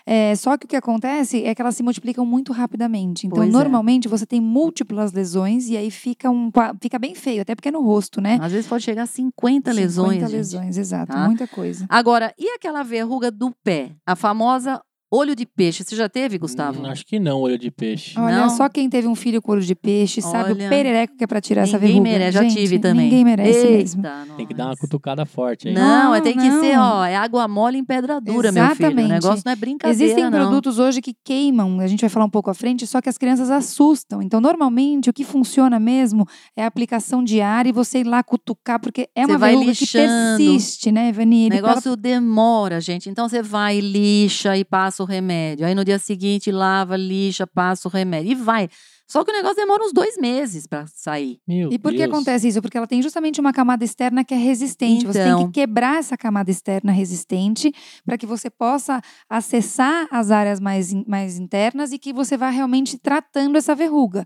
É, 0.06 0.34
só 0.34 0.56
que 0.56 0.64
o 0.64 0.68
que 0.68 0.76
acontece 0.76 1.44
é 1.44 1.54
que 1.54 1.60
elas 1.60 1.76
se 1.76 1.82
multiplicam 1.82 2.24
muito 2.24 2.52
rapidamente. 2.52 3.26
Então, 3.26 3.36
pois 3.36 3.48
é. 3.50 3.52
normalmente, 3.52 4.08
é. 4.08 4.10
você 4.10 4.24
tem 4.24 4.40
múltiplas 4.40 5.12
lesões 5.12 5.68
e 5.68 5.76
aí 5.76 5.90
fica, 5.90 6.30
um, 6.30 6.50
fica 6.80 6.98
bem 6.98 7.14
feio, 7.14 7.42
até 7.42 7.54
porque 7.54 7.68
é 7.68 7.72
no 7.72 7.82
rosto, 7.82 8.20
né? 8.20 8.38
Às 8.40 8.52
vezes 8.52 8.66
pode 8.66 8.82
chegar 8.82 9.02
a 9.02 9.06
50 9.06 9.70
lesões. 9.72 10.14
50 10.14 10.32
lesões, 10.36 10.78
exato. 10.78 11.12
Tá? 11.12 11.26
Muita 11.26 11.46
coisa. 11.46 11.84
Agora, 11.88 12.32
e 12.38 12.48
aquela 12.54 12.82
verruga 12.82 13.30
do 13.30 13.52
pé? 13.62 13.92
A 14.06 14.16
famosa 14.16 14.80
Olho 15.12 15.34
de 15.34 15.44
peixe, 15.44 15.82
você 15.82 15.96
já 15.96 16.08
teve, 16.08 16.38
Gustavo? 16.38 16.82
Hum, 16.82 16.86
acho 16.86 17.04
que 17.04 17.18
não, 17.18 17.40
olho 17.40 17.58
de 17.58 17.68
peixe. 17.68 18.16
Olha, 18.16 18.42
não? 18.42 18.50
só 18.50 18.68
quem 18.68 18.88
teve 18.88 19.08
um 19.08 19.16
filho 19.16 19.42
com 19.42 19.50
olho 19.50 19.60
de 19.60 19.74
peixe 19.74 20.22
sabe 20.22 20.52
Olha, 20.52 20.66
o 20.66 20.68
perereco 20.68 21.16
que 21.16 21.24
é 21.24 21.26
pra 21.26 21.40
tirar 21.40 21.62
essa 21.62 21.76
verruga. 21.76 21.98
Ninguém 21.98 22.12
merece, 22.12 22.32
já 22.32 22.46
tive 22.46 22.78
também. 22.78 23.06
Ninguém 23.06 23.24
merece 23.24 23.58
Eita, 23.58 23.70
mesmo. 23.76 24.02
Tem 24.36 24.46
que 24.46 24.54
dar 24.54 24.66
uma 24.66 24.76
cutucada 24.76 25.26
forte 25.26 25.66
aí. 25.66 25.74
Não, 25.74 26.14
não 26.14 26.20
tem 26.20 26.36
que 26.36 26.48
ser, 26.60 26.78
ó, 26.78 27.04
é 27.04 27.16
água 27.16 27.48
mole 27.48 27.76
em 27.76 27.84
pedra 27.84 28.20
dura, 28.20 28.50
Exatamente. 28.50 28.78
meu 28.78 28.90
filho. 28.92 29.04
O 29.04 29.08
negócio 29.08 29.42
não 29.44 29.52
é 29.52 29.56
brincadeira, 29.56 30.04
Existem 30.04 30.24
não. 30.24 30.30
produtos 30.30 30.78
hoje 30.78 31.02
que 31.02 31.12
queimam, 31.24 31.80
a 31.80 31.88
gente 31.88 32.02
vai 32.02 32.08
falar 32.08 32.26
um 32.26 32.30
pouco 32.30 32.48
à 32.48 32.54
frente, 32.54 32.86
só 32.86 33.00
que 33.00 33.08
as 33.08 33.18
crianças 33.18 33.50
assustam. 33.50 34.22
Então, 34.22 34.40
normalmente, 34.40 35.10
o 35.10 35.12
que 35.12 35.24
funciona 35.24 35.80
mesmo 35.80 36.24
é 36.56 36.62
a 36.62 36.68
aplicação 36.68 37.24
diária 37.24 37.68
e 37.68 37.72
você 37.72 37.98
ir 37.98 38.06
lá 38.06 38.22
cutucar, 38.22 38.78
porque 38.78 39.08
é 39.16 39.26
você 39.26 39.32
uma 39.32 39.38
verruga 39.40 39.66
lixando. 39.66 40.06
que 40.38 40.44
persiste, 40.44 40.92
né, 40.92 41.10
Vani? 41.10 41.46
O 41.46 41.50
negócio 41.50 41.96
demora, 41.96 42.80
gente. 42.80 43.10
Então, 43.10 43.28
você 43.28 43.42
vai, 43.42 43.80
lixa 43.80 44.56
e 44.56 44.64
passa 44.64 44.99
o 45.02 45.06
remédio. 45.06 45.66
Aí 45.66 45.74
no 45.74 45.84
dia 45.84 45.98
seguinte 45.98 46.50
lava, 46.50 46.96
lixa, 46.96 47.46
passa 47.46 47.88
o 47.88 47.90
remédio 47.90 48.32
e 48.32 48.34
vai. 48.34 48.68
Só 49.10 49.24
que 49.24 49.32
o 49.32 49.34
negócio 49.34 49.56
demora 49.56 49.82
uns 49.82 49.92
dois 49.92 50.16
meses 50.16 50.68
para 50.68 50.86
sair. 50.86 51.40
Meu 51.46 51.72
e 51.72 51.78
por 51.80 51.90
Deus. 51.90 51.96
que 51.96 52.02
acontece 52.08 52.46
isso? 52.46 52.62
Porque 52.62 52.76
ela 52.76 52.86
tem 52.86 53.02
justamente 53.02 53.40
uma 53.40 53.52
camada 53.52 53.84
externa 53.84 54.24
que 54.24 54.32
é 54.32 54.36
resistente. 54.36 55.00
Então, 55.00 55.12
você 55.12 55.24
tem 55.24 55.34
que 55.34 55.40
então. 55.40 55.50
quebrar 55.50 55.98
essa 55.98 56.16
camada 56.16 56.48
externa 56.48 56.92
resistente 56.92 57.72
para 58.04 58.16
que 58.16 58.24
você 58.24 58.48
possa 58.48 59.02
acessar 59.28 60.06
as 60.12 60.30
áreas 60.30 60.60
mais, 60.60 60.94
mais 61.08 61.38
internas 61.38 61.90
e 61.90 61.98
que 61.98 62.12
você 62.12 62.36
vá 62.36 62.50
realmente 62.50 62.98
tratando 62.98 63.58
essa 63.58 63.74
verruga. 63.74 64.24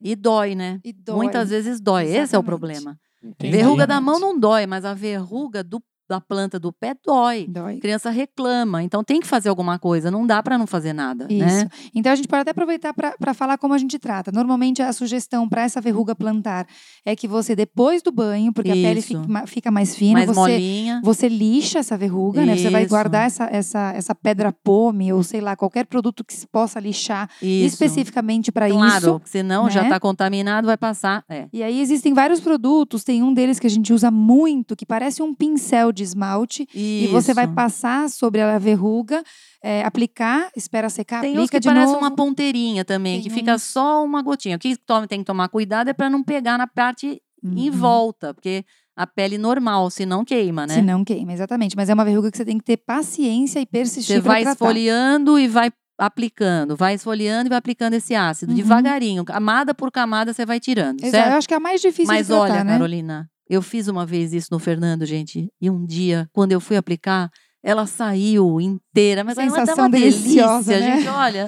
E 0.00 0.16
dói, 0.16 0.54
né? 0.54 0.80
E 0.82 0.92
dói. 0.92 1.16
Muitas 1.16 1.50
vezes 1.50 1.78
dói. 1.78 2.04
Exatamente. 2.04 2.24
Esse 2.24 2.36
é 2.36 2.38
o 2.38 2.42
problema. 2.42 2.98
Entendi. 3.22 3.56
Verruga 3.56 3.86
da 3.86 4.00
mão 4.00 4.18
não 4.18 4.38
dói, 4.38 4.66
mas 4.66 4.84
a 4.84 4.94
verruga 4.94 5.62
do 5.62 5.82
da 6.08 6.20
planta 6.20 6.58
do 6.58 6.72
pé 6.72 6.94
dói. 7.04 7.46
dói. 7.48 7.76
A 7.76 7.80
criança 7.80 8.10
reclama. 8.10 8.82
Então 8.82 9.02
tem 9.02 9.20
que 9.20 9.26
fazer 9.26 9.48
alguma 9.48 9.78
coisa. 9.78 10.10
Não 10.10 10.26
dá 10.26 10.42
para 10.42 10.58
não 10.58 10.66
fazer 10.66 10.92
nada. 10.92 11.26
Né? 11.28 11.34
Isso. 11.34 11.64
Né? 11.64 11.68
Então 11.94 12.12
a 12.12 12.16
gente 12.16 12.28
pode 12.28 12.42
até 12.42 12.50
aproveitar 12.50 12.92
para 12.92 13.34
falar 13.34 13.58
como 13.58 13.74
a 13.74 13.78
gente 13.78 13.98
trata. 13.98 14.30
Normalmente 14.30 14.82
a 14.82 14.92
sugestão 14.92 15.48
para 15.48 15.62
essa 15.62 15.80
verruga 15.80 16.14
plantar 16.14 16.66
é 17.04 17.16
que 17.16 17.26
você, 17.26 17.56
depois 17.56 18.02
do 18.02 18.12
banho, 18.12 18.52
porque 18.52 18.70
Isso. 18.70 18.78
a 18.78 18.88
pele 18.88 19.02
fica, 19.02 19.46
fica, 19.46 19.70
mais 19.70 19.94
fina, 19.94 20.12
mais 20.12 20.26
você, 20.26 20.40
molinha. 20.40 21.00
você 21.02 21.28
lixa 21.28 21.78
essa 21.78 21.96
verruga, 21.96 22.40
Isso. 22.40 22.46
né? 22.46 22.56
Você 22.56 22.70
vai 22.70 22.86
guardar 22.86 23.26
essa, 23.26 23.44
essa, 23.50 23.92
essa 23.94 24.14
pedra 24.14 24.52
pome 24.52 25.12
ou 25.12 25.22
sei 25.22 25.40
lá, 25.40 25.56
qualquer 25.56 25.86
produto 25.86 26.24
que 26.24 26.34
se 26.34 26.46
possa 26.46 26.78
lixar 26.78 27.30
especificamente 27.42 28.52
para 28.52 28.68
claro, 28.68 28.86
isso. 28.86 29.00
Claro, 29.06 29.22
senão 29.24 29.64
né? 29.64 29.70
já 29.70 29.82
está 29.84 29.98
contaminado, 29.98 30.66
vai 30.66 30.76
passar. 30.76 31.24
É. 31.28 31.46
E 31.52 31.62
aí 31.62 31.80
existem 31.80 32.12
vários 32.12 32.40
produtos, 32.40 33.04
tem 33.04 33.22
um 33.22 33.32
deles 33.32 33.58
que 33.58 33.66
a 33.66 33.70
gente 33.70 33.92
usa 33.92 34.10
muito, 34.10 34.76
que 34.76 34.84
parece 34.84 35.22
um 35.22 35.34
pincel 35.34 35.92
de 35.94 36.02
esmalte. 36.02 36.62
Isso. 36.64 36.70
E 36.74 37.06
você 37.06 37.32
vai 37.32 37.46
passar 37.46 38.10
sobre 38.10 38.40
a 38.40 38.58
verruga, 38.58 39.22
é, 39.62 39.82
aplicar, 39.84 40.50
espera 40.56 40.90
secar, 40.90 41.20
tem 41.20 41.34
aplica 41.34 41.60
que 41.60 41.66
parece 41.66 41.94
uma 41.94 42.10
ponteirinha 42.10 42.84
também, 42.84 43.20
tem 43.20 43.22
que 43.22 43.30
fica 43.30 43.58
só 43.58 44.04
uma 44.04 44.20
gotinha. 44.20 44.56
O 44.56 44.58
que 44.58 44.76
tem 45.08 45.20
que 45.20 45.24
tomar 45.24 45.48
cuidado 45.48 45.88
é 45.88 45.92
para 45.92 46.10
não 46.10 46.22
pegar 46.22 46.58
na 46.58 46.66
parte 46.66 47.22
uhum. 47.42 47.54
em 47.56 47.70
volta, 47.70 48.34
porque 48.34 48.64
a 48.96 49.06
pele 49.06 49.38
normal, 49.38 49.90
se 49.90 50.06
não 50.06 50.24
queima, 50.24 50.66
né? 50.66 50.74
Se 50.74 50.82
não 50.82 51.04
queima, 51.04 51.32
exatamente. 51.32 51.76
Mas 51.76 51.88
é 51.88 51.94
uma 51.94 52.04
verruga 52.04 52.30
que 52.30 52.36
você 52.36 52.44
tem 52.44 52.58
que 52.58 52.64
ter 52.64 52.76
paciência 52.76 53.60
e 53.60 53.66
persistir. 53.66 54.16
Você 54.16 54.20
vai 54.20 54.42
tratar. 54.42 54.52
esfoliando 54.52 55.38
e 55.38 55.48
vai 55.48 55.72
aplicando, 55.98 56.76
vai 56.76 56.94
esfoliando 56.94 57.48
e 57.48 57.50
vai 57.50 57.58
aplicando 57.58 57.94
esse 57.94 58.14
ácido 58.14 58.50
uhum. 58.50 58.56
devagarinho, 58.56 59.24
camada 59.24 59.74
por 59.74 59.90
camada 59.90 60.32
você 60.32 60.44
vai 60.44 60.58
tirando. 60.58 61.00
Exato. 61.00 61.10
Certo? 61.12 61.30
Eu 61.30 61.38
acho 61.38 61.48
que 61.48 61.54
é 61.54 61.56
a 61.56 61.60
mais 61.60 61.80
difícil 61.80 62.12
Mas 62.12 62.26
de 62.26 62.32
tratar, 62.32 62.52
olha, 62.52 62.64
né? 62.64 62.72
Carolina, 62.72 63.30
eu 63.54 63.62
fiz 63.62 63.88
uma 63.88 64.04
vez 64.04 64.32
isso 64.32 64.48
no 64.50 64.58
Fernando, 64.58 65.06
gente, 65.06 65.48
e 65.60 65.70
um 65.70 65.84
dia, 65.84 66.28
quando 66.32 66.52
eu 66.52 66.60
fui 66.60 66.76
aplicar, 66.76 67.30
ela 67.64 67.86
saiu 67.86 68.60
inteira, 68.60 69.24
mas 69.24 69.36
sensação 69.36 69.74
aí 69.74 69.80
uma 69.80 69.88
deliciosa, 69.88 70.70
delícia, 70.70 70.80
né? 70.80 70.96
gente. 70.98 71.08
Olha, 71.08 71.46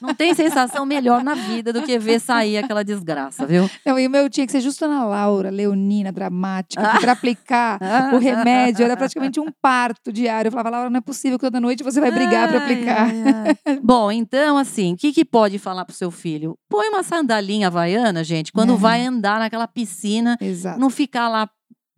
não 0.00 0.14
tem 0.14 0.34
sensação 0.34 0.86
melhor 0.86 1.22
na 1.22 1.34
vida 1.34 1.74
do 1.74 1.82
que 1.82 1.98
ver 1.98 2.18
sair 2.20 2.56
aquela 2.56 2.82
desgraça, 2.82 3.44
viu? 3.44 3.68
Não, 3.84 3.98
e 3.98 4.06
o 4.06 4.10
meu 4.10 4.30
tinha 4.30 4.46
que 4.46 4.52
ser 4.52 4.62
justo 4.62 4.86
Ana 4.86 5.04
Laura, 5.04 5.50
leonina, 5.50 6.10
dramática, 6.10 6.98
para 6.98 7.12
aplicar 7.12 7.78
o 8.14 8.16
remédio 8.18 8.82
era 8.82 8.96
praticamente 8.96 9.38
um 9.38 9.52
parto 9.60 10.10
diário. 10.10 10.48
Eu 10.48 10.52
falava, 10.52 10.70
Laura, 10.70 10.90
não 10.90 10.98
é 10.98 11.02
possível 11.02 11.38
que 11.38 11.44
toda 11.44 11.60
noite 11.60 11.84
você 11.84 12.00
vai 12.00 12.10
brigar 12.10 12.48
para 12.48 12.58
aplicar. 12.64 13.10
Ai, 13.10 13.58
ai. 13.66 13.80
Bom, 13.84 14.10
então 14.10 14.56
assim, 14.56 14.94
o 14.94 14.96
que, 14.96 15.12
que 15.12 15.24
pode 15.24 15.58
falar 15.58 15.84
pro 15.84 15.94
seu 15.94 16.10
filho? 16.10 16.56
Põe 16.70 16.88
uma 16.88 17.02
sandalinha 17.02 17.66
havaiana, 17.66 18.24
gente, 18.24 18.52
quando 18.52 18.72
é. 18.72 18.76
vai 18.76 19.04
andar 19.04 19.38
naquela 19.38 19.68
piscina, 19.68 20.38
Exato. 20.40 20.80
não 20.80 20.88
ficar 20.88 21.28
lá 21.28 21.46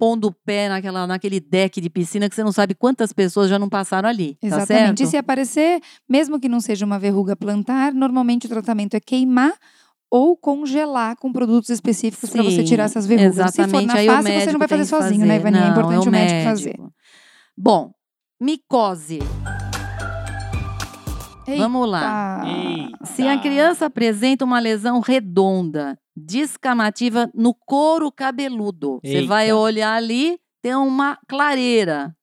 pondo 0.01 0.29
o 0.29 0.33
pé 0.33 0.67
naquela, 0.71 1.07
naquele 1.07 1.39
deck 1.39 1.79
de 1.79 1.91
piscina 1.91 2.27
que 2.27 2.35
você 2.35 2.43
não 2.43 2.53
sabe 2.53 2.75
quantas 2.75 3.13
pessoas 3.13 3.51
já 3.51 3.59
não 3.59 3.69
passaram 3.69 4.09
ali. 4.09 4.39
Tá 4.41 4.47
Exatamente. 4.47 4.99
Tá 4.99 5.05
e 5.05 5.07
se 5.07 5.17
aparecer, 5.19 5.79
mesmo 6.09 6.41
que 6.41 6.49
não 6.49 6.59
seja 6.59 6.87
uma 6.87 6.99
verruga 6.99 7.37
plantar, 7.37 7.93
normalmente 7.93 8.47
o 8.47 8.49
tratamento 8.49 8.95
é 8.95 9.01
queimar 9.01 9.53
ou 10.11 10.35
congelar 10.39 11.17
com 11.17 11.31
produtos 11.31 11.69
específicos 11.69 12.31
para 12.31 12.43
você 12.43 12.65
tirar 12.65 12.85
essas 12.85 13.07
verrugas. 13.07 13.37
Exatamente. 13.37 13.71
Se 13.71 13.77
for 13.77 13.87
na 13.87 14.23
face, 14.23 14.41
você 14.41 14.53
não 14.53 14.59
vai 14.59 14.69
fazer 14.69 14.85
sozinho, 14.87 15.27
né, 15.27 15.39
fazer. 15.39 15.51
né, 15.51 15.59
Ivani? 15.59 15.59
é 15.59 15.71
importante 15.71 15.95
é 15.95 15.99
o, 15.99 16.09
o 16.09 16.11
médico, 16.11 16.35
médico 16.35 16.51
fazer. 16.51 16.77
Bom, 17.57 17.93
micose. 18.41 19.19
Eita. 21.47 21.63
Vamos 21.63 21.89
lá. 21.91 22.43
Eita. 22.47 23.05
Se 23.05 23.29
a 23.29 23.39
criança 23.39 23.87
apresenta 23.87 24.47
uma 24.47 24.59
lesão 24.59 25.01
redonda, 25.01 25.99
descamativa 26.25 27.31
no 27.35 27.55
couro 27.55 28.11
cabeludo, 28.11 29.01
você 29.03 29.27
vai 29.27 29.53
olhar 29.53 29.95
ali, 29.95 30.39
tem 30.63 30.75
uma 30.75 31.19
clareira, 31.29 32.15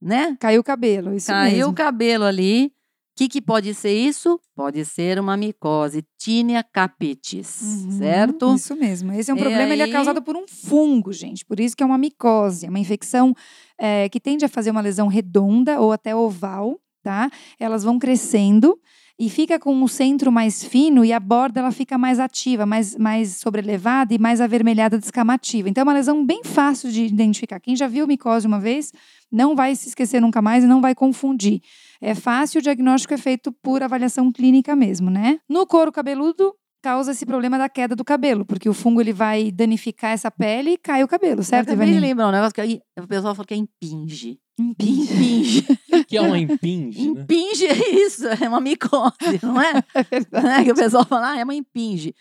né? 0.00 0.36
Caiu 0.40 0.60
o 0.60 0.64
cabelo, 0.64 1.14
isso 1.14 1.28
Caiu 1.28 1.56
mesmo. 1.56 1.72
o 1.72 1.74
cabelo 1.74 2.24
ali. 2.24 2.66
O 2.66 3.18
que, 3.18 3.28
que 3.28 3.42
pode 3.42 3.74
ser 3.74 3.92
isso? 3.92 4.38
Pode 4.54 4.84
ser 4.84 5.18
uma 5.18 5.36
micose, 5.36 6.04
tinea 6.16 6.62
capitis, 6.62 7.60
uhum, 7.60 7.90
certo? 7.98 8.54
Isso 8.54 8.76
mesmo. 8.76 9.12
Esse 9.12 9.32
é 9.32 9.34
um 9.34 9.36
e 9.36 9.40
problema, 9.40 9.64
aí... 9.64 9.72
ele 9.72 9.82
é 9.82 9.88
causado 9.90 10.22
por 10.22 10.36
um 10.36 10.46
fungo, 10.46 11.12
gente. 11.12 11.44
Por 11.44 11.58
isso 11.58 11.76
que 11.76 11.82
é 11.82 11.86
uma 11.86 11.98
micose, 11.98 12.66
é 12.66 12.68
uma 12.68 12.78
infecção 12.78 13.34
é, 13.76 14.08
que 14.08 14.20
tende 14.20 14.44
a 14.44 14.48
fazer 14.48 14.70
uma 14.70 14.80
lesão 14.80 15.08
redonda 15.08 15.80
ou 15.80 15.90
até 15.90 16.14
oval, 16.14 16.78
tá? 17.02 17.28
Elas 17.58 17.82
vão 17.82 17.98
crescendo 17.98 18.78
e 19.18 19.28
fica 19.28 19.58
com 19.58 19.82
o 19.82 19.88
centro 19.88 20.30
mais 20.30 20.62
fino 20.62 21.04
e 21.04 21.12
a 21.12 21.18
borda 21.18 21.58
ela 21.58 21.72
fica 21.72 21.98
mais 21.98 22.20
ativa, 22.20 22.64
mais, 22.64 22.96
mais 22.96 23.36
sobrelevada 23.36 24.14
e 24.14 24.18
mais 24.18 24.40
avermelhada 24.40 24.96
descamativa. 24.96 25.68
Então 25.68 25.82
é 25.82 25.84
uma 25.84 25.92
lesão 25.92 26.24
bem 26.24 26.44
fácil 26.44 26.90
de 26.92 27.04
identificar. 27.04 27.58
Quem 27.58 27.74
já 27.74 27.88
viu 27.88 28.06
micose 28.06 28.46
uma 28.46 28.60
vez 28.60 28.92
não 29.30 29.56
vai 29.56 29.74
se 29.74 29.88
esquecer 29.88 30.20
nunca 30.20 30.40
mais 30.40 30.62
e 30.62 30.68
não 30.68 30.80
vai 30.80 30.94
confundir. 30.94 31.60
É 32.00 32.14
fácil, 32.14 32.60
o 32.60 32.62
diagnóstico 32.62 33.12
é 33.12 33.18
feito 33.18 33.50
por 33.50 33.82
avaliação 33.82 34.30
clínica 34.30 34.76
mesmo, 34.76 35.10
né? 35.10 35.40
No 35.48 35.66
couro 35.66 35.90
cabeludo, 35.90 36.54
causa 36.80 37.10
esse 37.10 37.26
problema 37.26 37.58
da 37.58 37.68
queda 37.68 37.96
do 37.96 38.04
cabelo, 38.04 38.44
porque 38.44 38.68
o 38.68 38.74
fungo 38.74 39.00
ele 39.00 39.12
vai 39.12 39.50
danificar 39.50 40.12
essa 40.12 40.30
pele 40.30 40.72
e 40.72 40.78
cai 40.78 41.02
o 41.02 41.08
cabelo, 41.08 41.42
certo, 41.42 41.72
Ivani? 41.72 41.96
Eu 41.96 42.00
lembra 42.00 42.28
um 42.28 42.30
negócio 42.30 42.54
que 42.54 42.80
o 43.00 43.06
pessoal 43.08 43.34
fala 43.34 43.46
que 43.46 43.54
é 43.54 43.56
impinge. 43.56 44.38
Impinge. 44.58 45.62
que 46.08 46.16
é 46.16 46.20
uma 46.20 46.36
impinge? 46.38 47.10
Né? 47.12 47.22
Impinge 47.22 47.66
é 47.66 47.90
isso, 47.90 48.26
é 48.26 48.48
uma 48.48 48.60
micose, 48.60 49.14
não 49.42 49.60
é? 49.60 49.82
É 49.94 50.02
verdade. 50.02 50.60
É 50.60 50.64
que 50.64 50.72
o 50.72 50.74
pessoal 50.74 51.04
fala, 51.06 51.32
ah, 51.32 51.38
é 51.38 51.44
uma 51.44 51.54
impinge. 51.54 52.14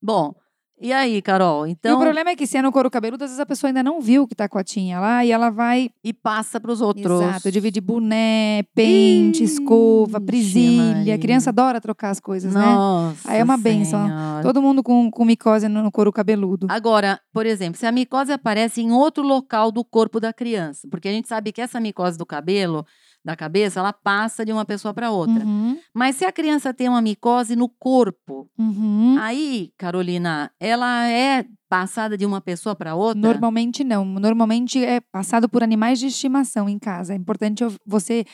Bom, 0.00 0.34
e 0.78 0.92
aí, 0.92 1.22
Carol? 1.22 1.66
Então. 1.66 1.92
E 1.92 1.94
o 1.94 1.98
problema 1.98 2.30
é 2.30 2.36
que 2.36 2.46
se 2.46 2.58
é 2.58 2.62
no 2.62 2.70
couro 2.70 2.90
cabeludo, 2.90 3.24
às 3.24 3.30
vezes 3.30 3.40
a 3.40 3.46
pessoa 3.46 3.70
ainda 3.70 3.82
não 3.82 4.00
viu 4.00 4.28
que 4.28 4.34
tá 4.34 4.46
com 4.46 4.58
a 4.58 4.64
tinha 4.64 5.00
lá 5.00 5.24
e 5.24 5.32
ela 5.32 5.48
vai. 5.48 5.90
E 6.04 6.12
passa 6.12 6.60
para 6.60 6.70
os 6.70 6.82
outros. 6.82 7.22
Exato. 7.22 7.50
Divide 7.50 7.80
boné, 7.80 8.62
pente, 8.74 9.42
Ixi, 9.42 9.54
escova, 9.54 10.20
presilha. 10.20 11.14
A 11.14 11.18
criança 11.18 11.48
adora 11.50 11.80
trocar 11.80 12.10
as 12.10 12.20
coisas, 12.20 12.52
Nossa 12.52 12.66
né? 12.66 12.74
Nossa. 12.74 13.30
Aí 13.30 13.40
é 13.40 13.44
uma 13.44 13.56
benção. 13.56 14.06
Todo 14.42 14.60
mundo 14.60 14.82
com, 14.82 15.10
com 15.10 15.24
micose 15.24 15.66
no 15.68 15.90
couro 15.90 16.12
cabeludo. 16.12 16.66
Agora, 16.68 17.20
por 17.32 17.46
exemplo, 17.46 17.78
se 17.78 17.86
a 17.86 17.92
micose 17.92 18.32
aparece 18.32 18.82
em 18.82 18.92
outro 18.92 19.22
local 19.22 19.72
do 19.72 19.82
corpo 19.82 20.20
da 20.20 20.32
criança, 20.32 20.86
porque 20.90 21.08
a 21.08 21.12
gente 21.12 21.26
sabe 21.26 21.52
que 21.52 21.60
essa 21.62 21.80
micose 21.80 22.18
do 22.18 22.26
cabelo 22.26 22.84
da 23.26 23.34
cabeça, 23.34 23.80
ela 23.80 23.92
passa 23.92 24.44
de 24.44 24.52
uma 24.52 24.64
pessoa 24.64 24.94
para 24.94 25.10
outra. 25.10 25.44
Uhum. 25.44 25.76
Mas 25.92 26.14
se 26.14 26.24
a 26.24 26.30
criança 26.30 26.72
tem 26.72 26.88
uma 26.88 27.02
micose 27.02 27.56
no 27.56 27.68
corpo, 27.68 28.48
uhum. 28.56 29.16
aí, 29.18 29.72
Carolina, 29.76 30.48
ela 30.60 31.08
é 31.08 31.44
passada 31.68 32.16
de 32.16 32.24
uma 32.24 32.40
pessoa 32.40 32.76
para 32.76 32.94
outra? 32.94 33.20
Normalmente 33.20 33.82
não. 33.82 34.04
Normalmente 34.04 34.82
é 34.84 35.00
passado 35.00 35.48
por 35.48 35.64
animais 35.64 35.98
de 35.98 36.06
estimação 36.06 36.68
em 36.68 36.78
casa. 36.78 37.14
É 37.14 37.16
importante 37.16 37.64
você 37.84 38.24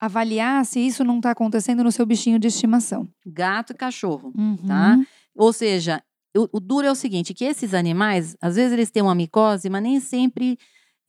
avaliar 0.00 0.66
se 0.66 0.80
isso 0.80 1.04
não 1.04 1.18
está 1.18 1.30
acontecendo 1.30 1.84
no 1.84 1.92
seu 1.92 2.04
bichinho 2.04 2.40
de 2.40 2.48
estimação. 2.48 3.08
Gato 3.24 3.74
e 3.74 3.76
cachorro, 3.76 4.32
uhum. 4.36 4.56
tá? 4.56 4.98
Ou 5.36 5.52
seja, 5.52 6.02
o, 6.36 6.48
o 6.56 6.58
duro 6.58 6.84
é 6.84 6.90
o 6.90 6.96
seguinte, 6.96 7.32
que 7.32 7.44
esses 7.44 7.72
animais, 7.72 8.36
às 8.42 8.56
vezes 8.56 8.72
eles 8.72 8.90
têm 8.90 9.04
uma 9.04 9.14
micose, 9.14 9.70
mas 9.70 9.82
nem 9.84 10.00
sempre 10.00 10.58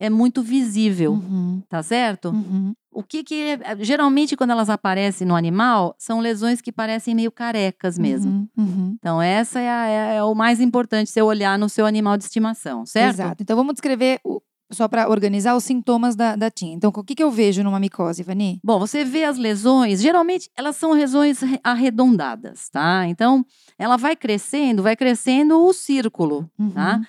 é 0.00 0.08
muito 0.08 0.42
visível, 0.42 1.12
uhum. 1.12 1.62
tá 1.68 1.82
certo? 1.82 2.28
Uhum. 2.30 2.74
O 2.92 3.02
que 3.02 3.22
que 3.22 3.58
é, 3.62 3.76
geralmente 3.80 4.36
quando 4.36 4.50
elas 4.50 4.70
aparecem 4.70 5.26
no 5.26 5.36
animal 5.36 5.94
são 5.98 6.20
lesões 6.20 6.60
que 6.60 6.72
parecem 6.72 7.14
meio 7.14 7.30
carecas 7.30 7.98
mesmo. 7.98 8.48
Uhum. 8.56 8.64
uhum. 8.64 8.96
Então 8.98 9.20
essa 9.20 9.60
é, 9.60 9.68
a, 9.68 9.86
é, 9.86 10.16
é, 10.16 10.22
o 10.22 10.34
mais 10.34 10.60
importante 10.60 11.10
você 11.10 11.22
olhar 11.22 11.58
no 11.58 11.68
seu 11.68 11.86
animal 11.86 12.16
de 12.16 12.24
estimação, 12.24 12.86
certo? 12.86 13.14
Exato. 13.14 13.42
Então 13.42 13.56
vamos 13.56 13.74
descrever 13.74 14.20
o, 14.24 14.40
só 14.70 14.86
para 14.86 15.08
organizar 15.08 15.56
os 15.56 15.64
sintomas 15.64 16.14
da, 16.14 16.36
da 16.36 16.50
TIN. 16.50 16.72
Então, 16.72 16.92
o 16.94 17.04
que, 17.04 17.14
que 17.14 17.22
eu 17.22 17.30
vejo 17.30 17.62
numa 17.62 17.80
micose, 17.80 18.22
Vani? 18.22 18.60
Bom, 18.62 18.78
você 18.78 19.04
vê 19.04 19.24
as 19.24 19.38
lesões, 19.38 20.00
geralmente 20.00 20.50
elas 20.56 20.76
são 20.76 20.92
lesões 20.92 21.40
arredondadas, 21.64 22.68
tá? 22.68 23.06
Então, 23.06 23.44
ela 23.78 23.96
vai 23.96 24.14
crescendo, 24.14 24.82
vai 24.82 24.96
crescendo 24.96 25.58
o 25.64 25.72
círculo, 25.72 26.42
tá? 26.42 26.62
uhum. 26.62 26.70
tá? 26.70 27.00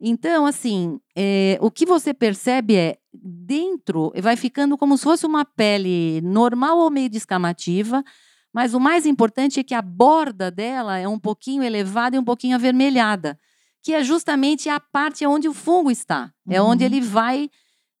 Então, 0.00 0.44
assim, 0.44 1.00
é, 1.16 1.58
o 1.60 1.70
que 1.70 1.86
você 1.86 2.12
percebe 2.12 2.76
é 2.76 2.98
dentro 3.12 4.12
vai 4.20 4.36
ficando 4.36 4.76
como 4.76 4.96
se 4.96 5.04
fosse 5.04 5.24
uma 5.24 5.44
pele 5.44 6.20
normal 6.22 6.78
ou 6.78 6.90
meio 6.90 7.08
descamativa, 7.08 8.04
mas 8.52 8.74
o 8.74 8.80
mais 8.80 9.06
importante 9.06 9.60
é 9.60 9.62
que 9.62 9.74
a 9.74 9.82
borda 9.82 10.50
dela 10.50 10.98
é 10.98 11.08
um 11.08 11.18
pouquinho 11.18 11.62
elevada 11.62 12.16
e 12.16 12.18
um 12.18 12.24
pouquinho 12.24 12.56
avermelhada, 12.56 13.38
que 13.82 13.92
é 13.92 14.02
justamente 14.02 14.68
a 14.68 14.78
parte 14.78 15.26
onde 15.26 15.48
o 15.48 15.54
fungo 15.54 15.90
está. 15.90 16.32
Uhum. 16.46 16.54
É 16.54 16.60
onde 16.60 16.84
uhum. 16.84 16.90
ele 16.90 17.00
vai 17.00 17.50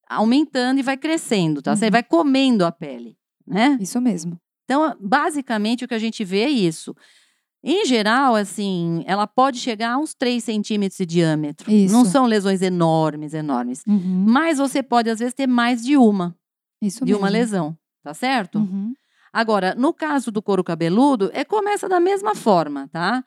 aumentando 0.08 0.78
e 0.78 0.82
vai 0.82 0.96
crescendo, 0.96 1.62
tá? 1.62 1.72
Uhum. 1.72 1.76
Você 1.76 1.90
vai 1.90 2.02
comendo 2.02 2.64
a 2.64 2.72
pele, 2.72 3.16
né? 3.46 3.76
Isso 3.80 4.00
mesmo. 4.00 4.38
Então, 4.64 4.96
basicamente, 5.00 5.84
o 5.84 5.88
que 5.88 5.94
a 5.94 5.98
gente 5.98 6.24
vê 6.24 6.40
é 6.40 6.50
isso. 6.50 6.94
Em 7.68 7.84
geral, 7.84 8.36
assim, 8.36 9.02
ela 9.08 9.26
pode 9.26 9.58
chegar 9.58 9.94
a 9.94 9.98
uns 9.98 10.14
3 10.14 10.42
centímetros 10.44 10.98
de 10.98 11.04
diâmetro. 11.04 11.68
Isso. 11.68 11.92
Não 11.92 12.04
são 12.04 12.24
lesões 12.24 12.62
enormes, 12.62 13.34
enormes. 13.34 13.82
Uhum. 13.84 14.24
Mas 14.24 14.58
você 14.58 14.84
pode, 14.84 15.10
às 15.10 15.18
vezes, 15.18 15.34
ter 15.34 15.48
mais 15.48 15.82
de 15.82 15.96
uma. 15.96 16.32
Isso 16.80 17.04
de 17.04 17.06
mesmo. 17.06 17.18
uma 17.18 17.28
lesão, 17.28 17.76
tá 18.04 18.14
certo? 18.14 18.60
Uhum. 18.60 18.94
Agora, 19.32 19.74
no 19.74 19.92
caso 19.92 20.30
do 20.30 20.40
couro 20.40 20.62
cabeludo, 20.62 21.28
é, 21.34 21.44
começa 21.44 21.88
da 21.88 21.98
mesma 21.98 22.36
forma, 22.36 22.88
tá? 22.92 23.24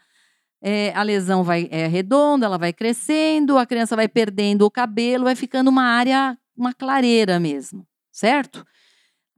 É, 0.62 0.93
a 0.95 1.04
lesão 1.04 1.43
vai 1.43 1.67
é 1.69 1.88
redonda, 1.88 2.45
ela 2.45 2.58
vai 2.58 2.71
crescendo, 2.71 3.58
a 3.58 3.65
criança 3.65 3.93
vai 3.93 4.08
perdendo 4.08 4.65
o 4.65 4.71
cabelo, 4.71 5.25
vai 5.25 5.36
ficando 5.36 5.67
uma 5.67 5.84
área, 5.84 6.38
uma 6.56 6.73
clareira 6.73 7.41
mesmo, 7.41 7.86
certo? 8.10 8.65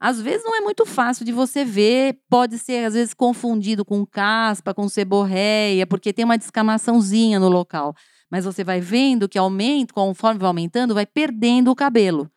Às 0.01 0.19
vezes 0.19 0.43
não 0.43 0.55
é 0.55 0.61
muito 0.61 0.83
fácil 0.83 1.23
de 1.23 1.31
você 1.31 1.63
ver, 1.63 2.17
pode 2.27 2.57
ser 2.57 2.85
às 2.85 2.95
vezes 2.95 3.13
confundido 3.13 3.85
com 3.85 4.03
caspa, 4.03 4.73
com 4.73 4.89
seborreia, 4.89 5.85
porque 5.85 6.11
tem 6.11 6.25
uma 6.25 6.39
descamaçãozinha 6.39 7.39
no 7.39 7.47
local. 7.47 7.93
Mas 8.29 8.43
você 8.43 8.63
vai 8.63 8.81
vendo 8.81 9.29
que 9.29 9.37
aumenta, 9.37 9.93
conforme 9.93 10.39
vai 10.39 10.47
aumentando, 10.47 10.95
vai 10.95 11.05
perdendo 11.05 11.69
o 11.69 11.75
cabelo. 11.75 12.31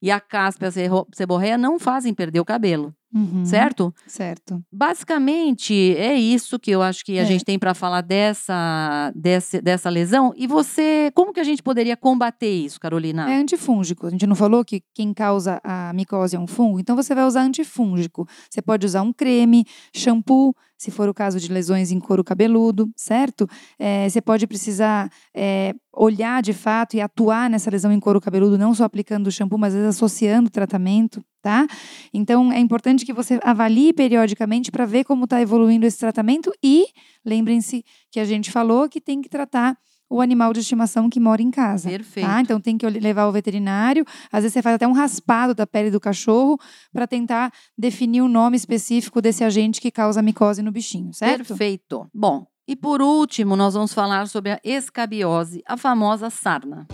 E 0.00 0.10
a 0.10 0.18
caspa 0.18 0.64
e 0.64 0.68
a 0.68 0.72
seborreia 1.14 1.58
não 1.58 1.78
fazem 1.78 2.14
perder 2.14 2.40
o 2.40 2.44
cabelo. 2.44 2.94
Uhum, 3.12 3.44
certo? 3.44 3.92
Certo. 4.06 4.62
Basicamente, 4.72 5.96
é 5.96 6.14
isso 6.14 6.58
que 6.58 6.70
eu 6.70 6.80
acho 6.80 7.04
que 7.04 7.18
a 7.18 7.22
é. 7.22 7.24
gente 7.24 7.44
tem 7.44 7.58
para 7.58 7.74
falar 7.74 8.02
dessa, 8.02 9.12
dessa, 9.14 9.60
dessa 9.60 9.90
lesão. 9.90 10.32
E 10.36 10.46
você, 10.46 11.10
como 11.14 11.32
que 11.32 11.40
a 11.40 11.44
gente 11.44 11.62
poderia 11.62 11.96
combater 11.96 12.50
isso, 12.50 12.78
Carolina? 12.78 13.30
É 13.30 13.36
antifúngico. 13.36 14.06
A 14.06 14.10
gente 14.10 14.26
não 14.26 14.36
falou 14.36 14.64
que 14.64 14.82
quem 14.94 15.12
causa 15.12 15.60
a 15.64 15.92
micose 15.92 16.36
é 16.36 16.38
um 16.38 16.46
fungo? 16.46 16.78
Então 16.78 16.94
você 16.94 17.14
vai 17.14 17.24
usar 17.24 17.42
antifúngico. 17.42 18.28
Você 18.48 18.62
pode 18.62 18.86
usar 18.86 19.02
um 19.02 19.12
creme, 19.12 19.64
shampoo, 19.92 20.54
se 20.80 20.90
for 20.90 21.10
o 21.10 21.14
caso 21.14 21.38
de 21.38 21.52
lesões 21.52 21.92
em 21.92 22.00
couro 22.00 22.24
cabeludo, 22.24 22.90
certo? 22.96 23.46
É, 23.78 24.08
você 24.08 24.18
pode 24.18 24.46
precisar 24.46 25.12
é, 25.36 25.74
olhar 25.92 26.40
de 26.40 26.54
fato 26.54 26.96
e 26.96 27.02
atuar 27.02 27.50
nessa 27.50 27.70
lesão 27.70 27.92
em 27.92 28.00
couro 28.00 28.18
cabeludo, 28.18 28.56
não 28.56 28.74
só 28.74 28.84
aplicando 28.84 29.26
o 29.26 29.30
shampoo, 29.30 29.58
mas 29.58 29.74
às 29.74 29.80
vezes 29.82 29.96
associando 29.96 30.48
o 30.48 30.50
tratamento, 30.50 31.22
tá? 31.42 31.66
Então 32.14 32.50
é 32.50 32.58
importante 32.58 33.04
que 33.04 33.12
você 33.12 33.38
avalie 33.42 33.92
periodicamente 33.92 34.72
para 34.72 34.86
ver 34.86 35.04
como 35.04 35.24
está 35.24 35.42
evoluindo 35.42 35.84
esse 35.84 35.98
tratamento 35.98 36.50
e 36.64 36.86
lembrem-se 37.26 37.84
que 38.10 38.18
a 38.18 38.24
gente 38.24 38.50
falou 38.50 38.88
que 38.88 39.02
tem 39.02 39.20
que 39.20 39.28
tratar 39.28 39.76
o 40.10 40.20
animal 40.20 40.52
de 40.52 40.58
estimação 40.58 41.08
que 41.08 41.20
mora 41.20 41.40
em 41.40 41.50
casa. 41.50 41.88
Tá? 41.88 41.96
Perfeito. 41.96 42.26
Tá? 42.26 42.40
Então 42.40 42.60
tem 42.60 42.76
que 42.76 42.86
levar 42.86 43.28
o 43.28 43.32
veterinário. 43.32 44.04
Às 44.32 44.42
vezes 44.42 44.54
você 44.54 44.62
faz 44.62 44.74
até 44.74 44.86
um 44.86 44.92
raspado 44.92 45.54
da 45.54 45.66
pele 45.66 45.90
do 45.90 46.00
cachorro 46.00 46.58
para 46.92 47.06
tentar 47.06 47.52
definir 47.78 48.20
o 48.20 48.28
nome 48.28 48.56
específico 48.56 49.22
desse 49.22 49.44
agente 49.44 49.80
que 49.80 49.90
causa 49.90 50.20
micose 50.20 50.62
no 50.62 50.72
bichinho, 50.72 51.14
certo? 51.14 51.46
Perfeito. 51.46 52.10
Bom, 52.12 52.44
e 52.66 52.74
por 52.74 53.00
último, 53.00 53.54
nós 53.54 53.74
vamos 53.74 53.94
falar 53.94 54.26
sobre 54.26 54.52
a 54.52 54.60
escabiose, 54.64 55.62
a 55.66 55.76
famosa 55.76 56.28
sarna. 56.28 56.86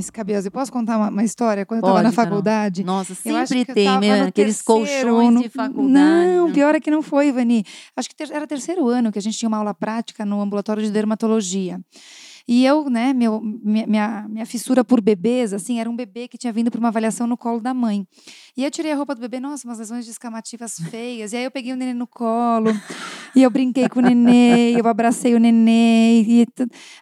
Escabiose. 0.00 0.48
Eu 0.48 0.52
posso 0.52 0.72
contar 0.72 0.96
uma, 0.96 1.08
uma 1.08 1.24
história? 1.24 1.64
Quando 1.64 1.80
Pode, 1.80 1.92
eu 1.92 1.96
estava 1.98 2.08
na 2.08 2.30
faculdade. 2.30 2.84
Nossa, 2.84 3.14
sempre 3.14 3.64
tem, 3.64 4.00
né? 4.00 4.22
Aqueles 4.22 4.62
colchões 4.62 5.32
no... 5.32 5.42
de 5.42 5.48
faculdade. 5.48 5.92
Não, 5.92 6.52
pior 6.52 6.74
é 6.74 6.80
que 6.80 6.90
não 6.90 7.02
foi, 7.02 7.28
Ivani. 7.28 7.64
Acho 7.96 8.08
que 8.08 8.14
ter... 8.14 8.30
era 8.30 8.46
terceiro 8.46 8.88
ano 8.88 9.12
que 9.12 9.18
a 9.18 9.22
gente 9.22 9.38
tinha 9.38 9.48
uma 9.48 9.58
aula 9.58 9.74
prática 9.74 10.24
no 10.24 10.40
ambulatório 10.40 10.82
de 10.82 10.90
dermatologia. 10.90 11.80
E 12.48 12.64
eu, 12.66 12.90
né, 12.90 13.12
meu, 13.12 13.40
minha, 13.40 14.26
minha 14.28 14.44
fissura 14.44 14.82
por 14.82 15.00
bebês, 15.00 15.52
assim, 15.52 15.78
era 15.78 15.88
um 15.88 15.94
bebê 15.94 16.26
que 16.26 16.36
tinha 16.36 16.52
vindo 16.52 16.68
para 16.68 16.80
uma 16.80 16.88
avaliação 16.88 17.24
no 17.24 17.36
colo 17.36 17.60
da 17.60 17.72
mãe. 17.72 18.04
E 18.56 18.64
eu 18.64 18.70
tirei 18.72 18.90
a 18.90 18.96
roupa 18.96 19.14
do 19.14 19.20
bebê, 19.20 19.38
nossa, 19.38 19.68
umas 19.68 19.78
lesões 19.78 20.04
descamativas 20.04 20.80
feias. 20.90 21.32
E 21.32 21.36
aí 21.36 21.44
eu 21.44 21.50
peguei 21.52 21.72
o 21.72 21.76
neném 21.76 21.94
no 21.94 22.08
colo, 22.08 22.70
e 23.34 23.42
eu 23.42 23.50
brinquei 23.50 23.88
com 23.88 24.00
o 24.00 24.02
neném, 24.02 24.78
eu 24.78 24.86
abracei 24.86 25.34
o 25.34 25.38
neném. 25.38 26.22
E 26.28 26.46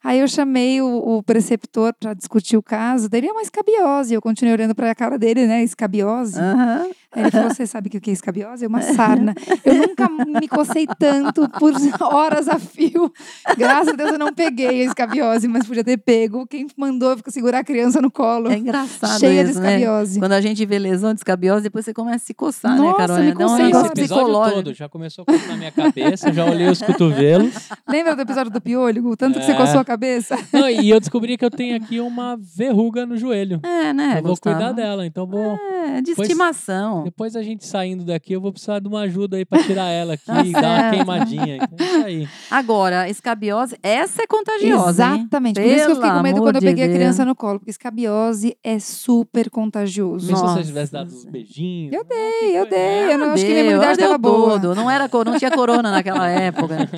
aí 0.02 0.18
eu 0.20 0.28
chamei 0.28 0.80
o, 0.80 1.18
o 1.18 1.22
preceptor 1.22 1.94
para 1.98 2.14
discutir 2.14 2.56
o 2.56 2.62
caso. 2.62 3.08
Daí 3.08 3.20
ele 3.20 3.28
é 3.28 3.32
uma 3.32 3.42
escabiose. 3.42 4.14
Eu 4.14 4.22
continuei 4.22 4.54
olhando 4.54 4.74
para 4.74 4.90
a 4.90 4.94
cara 4.94 5.18
dele, 5.18 5.46
né, 5.46 5.62
escabiose. 5.62 6.38
Uhum. 6.38 6.90
Ele 7.16 7.31
falou: 7.31 7.49
Você 7.49 7.66
sabe 7.66 7.88
o 7.88 8.01
que 8.01 8.11
é 8.11 8.12
escabiose? 8.12 8.64
É 8.64 8.68
uma 8.68 8.83
sarna. 8.83 9.35
Eu 9.64 9.75
nunca 9.75 10.09
me 10.09 10.47
cocei 10.47 10.87
tanto 10.99 11.49
por 11.49 11.73
horas 12.12 12.49
a 12.49 12.59
fio. 12.59 13.12
Graças 13.57 13.94
a 13.94 13.97
Deus 13.97 14.12
eu 14.12 14.18
não 14.18 14.33
peguei 14.33 14.83
a 14.83 14.85
escabiose, 14.85 15.49
mas 15.49 15.66
podia 15.66 15.83
ter 15.83 15.97
pego. 15.97 16.47
Quem 16.47 16.66
mandou 16.77 17.16
segurar 17.29 17.61
a 17.61 17.64
criança 17.64 18.03
no 18.03 18.11
colo. 18.11 18.51
É 18.51 18.59
engraçado. 18.59 19.18
Cheia 19.18 19.42
isso, 19.42 19.55
de 19.55 19.61
né? 19.61 19.77
escabiose. 19.77 20.14
Né? 20.14 20.21
Quando 20.21 20.33
a 20.33 20.40
gente 20.40 20.66
vê 20.66 20.79
lesão 20.79 21.14
de 21.14 21.21
escabiose, 21.21 21.62
depois 21.62 21.85
você 21.85 21.94
começa 21.94 22.16
a 22.16 22.27
se 22.27 22.35
coçar, 22.35 22.73
né, 22.73 22.79
Nossa, 22.79 22.99
né, 22.99 23.07
Carol? 23.07 23.25
Me 23.25 23.33
cocei. 23.33 23.71
Dá 23.71 23.83
um 23.83 23.90
psicológico. 23.90 24.62
todo 24.62 24.75
já 24.75 24.88
começou 24.88 25.23
a 25.23 25.33
coçar 25.33 25.49
na 25.49 25.57
minha 25.57 25.73
cabeça, 25.73 26.33
já 26.33 26.44
olhei 26.44 26.68
os 26.68 26.83
cotovelos. 26.83 27.55
Lembra 27.88 28.14
do 28.14 28.23
episódio 28.23 28.53
do 28.53 28.61
piolho? 28.61 29.07
O 29.07 29.16
tanto 29.16 29.38
é. 29.38 29.40
que 29.40 29.47
você 29.47 29.53
é. 29.53 29.57
coçou 29.57 29.81
a 29.81 29.85
cabeça? 29.85 30.37
Não, 30.53 30.68
e 30.68 30.90
eu 30.90 31.01
descobri 31.01 31.38
que 31.38 31.44
eu 31.44 31.51
tenho 31.51 31.77
aqui 31.77 32.01
uma 32.01 32.37
verruga 32.37 33.06
no 33.06 33.17
joelho. 33.17 33.61
É, 33.63 33.92
né? 33.92 34.19
Eu 34.19 34.23
vou 34.23 34.33
Gustavo? 34.33 34.56
cuidar 34.56 34.73
dela, 34.73 35.06
então 35.06 35.27
vou. 35.27 35.56
É, 35.56 36.02
de 36.02 36.11
estimação. 36.11 36.98
Depois 37.05 37.37
a 37.37 37.42
gente 37.42 37.67
saindo 37.67 38.05
daqui, 38.05 38.33
eu 38.33 38.40
vou 38.40 38.53
precisar 38.53 38.79
de 38.81 38.88
uma 38.88 39.01
ajuda 39.01 39.37
aí 39.37 39.44
para 39.44 39.63
tirar 39.63 39.88
ela 39.88 40.15
aqui 40.15 40.31
e 40.46 40.53
dar 40.53 40.83
uma 40.83 40.90
queimadinha. 40.94 41.57
Então, 41.57 41.77
é 41.79 41.85
isso 41.85 42.07
aí. 42.07 42.29
Agora, 42.51 43.09
escabiose, 43.09 43.77
essa 43.83 44.23
é 44.23 44.27
contagiosa. 44.27 45.05
Exatamente. 45.05 45.61
Hein? 45.61 45.67
Por 45.67 45.77
isso 45.77 45.87
que 45.87 45.92
eu 45.92 45.96
fiquei 45.96 46.11
com 46.11 46.23
medo 46.23 46.40
quando 46.40 46.57
eu 46.57 46.63
peguei 46.63 46.87
de 46.87 46.92
a 46.92 46.94
criança 46.94 47.25
no 47.25 47.35
colo, 47.35 47.59
porque 47.59 47.71
escabiose 47.71 48.57
é 48.63 48.79
super 48.79 49.51
contagioso. 49.51 50.31
Mas 50.31 50.40
se 50.40 50.46
você 50.46 50.65
tivesse 50.65 50.92
dado 50.92 51.15
uns 51.15 51.25
beijinhos. 51.25 51.92
Eu 51.92 52.05
dei, 52.05 52.59
eu 52.59 52.69
dei. 52.69 53.13
Eu 53.13 53.19
não, 53.19 53.31
acho 53.33 53.44
que 53.44 53.51
minha 53.51 53.65
imunidade 53.65 53.92
estava 53.92 54.19
boa. 54.19 54.59
Não, 54.75 54.90
era, 54.90 55.09
não 55.25 55.38
tinha 55.38 55.51
corona 55.51 55.90
naquela 55.90 56.29
época. 56.31 56.88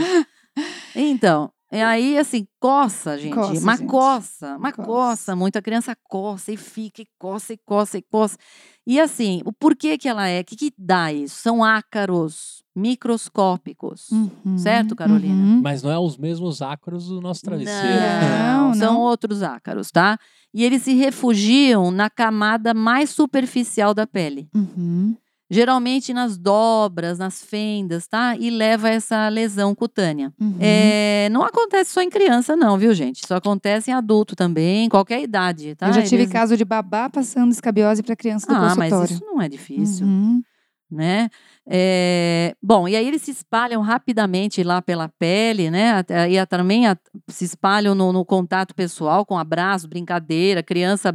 Então, 0.94 1.50
e 1.72 1.80
aí, 1.80 2.18
assim, 2.18 2.48
coça, 2.58 3.16
gente. 3.16 3.34
Coça, 3.34 3.60
uma 3.60 3.76
gente. 3.76 3.86
coça, 3.88 4.56
uma 4.56 4.72
coça. 4.72 4.86
coça 4.88 5.36
muito. 5.36 5.56
A 5.56 5.62
criança 5.62 5.96
coça 6.02 6.50
e 6.50 6.56
fica, 6.56 7.00
e 7.02 7.06
coça, 7.16 7.52
e 7.52 7.58
coça, 7.58 7.98
e 7.98 8.02
coça. 8.02 8.36
E 8.84 8.98
assim, 8.98 9.40
o 9.44 9.52
porquê 9.52 9.96
que 9.96 10.08
ela 10.08 10.26
é? 10.26 10.40
O 10.40 10.44
que, 10.44 10.56
que 10.56 10.72
dá 10.76 11.12
isso? 11.12 11.36
São 11.36 11.62
ácaros 11.62 12.64
microscópicos. 12.74 14.10
Uhum, 14.10 14.58
certo, 14.58 14.96
Carolina? 14.96 15.34
Uhum. 15.34 15.60
Mas 15.62 15.82
não 15.82 15.92
é 15.92 15.98
os 15.98 16.16
mesmos 16.16 16.60
ácaros 16.60 17.06
do 17.06 17.20
nosso 17.20 17.42
travesseiro. 17.42 18.00
Não, 18.00 18.68
não, 18.68 18.74
são 18.74 18.98
outros 18.98 19.42
ácaros, 19.42 19.92
tá? 19.92 20.18
E 20.52 20.64
eles 20.64 20.82
se 20.82 20.94
refugiam 20.94 21.92
na 21.92 22.10
camada 22.10 22.74
mais 22.74 23.10
superficial 23.10 23.94
da 23.94 24.08
pele. 24.08 24.48
Uhum 24.52 25.14
geralmente 25.50 26.14
nas 26.14 26.38
dobras, 26.38 27.18
nas 27.18 27.42
fendas, 27.42 28.06
tá? 28.06 28.36
E 28.36 28.50
leva 28.50 28.88
a 28.88 28.90
essa 28.90 29.28
lesão 29.28 29.74
cutânea. 29.74 30.32
Uhum. 30.40 30.56
É, 30.60 31.28
não 31.30 31.42
acontece 31.42 31.90
só 31.90 32.00
em 32.00 32.08
criança, 32.08 32.54
não, 32.54 32.78
viu, 32.78 32.94
gente? 32.94 33.24
Isso 33.24 33.34
acontece 33.34 33.90
em 33.90 33.94
adulto 33.94 34.36
também, 34.36 34.88
qualquer 34.88 35.20
idade, 35.20 35.74
tá? 35.74 35.88
Eu 35.88 35.92
já 35.92 36.02
tive 36.02 36.22
Eles... 36.22 36.32
caso 36.32 36.56
de 36.56 36.64
babá 36.64 37.10
passando 37.10 37.50
escabiose 37.50 38.02
para 38.02 38.14
criança 38.14 38.46
do 38.46 38.54
ah, 38.54 38.60
consultório. 38.60 38.94
Ah, 38.94 38.98
mas 39.00 39.10
isso 39.10 39.24
não 39.24 39.42
é 39.42 39.48
difícil. 39.48 40.06
Uhum 40.06 40.42
né? 40.90 41.28
É, 41.66 42.54
bom, 42.62 42.88
e 42.88 42.96
aí 42.96 43.06
eles 43.06 43.22
se 43.22 43.30
espalham 43.30 43.80
rapidamente 43.80 44.62
lá 44.62 44.82
pela 44.82 45.08
pele, 45.08 45.70
né? 45.70 46.04
E 46.28 46.46
também 46.46 46.84
se 47.28 47.44
espalham 47.44 47.94
no, 47.94 48.12
no, 48.12 48.24
contato 48.24 48.74
pessoal, 48.74 49.24
com 49.24 49.38
abraço, 49.38 49.88
brincadeira. 49.88 50.60
A 50.60 50.64
criança 50.64 51.14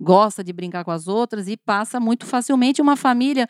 gosta 0.00 0.42
de 0.42 0.52
brincar 0.52 0.84
com 0.84 0.90
as 0.90 1.06
outras 1.06 1.48
e 1.48 1.56
passa 1.56 2.00
muito 2.00 2.26
facilmente 2.26 2.82
uma 2.82 2.96
família. 2.96 3.48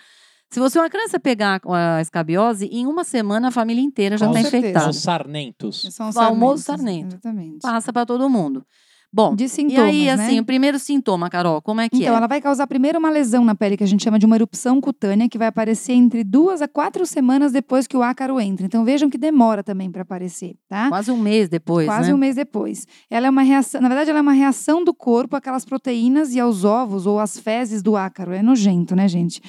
Se 0.51 0.59
você 0.59 0.79
uma 0.81 0.91
criança 0.91 1.21
pegar 1.21 1.61
a 1.65 2.01
escabiose, 2.01 2.67
em 2.67 2.85
uma 2.87 3.05
semana 3.05 3.49
a 3.49 3.51
família 3.53 3.83
inteira 3.83 4.19
já 4.19 4.27
está 4.27 4.41
infectada. 4.41 4.81
São 4.81 4.93
sarnentos. 4.93 5.83
São 5.91 6.13
sarnentos. 6.13 6.65
sarnento. 6.65 7.15
Exatamente. 7.15 7.59
Passa 7.63 7.93
para 7.93 8.05
todo 8.05 8.29
mundo. 8.29 8.67
Bom, 9.13 9.35
de 9.35 9.49
sintomas, 9.49 9.93
e 9.93 10.09
aí, 10.09 10.09
assim, 10.09 10.37
né? 10.37 10.41
o 10.41 10.45
primeiro 10.45 10.79
sintoma, 10.79 11.29
Carol, 11.29 11.61
como 11.61 11.81
é 11.81 11.89
que 11.89 11.97
então, 11.97 12.07
é? 12.07 12.11
Então, 12.11 12.17
ela 12.17 12.29
vai 12.29 12.41
causar 12.41 12.65
primeiro 12.69 12.97
uma 12.97 13.11
lesão 13.11 13.45
na 13.45 13.57
pele, 13.57 13.77
que 13.77 13.83
a 13.83 13.87
gente 13.87 14.05
chama 14.05 14.21
de 14.21 14.25
uma 14.25 14.37
erupção 14.37 14.81
cutânea, 14.81 15.29
que 15.29 15.37
vai 15.37 15.49
aparecer 15.49 15.95
entre 15.95 16.23
duas 16.23 16.63
a 16.63 16.69
quatro 16.69 17.05
semanas 17.05 17.51
depois 17.51 17.89
que 17.89 17.97
o 17.97 18.05
ácaro 18.05 18.41
entra. 18.41 18.67
Então, 18.67 18.85
vejam 18.85 19.11
que 19.11 19.19
demora 19.19 19.65
também 19.65 19.91
para 19.91 20.03
aparecer, 20.03 20.55
tá? 20.69 20.89
Quase 20.89 21.11
um 21.11 21.17
mês 21.17 21.49
depois, 21.49 21.87
Quase 21.87 22.11
né? 22.11 22.15
um 22.15 22.19
mês 22.19 22.37
depois. 22.37 22.87
Ela 23.11 23.27
é 23.27 23.31
uma 23.31 23.43
reação, 23.43 23.81
na 23.81 23.89
verdade, 23.89 24.11
ela 24.11 24.21
é 24.21 24.23
uma 24.23 24.33
reação 24.33 24.85
do 24.85 24.95
corpo 24.95 25.35
àquelas 25.35 25.65
proteínas 25.65 26.33
e 26.33 26.39
aos 26.39 26.65
ovos 26.65 27.05
ou 27.05 27.19
às 27.19 27.37
fezes 27.37 27.83
do 27.83 27.97
ácaro. 27.97 28.33
É 28.33 28.43
nojento, 28.43 28.95
né, 28.95 29.09
gente? 29.09 29.41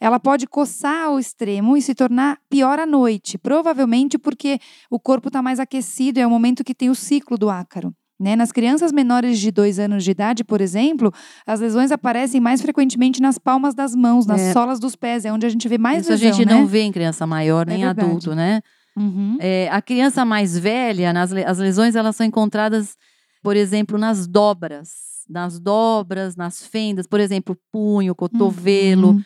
Ela 0.00 0.18
pode 0.18 0.46
coçar 0.46 1.08
ao 1.08 1.18
extremo 1.18 1.76
e 1.76 1.82
se 1.82 1.94
tornar 1.94 2.38
pior 2.48 2.78
à 2.78 2.86
noite, 2.86 3.36
provavelmente 3.36 4.16
porque 4.16 4.58
o 4.90 4.98
corpo 4.98 5.28
está 5.28 5.42
mais 5.42 5.60
aquecido, 5.60 6.18
é 6.18 6.26
o 6.26 6.30
momento 6.30 6.64
que 6.64 6.74
tem 6.74 6.88
o 6.88 6.94
ciclo 6.94 7.36
do 7.36 7.50
ácaro. 7.50 7.94
Né? 8.20 8.36
Nas 8.36 8.52
crianças 8.52 8.92
menores 8.92 9.38
de 9.38 9.50
dois 9.50 9.78
anos 9.78 10.04
de 10.04 10.10
idade, 10.10 10.44
por 10.44 10.60
exemplo, 10.60 11.10
as 11.46 11.58
lesões 11.58 11.90
aparecem 11.90 12.38
mais 12.38 12.60
frequentemente 12.60 13.18
nas 13.22 13.38
palmas 13.38 13.74
das 13.74 13.94
mãos, 13.94 14.26
nas 14.26 14.42
é. 14.42 14.52
solas 14.52 14.78
dos 14.78 14.94
pés, 14.94 15.24
é 15.24 15.32
onde 15.32 15.46
a 15.46 15.48
gente 15.48 15.66
vê 15.66 15.78
mais 15.78 16.02
Isso 16.02 16.10
lesão, 16.10 16.28
a 16.28 16.32
gente 16.32 16.46
né? 16.46 16.52
não 16.52 16.66
vê 16.66 16.82
em 16.82 16.92
criança 16.92 17.26
maior 17.26 17.66
nem 17.66 17.84
é 17.84 17.88
adulto, 17.88 18.34
né? 18.34 18.60
Uhum. 18.94 19.38
É, 19.40 19.70
a 19.70 19.80
criança 19.80 20.22
mais 20.22 20.58
velha, 20.58 21.14
nas, 21.14 21.32
as 21.32 21.56
lesões 21.56 21.96
elas 21.96 22.14
são 22.14 22.26
encontradas, 22.26 22.94
por 23.42 23.56
exemplo, 23.56 23.96
nas 23.96 24.26
dobras, 24.26 24.90
nas 25.26 25.58
dobras, 25.58 26.36
nas 26.36 26.66
fendas, 26.66 27.06
por 27.06 27.20
exemplo, 27.20 27.56
punho, 27.72 28.14
cotovelo, 28.14 29.12
uhum. 29.12 29.22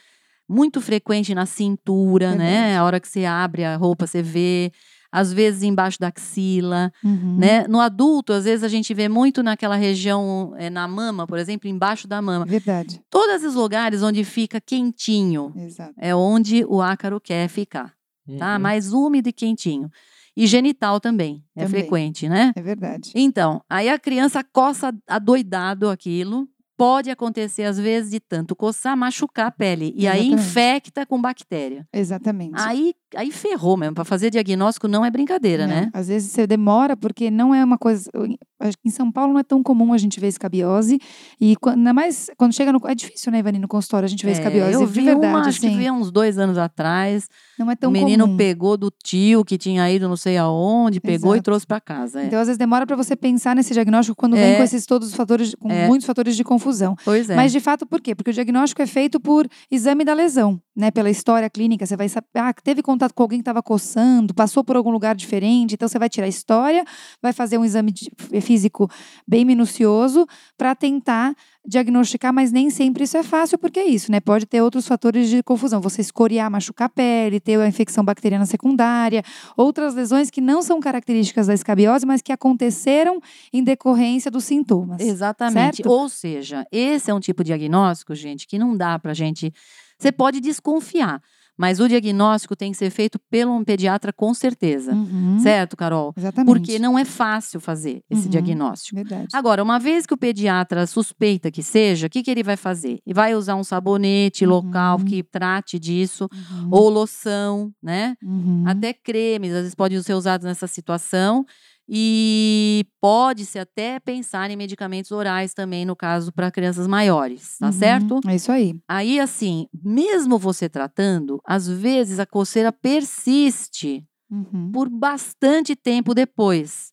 muito 0.49 0.81
frequente 0.81 1.35
na 1.35 1.47
cintura, 1.47 2.37
né? 2.37 2.77
A 2.77 2.85
hora 2.85 3.01
que 3.01 3.09
você 3.09 3.25
abre 3.25 3.65
a 3.65 3.77
roupa, 3.77 4.07
você 4.07 4.23
vê 4.23 4.71
às 5.15 5.33
vezes 5.33 5.62
embaixo 5.62 6.01
da 6.01 6.09
axila, 6.09 6.93
uhum. 7.05 7.37
né? 7.39 7.69
No 7.69 7.79
adulto, 7.79 8.33
às 8.33 8.47
vezes 8.47 8.65
a 8.65 8.69
gente 8.69 8.93
vê 8.93 9.09
muito 9.09 9.45
naquela 9.45 9.77
região, 9.77 10.53
é, 10.57 10.69
na 10.69 10.89
mama, 10.89 11.25
por 11.25 11.39
exemplo, 11.39 11.71
embaixo 11.71 12.09
da 12.09 12.21
mama. 12.21 12.45
Verdade. 12.45 13.01
Todos 13.09 13.45
os 13.45 13.55
lugares 13.55 14.03
onde 14.03 14.25
fica 14.25 14.61
quentinho 14.61 15.53
Exato. 15.55 15.95
é 15.99 16.12
onde 16.12 16.65
o 16.65 16.83
ácaro 16.83 17.21
quer 17.21 17.47
ficar, 17.47 17.91
tá? 17.91 17.95
uhum. 18.27 18.39
tá? 18.39 18.59
Mais 18.59 18.93
úmido 18.93 19.29
e 19.29 19.33
quentinho. 19.33 19.89
E 20.37 20.49
genital 20.49 20.99
também, 20.99 21.45
é 21.55 21.65
também. 21.65 21.83
frequente, 21.83 22.29
né? 22.29 22.53
É 22.57 22.61
verdade. 22.61 23.12
Então, 23.15 23.62
aí 23.71 23.89
a 23.89 23.97
criança 24.01 24.43
coça 24.43 24.93
adoidado 25.07 25.89
aquilo, 25.89 26.49
pode 26.77 27.11
acontecer, 27.11 27.64
às 27.64 27.79
vezes, 27.79 28.11
de 28.11 28.20
tanto 28.20 28.55
coçar, 28.55 28.97
machucar 28.97 29.47
a 29.47 29.51
pele. 29.51 29.95
E 29.97 30.07
Exatamente. 30.07 30.29
aí 30.29 30.33
infecta 30.33 31.07
com 31.07 31.20
bactéria. 31.20 31.87
Exatamente. 31.93 32.55
Aí 32.57 32.95
aí 33.16 33.31
ferrou 33.31 33.77
mesmo. 33.77 33.95
Para 33.95 34.05
fazer 34.05 34.31
diagnóstico 34.31 34.89
não 34.89 35.05
é 35.05 35.11
brincadeira, 35.11 35.66
não, 35.66 35.75
né? 35.75 35.91
Às 35.93 36.09
vezes 36.09 36.31
você 36.31 36.47
demora 36.47 36.97
porque 36.97 37.31
não 37.31 37.55
é 37.55 37.64
uma 37.64 37.79
coisa. 37.79 38.11
Que 38.11 38.89
em 38.89 38.91
São 38.91 39.11
Paulo 39.12 39.35
não 39.35 39.41
é 39.41 39.43
tão 39.43 39.62
comum 39.62 39.93
a 39.93 39.99
gente 39.99 40.18
ver 40.18 40.29
escabiose. 40.29 40.99
E 41.41 41.57
ainda 41.66 41.93
mais 41.93 42.31
quando 42.37 42.53
chega 42.53 42.72
no. 42.72 42.81
É 42.87 42.95
difícil, 42.95 43.31
né, 43.31 43.39
Ivani, 43.39 43.59
no 43.59 43.68
consultório 43.68 44.07
a 44.07 44.09
gente 44.09 44.25
ver 44.25 44.33
é, 44.33 44.35
escabiose. 44.35 44.72
Eu 44.72 44.87
vi 44.87 45.03
verdade, 45.03 45.27
uma, 45.27 45.41
assim. 45.41 45.49
acho 45.49 45.61
que 45.61 45.66
assim. 45.66 45.79
vi 45.79 45.91
uns 45.91 46.11
dois 46.11 46.39
anos 46.39 46.59
atrás. 46.59 47.29
Não 47.59 47.70
é 47.70 47.77
tão 47.77 47.91
comum. 47.91 48.03
O 48.03 48.05
menino 48.05 48.25
comum. 48.27 48.37
pegou 48.37 48.77
do 48.77 48.91
tio 48.91 49.45
que 49.45 49.57
tinha 49.59 49.91
ido 49.91 50.09
não 50.09 50.16
sei 50.16 50.37
aonde, 50.37 51.01
pegou 51.01 51.31
Exato. 51.31 51.37
e 51.37 51.43
trouxe 51.43 51.66
para 51.66 51.81
casa. 51.81 52.22
É. 52.22 52.27
Então, 52.27 52.39
às 52.39 52.47
vezes 52.47 52.59
demora 52.59 52.87
para 52.87 52.97
você 52.97 53.14
pensar 53.14 53.55
nesse 53.55 53.72
diagnóstico 53.72 54.16
quando 54.16 54.37
é. 54.37 54.43
vem 54.43 54.57
com 54.57 54.62
esses 54.62 54.87
todos 54.87 55.09
os 55.09 55.14
fatores, 55.14 55.55
com 55.55 55.70
é. 55.70 55.87
muitos 55.87 56.07
fatores 56.07 56.37
de 56.37 56.43
confusão. 56.43 56.64
Pois 57.05 57.29
é. 57.29 57.37
Mas 57.37 57.53
de 57.53 57.61
fato, 57.61 57.87
por 57.87 58.01
quê? 58.01 58.15
Porque 58.15 58.31
o 58.31 58.35
diagnóstico 58.35 58.81
é 58.83 58.87
feito 58.87 59.21
por 59.21 59.49
exame 59.71 60.05
da 60.05 60.15
lesão, 60.15 60.61
né? 60.75 60.91
Pela 60.91 61.11
história 61.11 61.49
clínica. 61.51 61.87
Você 61.87 61.97
vai 61.97 62.09
saber, 62.09 62.27
ah, 62.37 62.53
teve 62.53 62.83
contato 62.83 63.12
com 63.12 63.23
alguém 63.23 63.39
que 63.39 63.43
estava 63.43 63.62
coçando, 63.62 64.35
passou 64.35 64.65
por 64.65 64.77
algum 64.77 64.91
lugar 64.91 65.15
diferente. 65.15 65.75
Então, 65.75 65.89
você 65.89 65.99
vai 65.99 66.09
tirar 66.09 66.27
a 66.27 66.29
história, 66.29 66.85
vai 67.23 67.33
fazer 67.33 67.59
um 67.59 67.65
exame 67.65 67.93
físico 68.41 68.89
bem 69.27 69.45
minucioso 69.45 70.27
para 70.57 70.75
tentar 70.75 71.35
diagnosticar, 71.67 72.33
mas 72.33 72.53
nem 72.53 72.69
sempre 72.69 73.05
isso 73.05 73.17
é 73.17 73.23
fácil, 73.23 73.57
porque 73.57 73.81
é 73.81 73.87
isso, 73.87 74.12
né? 74.12 74.21
Pode 74.21 74.45
ter 74.47 74.61
outros 74.61 74.87
fatores 74.87 75.29
de 75.29 75.43
confusão. 75.43 75.81
Você 75.81 76.01
escoriar, 76.01 76.51
machucar 76.51 76.87
a 76.87 76.89
pele, 76.89 77.41
ter 77.41 77.59
a 77.59 77.67
infecção 77.67 78.05
bacteriana 78.05 78.45
secundária, 78.45 79.23
outras 79.57 79.95
lesões 79.95 80.31
que 80.31 80.41
não 80.41 80.61
são 80.62 80.81
características 80.81 81.47
da 81.47 81.55
escabiose, 81.55 82.05
mas 82.05 82.21
que 82.21 82.33
aconteceram 82.33 83.21
em 83.53 83.65
decorrência 83.65 84.31
dos 84.31 84.45
sintomas. 84.45 85.01
Exatamente. 85.01 85.77
Certo? 85.77 85.91
Ou 85.91 86.09
seja, 86.09 86.67
esse 86.71 87.11
é 87.11 87.15
um 87.15 87.21
tipo 87.21 87.43
de 87.43 87.55
diagnóstico, 87.55 88.15
gente, 88.15 88.47
que 88.47 88.59
não 88.59 88.77
dá 88.77 88.99
pra 88.99 89.15
gente. 89.15 89.53
Você 89.99 90.11
pode 90.11 90.41
desconfiar. 90.41 91.23
Mas 91.57 91.79
o 91.79 91.89
diagnóstico 91.89 92.57
tem 92.57 92.73
que 92.73 92.79
ser 92.79 92.91
feito 92.91 93.19
pelo 93.31 93.55
um 93.55 93.65
pediatra 93.65 94.13
com 94.13 94.35
certeza. 94.35 94.93
Uhum. 94.93 95.39
Certo, 95.39 95.77
Carol? 95.77 96.13
Exatamente. 96.17 96.53
Porque 96.53 96.79
não 96.79 96.99
é 96.99 97.05
fácil 97.05 97.61
fazer 97.61 98.03
esse 98.11 98.25
uhum. 98.25 98.31
diagnóstico. 98.31 98.97
Verdade. 98.97 99.29
Agora, 99.33 99.63
uma 99.63 99.79
vez 99.79 100.05
que 100.05 100.15
o 100.15 100.17
pediatra 100.17 100.87
suspeita 100.87 101.51
que 101.51 101.63
seja, 101.63 102.07
o 102.07 102.11
que, 102.11 102.23
que 102.23 102.31
ele 102.31 102.43
vai 102.43 102.57
fazer? 102.57 102.99
Ele 103.07 103.15
vai 103.15 103.35
usar 103.35 103.55
um 103.55 103.65
sabonete 103.65 104.45
uhum. 104.45 104.51
local 104.51 104.99
que 104.99 105.23
trate 105.23 105.79
disso, 105.79 106.29
uhum. 106.33 106.69
ou 106.71 106.89
loção, 106.89 107.73
né? 107.83 108.17
Uhum. 108.23 108.65
Até 108.67 108.93
cremes, 108.93 109.53
às 109.53 109.61
vezes 109.61 109.75
podem 109.75 110.03
ser 110.03 110.15
usados 110.15 110.45
nessa 110.45 110.67
situação. 110.67 111.45
E 111.89 112.87
pode-se 113.01 113.59
até 113.59 114.01
pensar 114.01 114.51
em 114.51 114.57
medicamentos 114.57 115.11
orais 115.11 115.53
também, 115.53 115.85
no 115.85 115.95
caso, 115.95 116.32
para 116.32 116.51
crianças 116.51 116.87
maiores, 116.87 117.59
tá 117.59 117.66
uhum, 117.66 117.72
certo? 117.72 118.20
É 118.26 118.35
isso 118.35 118.51
aí. 118.51 118.74
Aí, 118.89 119.20
assim, 119.20 119.66
mesmo 119.82 120.39
você 120.39 120.68
tratando, 120.68 121.41
às 121.45 121.68
vezes 121.68 122.18
a 122.18 122.24
coceira 122.26 122.72
persiste 122.72 124.03
uhum. 124.30 124.70
por 124.72 124.89
bastante 124.89 125.76
tempo 125.76 126.14
depois, 126.14 126.93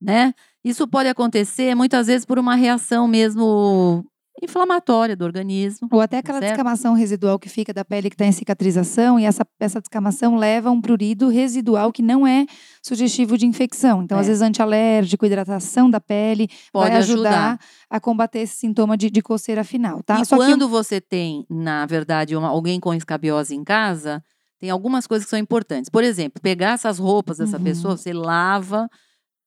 né? 0.00 0.34
Isso 0.62 0.86
pode 0.86 1.08
acontecer 1.08 1.74
muitas 1.74 2.06
vezes 2.06 2.26
por 2.26 2.38
uma 2.38 2.54
reação 2.54 3.08
mesmo 3.08 4.04
inflamatória 4.42 5.16
do 5.16 5.24
organismo. 5.24 5.88
Ou 5.90 6.00
até 6.00 6.18
aquela 6.18 6.38
certo? 6.38 6.52
descamação 6.52 6.94
residual 6.94 7.38
que 7.38 7.48
fica 7.48 7.72
da 7.72 7.84
pele 7.84 8.08
que 8.08 8.14
está 8.14 8.26
em 8.26 8.32
cicatrização, 8.32 9.18
e 9.18 9.24
essa, 9.24 9.46
essa 9.58 9.80
descamação 9.80 10.36
leva 10.36 10.68
a 10.68 10.72
um 10.72 10.80
prurido 10.80 11.28
residual 11.28 11.92
que 11.92 12.02
não 12.02 12.26
é 12.26 12.46
sugestivo 12.82 13.36
de 13.36 13.46
infecção. 13.46 14.02
Então, 14.02 14.18
é. 14.18 14.20
às 14.20 14.26
vezes, 14.26 14.42
antialérgico, 14.42 15.26
hidratação 15.26 15.90
da 15.90 16.00
pele 16.00 16.48
Pode 16.72 16.90
vai 16.90 16.98
ajudar, 16.98 17.28
ajudar, 17.28 17.60
a 17.90 18.00
combater 18.00 18.40
esse 18.40 18.56
sintoma 18.56 18.96
de, 18.96 19.10
de 19.10 19.22
coceira 19.22 19.64
final. 19.64 20.02
Tá? 20.02 20.20
E 20.20 20.24
Só 20.24 20.36
quando 20.36 20.66
que... 20.66 20.70
você 20.70 21.00
tem, 21.00 21.44
na 21.50 21.86
verdade, 21.86 22.36
uma, 22.36 22.48
alguém 22.48 22.80
com 22.80 22.94
escabiose 22.94 23.54
em 23.54 23.64
casa, 23.64 24.22
tem 24.58 24.70
algumas 24.70 25.06
coisas 25.06 25.24
que 25.24 25.30
são 25.30 25.38
importantes. 25.38 25.88
Por 25.88 26.02
exemplo, 26.02 26.40
pegar 26.42 26.72
essas 26.72 26.98
roupas 26.98 27.38
dessa 27.38 27.56
uhum. 27.56 27.64
pessoa, 27.64 27.96
você 27.96 28.12
lava, 28.12 28.88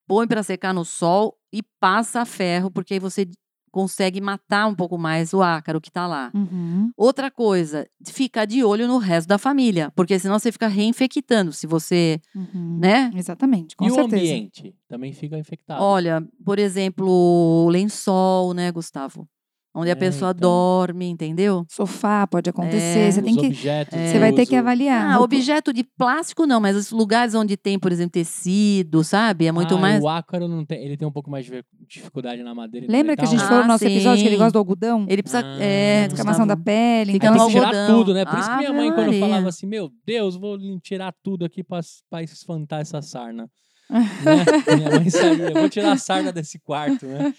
põe 0.07 0.27
para 0.27 0.43
secar 0.43 0.73
no 0.73 0.85
sol 0.85 1.37
e 1.53 1.61
passa 1.79 2.21
a 2.21 2.25
ferro, 2.25 2.71
porque 2.71 2.95
aí 2.95 2.99
você 2.99 3.27
consegue 3.71 4.19
matar 4.19 4.67
um 4.67 4.75
pouco 4.75 4.97
mais 4.97 5.33
o 5.33 5.41
ácaro 5.41 5.79
que 5.79 5.89
está 5.89 6.05
lá. 6.05 6.29
Uhum. 6.33 6.91
Outra 6.97 7.31
coisa, 7.31 7.87
ficar 8.05 8.45
de 8.45 8.63
olho 8.63 8.87
no 8.87 8.97
resto 8.97 9.27
da 9.27 9.37
família, 9.37 9.91
porque 9.95 10.19
senão 10.19 10.37
você 10.37 10.51
fica 10.51 10.67
reinfectando. 10.67 11.53
Se 11.53 11.65
você, 11.65 12.19
Uhum. 12.35 12.77
né? 12.79 13.11
Exatamente, 13.15 13.75
com 13.75 13.85
e 13.85 13.89
certeza. 13.89 14.15
o 14.15 14.19
ambiente 14.19 14.75
também 14.87 15.13
fica 15.13 15.37
infectado. 15.37 15.81
Olha, 15.83 16.21
por 16.45 16.59
exemplo, 16.59 17.07
o 17.09 17.69
lençol, 17.69 18.53
né, 18.53 18.71
Gustavo? 18.71 19.27
Onde 19.73 19.87
É, 19.89 19.93
a 19.93 19.95
pessoa 19.95 20.31
então. 20.31 20.49
dorme, 20.49 21.05
entendeu? 21.07 21.65
Sofá 21.69 22.27
pode 22.27 22.49
acontecer, 22.49 22.99
É. 23.07 23.11
você 23.11 23.19
Os 23.21 23.25
tem 23.25 23.35
que 23.37 23.45
objetos 23.47 23.97
você 23.97 24.19
vai 24.19 24.33
ter 24.33 24.45
que 24.45 24.53
avaliar. 24.55 25.15
Ah, 25.15 25.21
objeto 25.21 25.71
de 25.71 25.85
plástico 25.97 26.45
não, 26.45 26.59
mas 26.59 26.75
os 26.75 26.91
lugares 26.91 27.33
onde 27.35 27.55
tem, 27.55 27.79
por 27.79 27.89
exemplo, 27.89 28.11
tecido, 28.11 29.01
sabe? 29.01 29.45
É 29.47 29.51
muito 29.51 29.75
Ah, 29.75 29.79
mais. 29.79 30.03
O 30.03 30.09
ácaro 30.09 30.45
não 30.47 30.65
tem, 30.65 30.83
ele 30.83 30.97
tem 30.97 31.07
um 31.07 31.11
pouco 31.11 31.31
mais 31.31 31.45
de 31.45 31.63
dificuldade 31.87 32.43
na 32.43 32.53
madeira. 32.53 32.85
Lembra 32.89 33.13
ele 33.13 33.17
que 33.21 33.25
a 33.25 33.27
gente 33.29 33.41
um- 33.43 33.47
falou 33.47 33.59
no 33.59 33.63
Ah, 33.63 33.67
nosso 33.69 33.85
episódio 33.85 34.21
que 34.21 34.27
ele 34.27 34.35
sim. 34.35 34.39
gosta 34.39 34.51
do 34.51 34.59
algodão? 34.59 35.05
Ele 35.07 35.23
precisa. 35.23 35.41
Ah. 35.45 35.63
é, 35.63 36.07
Descamação 36.09 36.45
da 36.45 36.57
pele. 36.57 37.13
Então, 37.15 37.33
Tem 37.33 37.45
que 37.47 37.51
tirar 37.53 37.87
tudo, 37.87 38.13
né? 38.13 38.25
Por 38.25 38.39
isso 38.39 38.49
que 38.49 38.57
minha 38.57 38.69
Ave 38.71 38.77
mãe, 38.77 38.91
quando 38.93 39.13
falava 39.19 39.47
assim, 39.47 39.67
meu 39.67 39.89
Deus, 40.05 40.35
vou 40.35 40.57
tirar 40.81 41.13
tudo 41.23 41.45
aqui 41.45 41.63
pra, 41.63 41.79
pra 42.09 42.21
espantar 42.21 42.81
essa 42.81 43.01
sarna. 43.01 43.49
Né? 43.91 44.75
Minha 44.75 44.89
mãe 44.91 45.09
saía, 45.09 45.51
vou 45.51 45.69
tirar 45.69 45.91
a 45.91 45.97
sarna 45.97 46.31
desse 46.31 46.57
quarto, 46.59 47.05
né? 47.05 47.33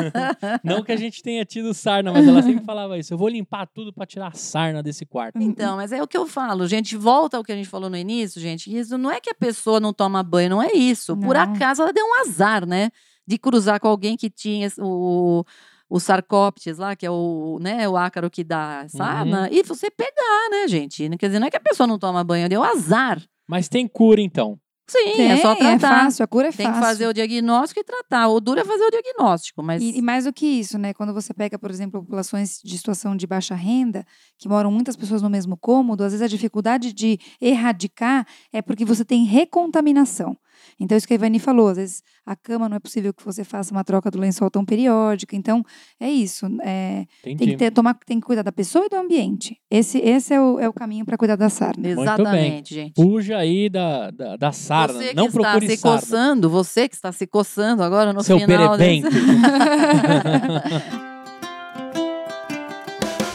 Não 0.62 0.82
que 0.82 0.92
a 0.92 0.96
gente 0.96 1.22
tenha 1.22 1.44
tido 1.44 1.72
sarna, 1.72 2.12
mas 2.12 2.26
ela 2.26 2.42
sempre 2.42 2.64
falava 2.64 2.98
isso. 2.98 3.12
Eu 3.14 3.18
vou 3.18 3.28
limpar 3.28 3.66
tudo 3.66 3.92
pra 3.92 4.04
tirar 4.06 4.28
a 4.28 4.32
sarna 4.32 4.82
desse 4.82 5.06
quarto. 5.06 5.40
Então, 5.40 5.76
mas 5.76 5.92
é 5.92 6.02
o 6.02 6.06
que 6.06 6.16
eu 6.16 6.26
falo, 6.26 6.66
gente. 6.66 6.96
Volta 6.96 7.36
ao 7.36 7.44
que 7.44 7.52
a 7.52 7.56
gente 7.56 7.68
falou 7.68 7.88
no 7.88 7.96
início, 7.96 8.40
gente. 8.40 8.74
Isso 8.74 8.98
não 8.98 9.10
é 9.10 9.20
que 9.20 9.30
a 9.30 9.34
pessoa 9.34 9.80
não 9.80 9.92
toma 9.92 10.22
banho, 10.22 10.50
não 10.50 10.62
é 10.62 10.72
isso. 10.72 11.16
Por 11.16 11.34
Não. 11.34 11.42
acaso 11.42 11.82
ela 11.82 11.92
deu 11.92 12.04
um 12.04 12.20
azar, 12.20 12.66
né? 12.66 12.90
De 13.26 13.38
cruzar 13.38 13.80
com 13.80 13.88
alguém 13.88 14.16
que 14.16 14.30
tinha 14.30 14.70
o, 14.78 15.44
o 15.88 15.98
sarcóptes 16.00 16.78
lá, 16.78 16.94
que 16.94 17.06
é 17.06 17.10
o, 17.10 17.58
né, 17.60 17.88
o 17.88 17.96
ácaro 17.96 18.30
que 18.30 18.44
dá 18.44 18.86
sarna, 18.88 19.48
e 19.50 19.62
você 19.62 19.90
pegar, 19.90 20.50
né, 20.50 20.68
gente? 20.68 21.08
Quer 21.16 21.26
dizer, 21.26 21.38
não 21.38 21.46
é 21.46 21.50
que 21.50 21.56
a 21.56 21.60
pessoa 21.60 21.86
não 21.86 21.98
toma 21.98 22.22
banho, 22.22 22.48
deu 22.48 22.62
azar. 22.62 23.20
Mas 23.48 23.68
tem 23.68 23.86
cura, 23.86 24.20
então. 24.20 24.58
Sim, 24.88 25.12
tem, 25.16 25.32
é 25.32 25.36
só 25.38 25.54
tratar. 25.56 26.04
fácil, 26.04 26.22
a 26.22 26.26
cura 26.28 26.48
é 26.48 26.52
Tem 26.52 26.66
fácil. 26.66 26.80
que 26.80 26.86
fazer 26.86 27.06
o 27.08 27.12
diagnóstico 27.12 27.80
e 27.80 27.84
tratar. 27.84 28.28
O 28.28 28.40
duro 28.40 28.60
é 28.60 28.64
fazer 28.64 28.84
o 28.84 28.90
diagnóstico, 28.90 29.62
mas. 29.62 29.82
E, 29.82 29.98
e 29.98 30.02
mais 30.02 30.24
do 30.24 30.32
que 30.32 30.46
isso, 30.46 30.78
né? 30.78 30.94
Quando 30.94 31.12
você 31.12 31.34
pega, 31.34 31.58
por 31.58 31.70
exemplo, 31.70 32.00
populações 32.02 32.60
de 32.64 32.76
situação 32.78 33.16
de 33.16 33.26
baixa 33.26 33.54
renda, 33.54 34.04
que 34.38 34.48
moram 34.48 34.70
muitas 34.70 34.94
pessoas 34.96 35.22
no 35.22 35.28
mesmo 35.30 35.56
cômodo, 35.56 36.04
às 36.04 36.12
vezes 36.12 36.24
a 36.24 36.28
dificuldade 36.28 36.92
de 36.92 37.18
erradicar 37.40 38.26
é 38.52 38.62
porque 38.62 38.84
você 38.84 39.04
tem 39.04 39.24
recontaminação. 39.24 40.36
Então, 40.80 40.96
isso 40.96 41.06
que 41.06 41.14
a 41.14 41.16
Ivani 41.16 41.38
falou, 41.38 41.68
às 41.68 41.76
vezes 41.76 42.02
a 42.24 42.34
cama 42.36 42.68
não 42.68 42.76
é 42.76 42.80
possível 42.80 43.12
que 43.14 43.24
você 43.24 43.44
faça 43.44 43.72
uma 43.72 43.84
troca 43.84 44.10
do 44.10 44.18
lençol 44.18 44.50
tão 44.50 44.64
periódica. 44.64 45.34
Então, 45.36 45.62
é 46.00 46.10
isso. 46.10 46.46
é, 46.62 47.04
tem, 47.22 47.36
que 47.36 47.56
ter, 47.56 47.70
tomar, 47.70 47.94
tem 48.06 48.18
que 48.20 48.26
cuidar 48.26 48.42
da 48.42 48.52
pessoa 48.52 48.86
e 48.86 48.88
do 48.88 48.96
ambiente. 48.96 49.56
Esse, 49.70 49.98
esse 49.98 50.34
é, 50.34 50.40
o, 50.40 50.58
é 50.58 50.68
o 50.68 50.72
caminho 50.72 51.04
para 51.04 51.16
cuidar 51.16 51.36
da 51.36 51.48
sarna. 51.48 51.88
Exatamente, 51.88 52.74
gente. 52.74 52.94
Fuja 53.00 53.38
aí 53.38 53.68
da, 53.68 54.10
da, 54.10 54.36
da 54.36 54.52
sarna. 54.52 54.94
Você 55.00 55.08
que 55.10 55.16
Não 55.16 55.26
está 55.26 55.40
procure 55.40 55.68
se 55.68 55.76
sarna. 55.76 56.00
coçando, 56.00 56.50
você 56.50 56.88
que 56.88 56.94
está 56.94 57.12
se 57.12 57.26
coçando 57.26 57.82
agora 57.82 58.12
no 58.12 58.22
Seu 58.22 58.38
final. 58.38 58.76
desse- 58.76 59.02
perebento. 59.02 59.16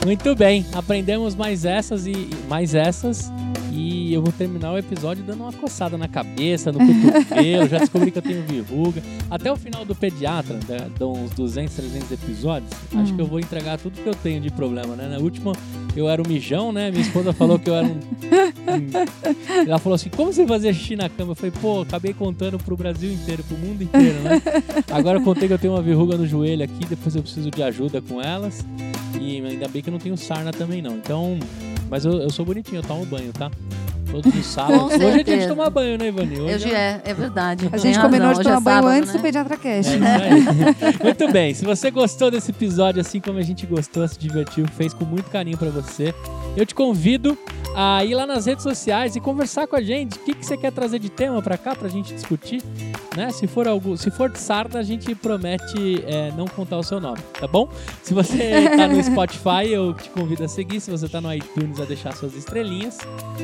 Muito 0.05 0.35
bem, 0.35 0.65
aprendemos 0.73 1.35
mais 1.35 1.63
essas 1.63 2.07
e 2.07 2.11
e 2.11 2.29
mais 2.49 2.73
essas. 2.73 3.31
E 3.73 4.13
eu 4.13 4.21
vou 4.21 4.31
terminar 4.33 4.73
o 4.73 4.77
episódio 4.77 5.23
dando 5.23 5.43
uma 5.43 5.53
coçada 5.53 5.97
na 5.97 6.07
cabeça, 6.07 6.71
no 6.71 6.79
cotovelo. 6.79 7.69
já 7.69 7.77
descobri 7.79 8.11
que 8.11 8.17
eu 8.17 8.21
tenho 8.21 8.43
verruga. 8.43 9.01
Até 9.29 9.49
o 9.51 9.55
final 9.55 9.85
do 9.85 9.95
pediatra, 9.95 10.59
de 10.97 11.03
uns 11.03 11.31
200, 11.31 11.73
300 11.75 12.11
episódios, 12.11 12.69
acho 12.93 13.13
Hum. 13.13 13.15
que 13.15 13.21
eu 13.21 13.25
vou 13.25 13.39
entregar 13.39 13.77
tudo 13.79 13.93
que 14.01 14.07
eu 14.07 14.13
tenho 14.15 14.41
de 14.41 14.49
problema, 14.51 14.95
né? 14.95 15.07
Na 15.07 15.17
última, 15.19 15.53
eu 15.95 16.09
era 16.09 16.21
um 16.21 16.27
mijão, 16.27 16.71
né? 16.73 16.91
Minha 16.91 17.01
esposa 17.01 17.31
falou 17.31 17.57
que 17.57 17.69
eu 17.69 17.75
era 17.75 17.87
um. 17.87 17.91
um- 17.91 19.67
Ela 19.67 19.79
falou 19.79 19.95
assim: 19.95 20.09
como 20.09 20.33
você 20.33 20.45
fazia 20.45 20.73
xixi 20.73 20.95
na 20.97 21.07
cama? 21.09 21.31
Eu 21.31 21.35
falei, 21.35 21.51
pô, 21.61 21.81
acabei 21.81 22.13
contando 22.13 22.57
pro 22.57 22.75
Brasil 22.75 23.11
inteiro, 23.11 23.43
pro 23.43 23.57
mundo 23.57 23.81
inteiro, 23.83 24.19
né? 24.19 24.41
Agora 24.91 25.17
eu 25.19 25.23
contei 25.23 25.47
que 25.47 25.53
eu 25.53 25.59
tenho 25.59 25.73
uma 25.73 25.81
verruga 25.81 26.17
no 26.17 26.27
joelho 26.27 26.63
aqui, 26.63 26.85
depois 26.89 27.15
eu 27.15 27.21
preciso 27.23 27.49
de 27.49 27.63
ajuda 27.63 28.01
com 28.01 28.21
elas. 28.21 28.65
E 29.19 29.41
ainda 29.45 29.67
bem 29.67 29.81
que 29.81 29.89
eu 29.89 29.93
não 29.93 29.99
tenho 29.99 30.17
sarna 30.17 30.51
também, 30.51 30.81
não. 30.81 30.95
Então, 30.95 31.37
mas 31.91 32.05
eu, 32.05 32.13
eu 32.13 32.29
sou 32.29 32.45
bonitinho, 32.45 32.79
eu 32.79 32.83
tomo 32.83 33.05
banho, 33.05 33.33
tá? 33.33 33.51
Todos 34.09 34.31
os 34.33 34.45
sábados. 34.45 34.93
Hoje 34.93 34.95
é 34.95 35.09
dia 35.09 35.09
de 35.09 35.25
certeza. 35.25 35.47
tomar 35.49 35.69
banho, 35.69 35.97
né, 35.97 36.07
Ivani? 36.07 36.39
Hoje 36.39 36.55
Hoje 36.55 36.73
é, 36.73 37.01
é 37.03 37.13
verdade. 37.13 37.69
A 37.69 37.75
gente 37.75 37.99
combinou 37.99 38.29
razão, 38.29 38.43
de 38.43 38.47
hoje 38.47 38.49
é 38.49 38.55
tomar 38.55 38.61
banho 38.61 38.75
sábado, 38.81 38.97
antes 38.97 39.11
né? 39.11 39.17
do 39.17 39.21
Pediatra 39.21 39.57
Cash. 39.57 39.87
É. 39.89 41.03
Muito 41.03 41.31
bem, 41.33 41.53
se 41.53 41.65
você 41.65 41.91
gostou 41.91 42.31
desse 42.31 42.51
episódio, 42.51 43.01
assim 43.01 43.19
como 43.19 43.39
a 43.39 43.41
gente 43.41 43.65
gostou, 43.65 44.07
se 44.07 44.17
divertiu, 44.17 44.65
fez 44.69 44.93
com 44.93 45.03
muito 45.03 45.29
carinho 45.29 45.57
pra 45.57 45.69
você, 45.69 46.15
eu 46.55 46.65
te 46.65 46.73
convido 46.73 47.37
a 47.75 48.03
ir 48.03 48.15
lá 48.15 48.25
nas 48.25 48.45
redes 48.45 48.63
sociais 48.63 49.15
e 49.15 49.19
conversar 49.19 49.67
com 49.67 49.75
a 49.75 49.81
gente. 49.81 50.17
O 50.17 50.19
que, 50.19 50.33
que 50.33 50.45
você 50.45 50.57
quer 50.57 50.71
trazer 50.71 50.99
de 50.99 51.09
tema 51.09 51.41
pra 51.41 51.57
cá 51.57 51.75
pra 51.75 51.89
gente 51.89 52.13
discutir? 52.13 52.61
Né? 53.15 53.29
Se 53.31 53.47
for 53.47 53.67
algo, 53.67 53.97
se 53.97 54.09
for 54.09 54.29
de 54.29 54.39
sarna, 54.39 54.79
a 54.79 54.83
gente 54.83 55.13
promete 55.15 56.03
é, 56.05 56.31
não 56.31 56.45
contar 56.45 56.77
o 56.77 56.83
seu 56.83 56.99
nome, 56.99 57.19
tá 57.39 57.47
bom? 57.47 57.69
Se 58.03 58.13
você 58.13 58.69
tá 58.75 58.87
no 58.87 59.01
Spotify, 59.03 59.69
eu 59.69 59.93
te 59.93 60.09
convido 60.09 60.43
a 60.43 60.47
seguir. 60.47 60.79
Se 60.79 60.89
você 60.89 61.09
tá 61.09 61.19
no 61.19 61.33
iTunes, 61.33 61.79
a 61.79 61.85
deixar 61.85 62.15
suas 62.15 62.35
estrelinhas, 62.35 62.97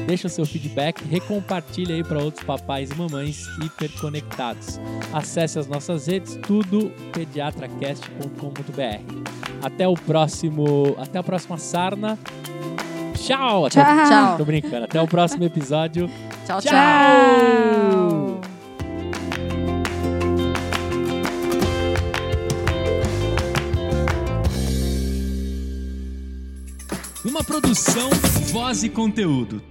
deixa 0.05 0.27
o 0.27 0.29
seu 0.29 0.45
feedback, 0.45 1.03
recompartilha 1.03 1.95
aí 1.95 2.03
para 2.03 2.19
outros 2.19 2.43
papais 2.43 2.91
e 2.91 2.95
mamães 2.95 3.47
hiperconectados. 3.63 4.79
Acesse 5.13 5.59
as 5.59 5.67
nossas 5.67 6.07
redes, 6.07 6.39
tudo 6.47 6.91
pediatracast.com.br. 7.13 9.27
Até 9.61 9.87
o 9.87 9.95
próximo, 9.95 10.95
até 10.99 11.19
a 11.19 11.23
próxima 11.23 11.57
sarna. 11.57 12.17
Tchau. 13.17 13.65
Até- 13.65 13.83
Tchau. 13.83 14.05
Tchau. 14.07 14.37
Tô 14.37 14.45
brincando. 14.45 14.85
Até 14.85 15.01
o 15.01 15.07
próximo 15.07 15.43
episódio. 15.43 16.09
Tchau, 16.45 16.61
tchau. 16.61 16.71
Tchau. 16.71 18.41
Uma 27.25 27.43
produção, 27.43 28.09
voz 28.51 28.83
e 28.83 28.89
conteúdo. 28.89 29.61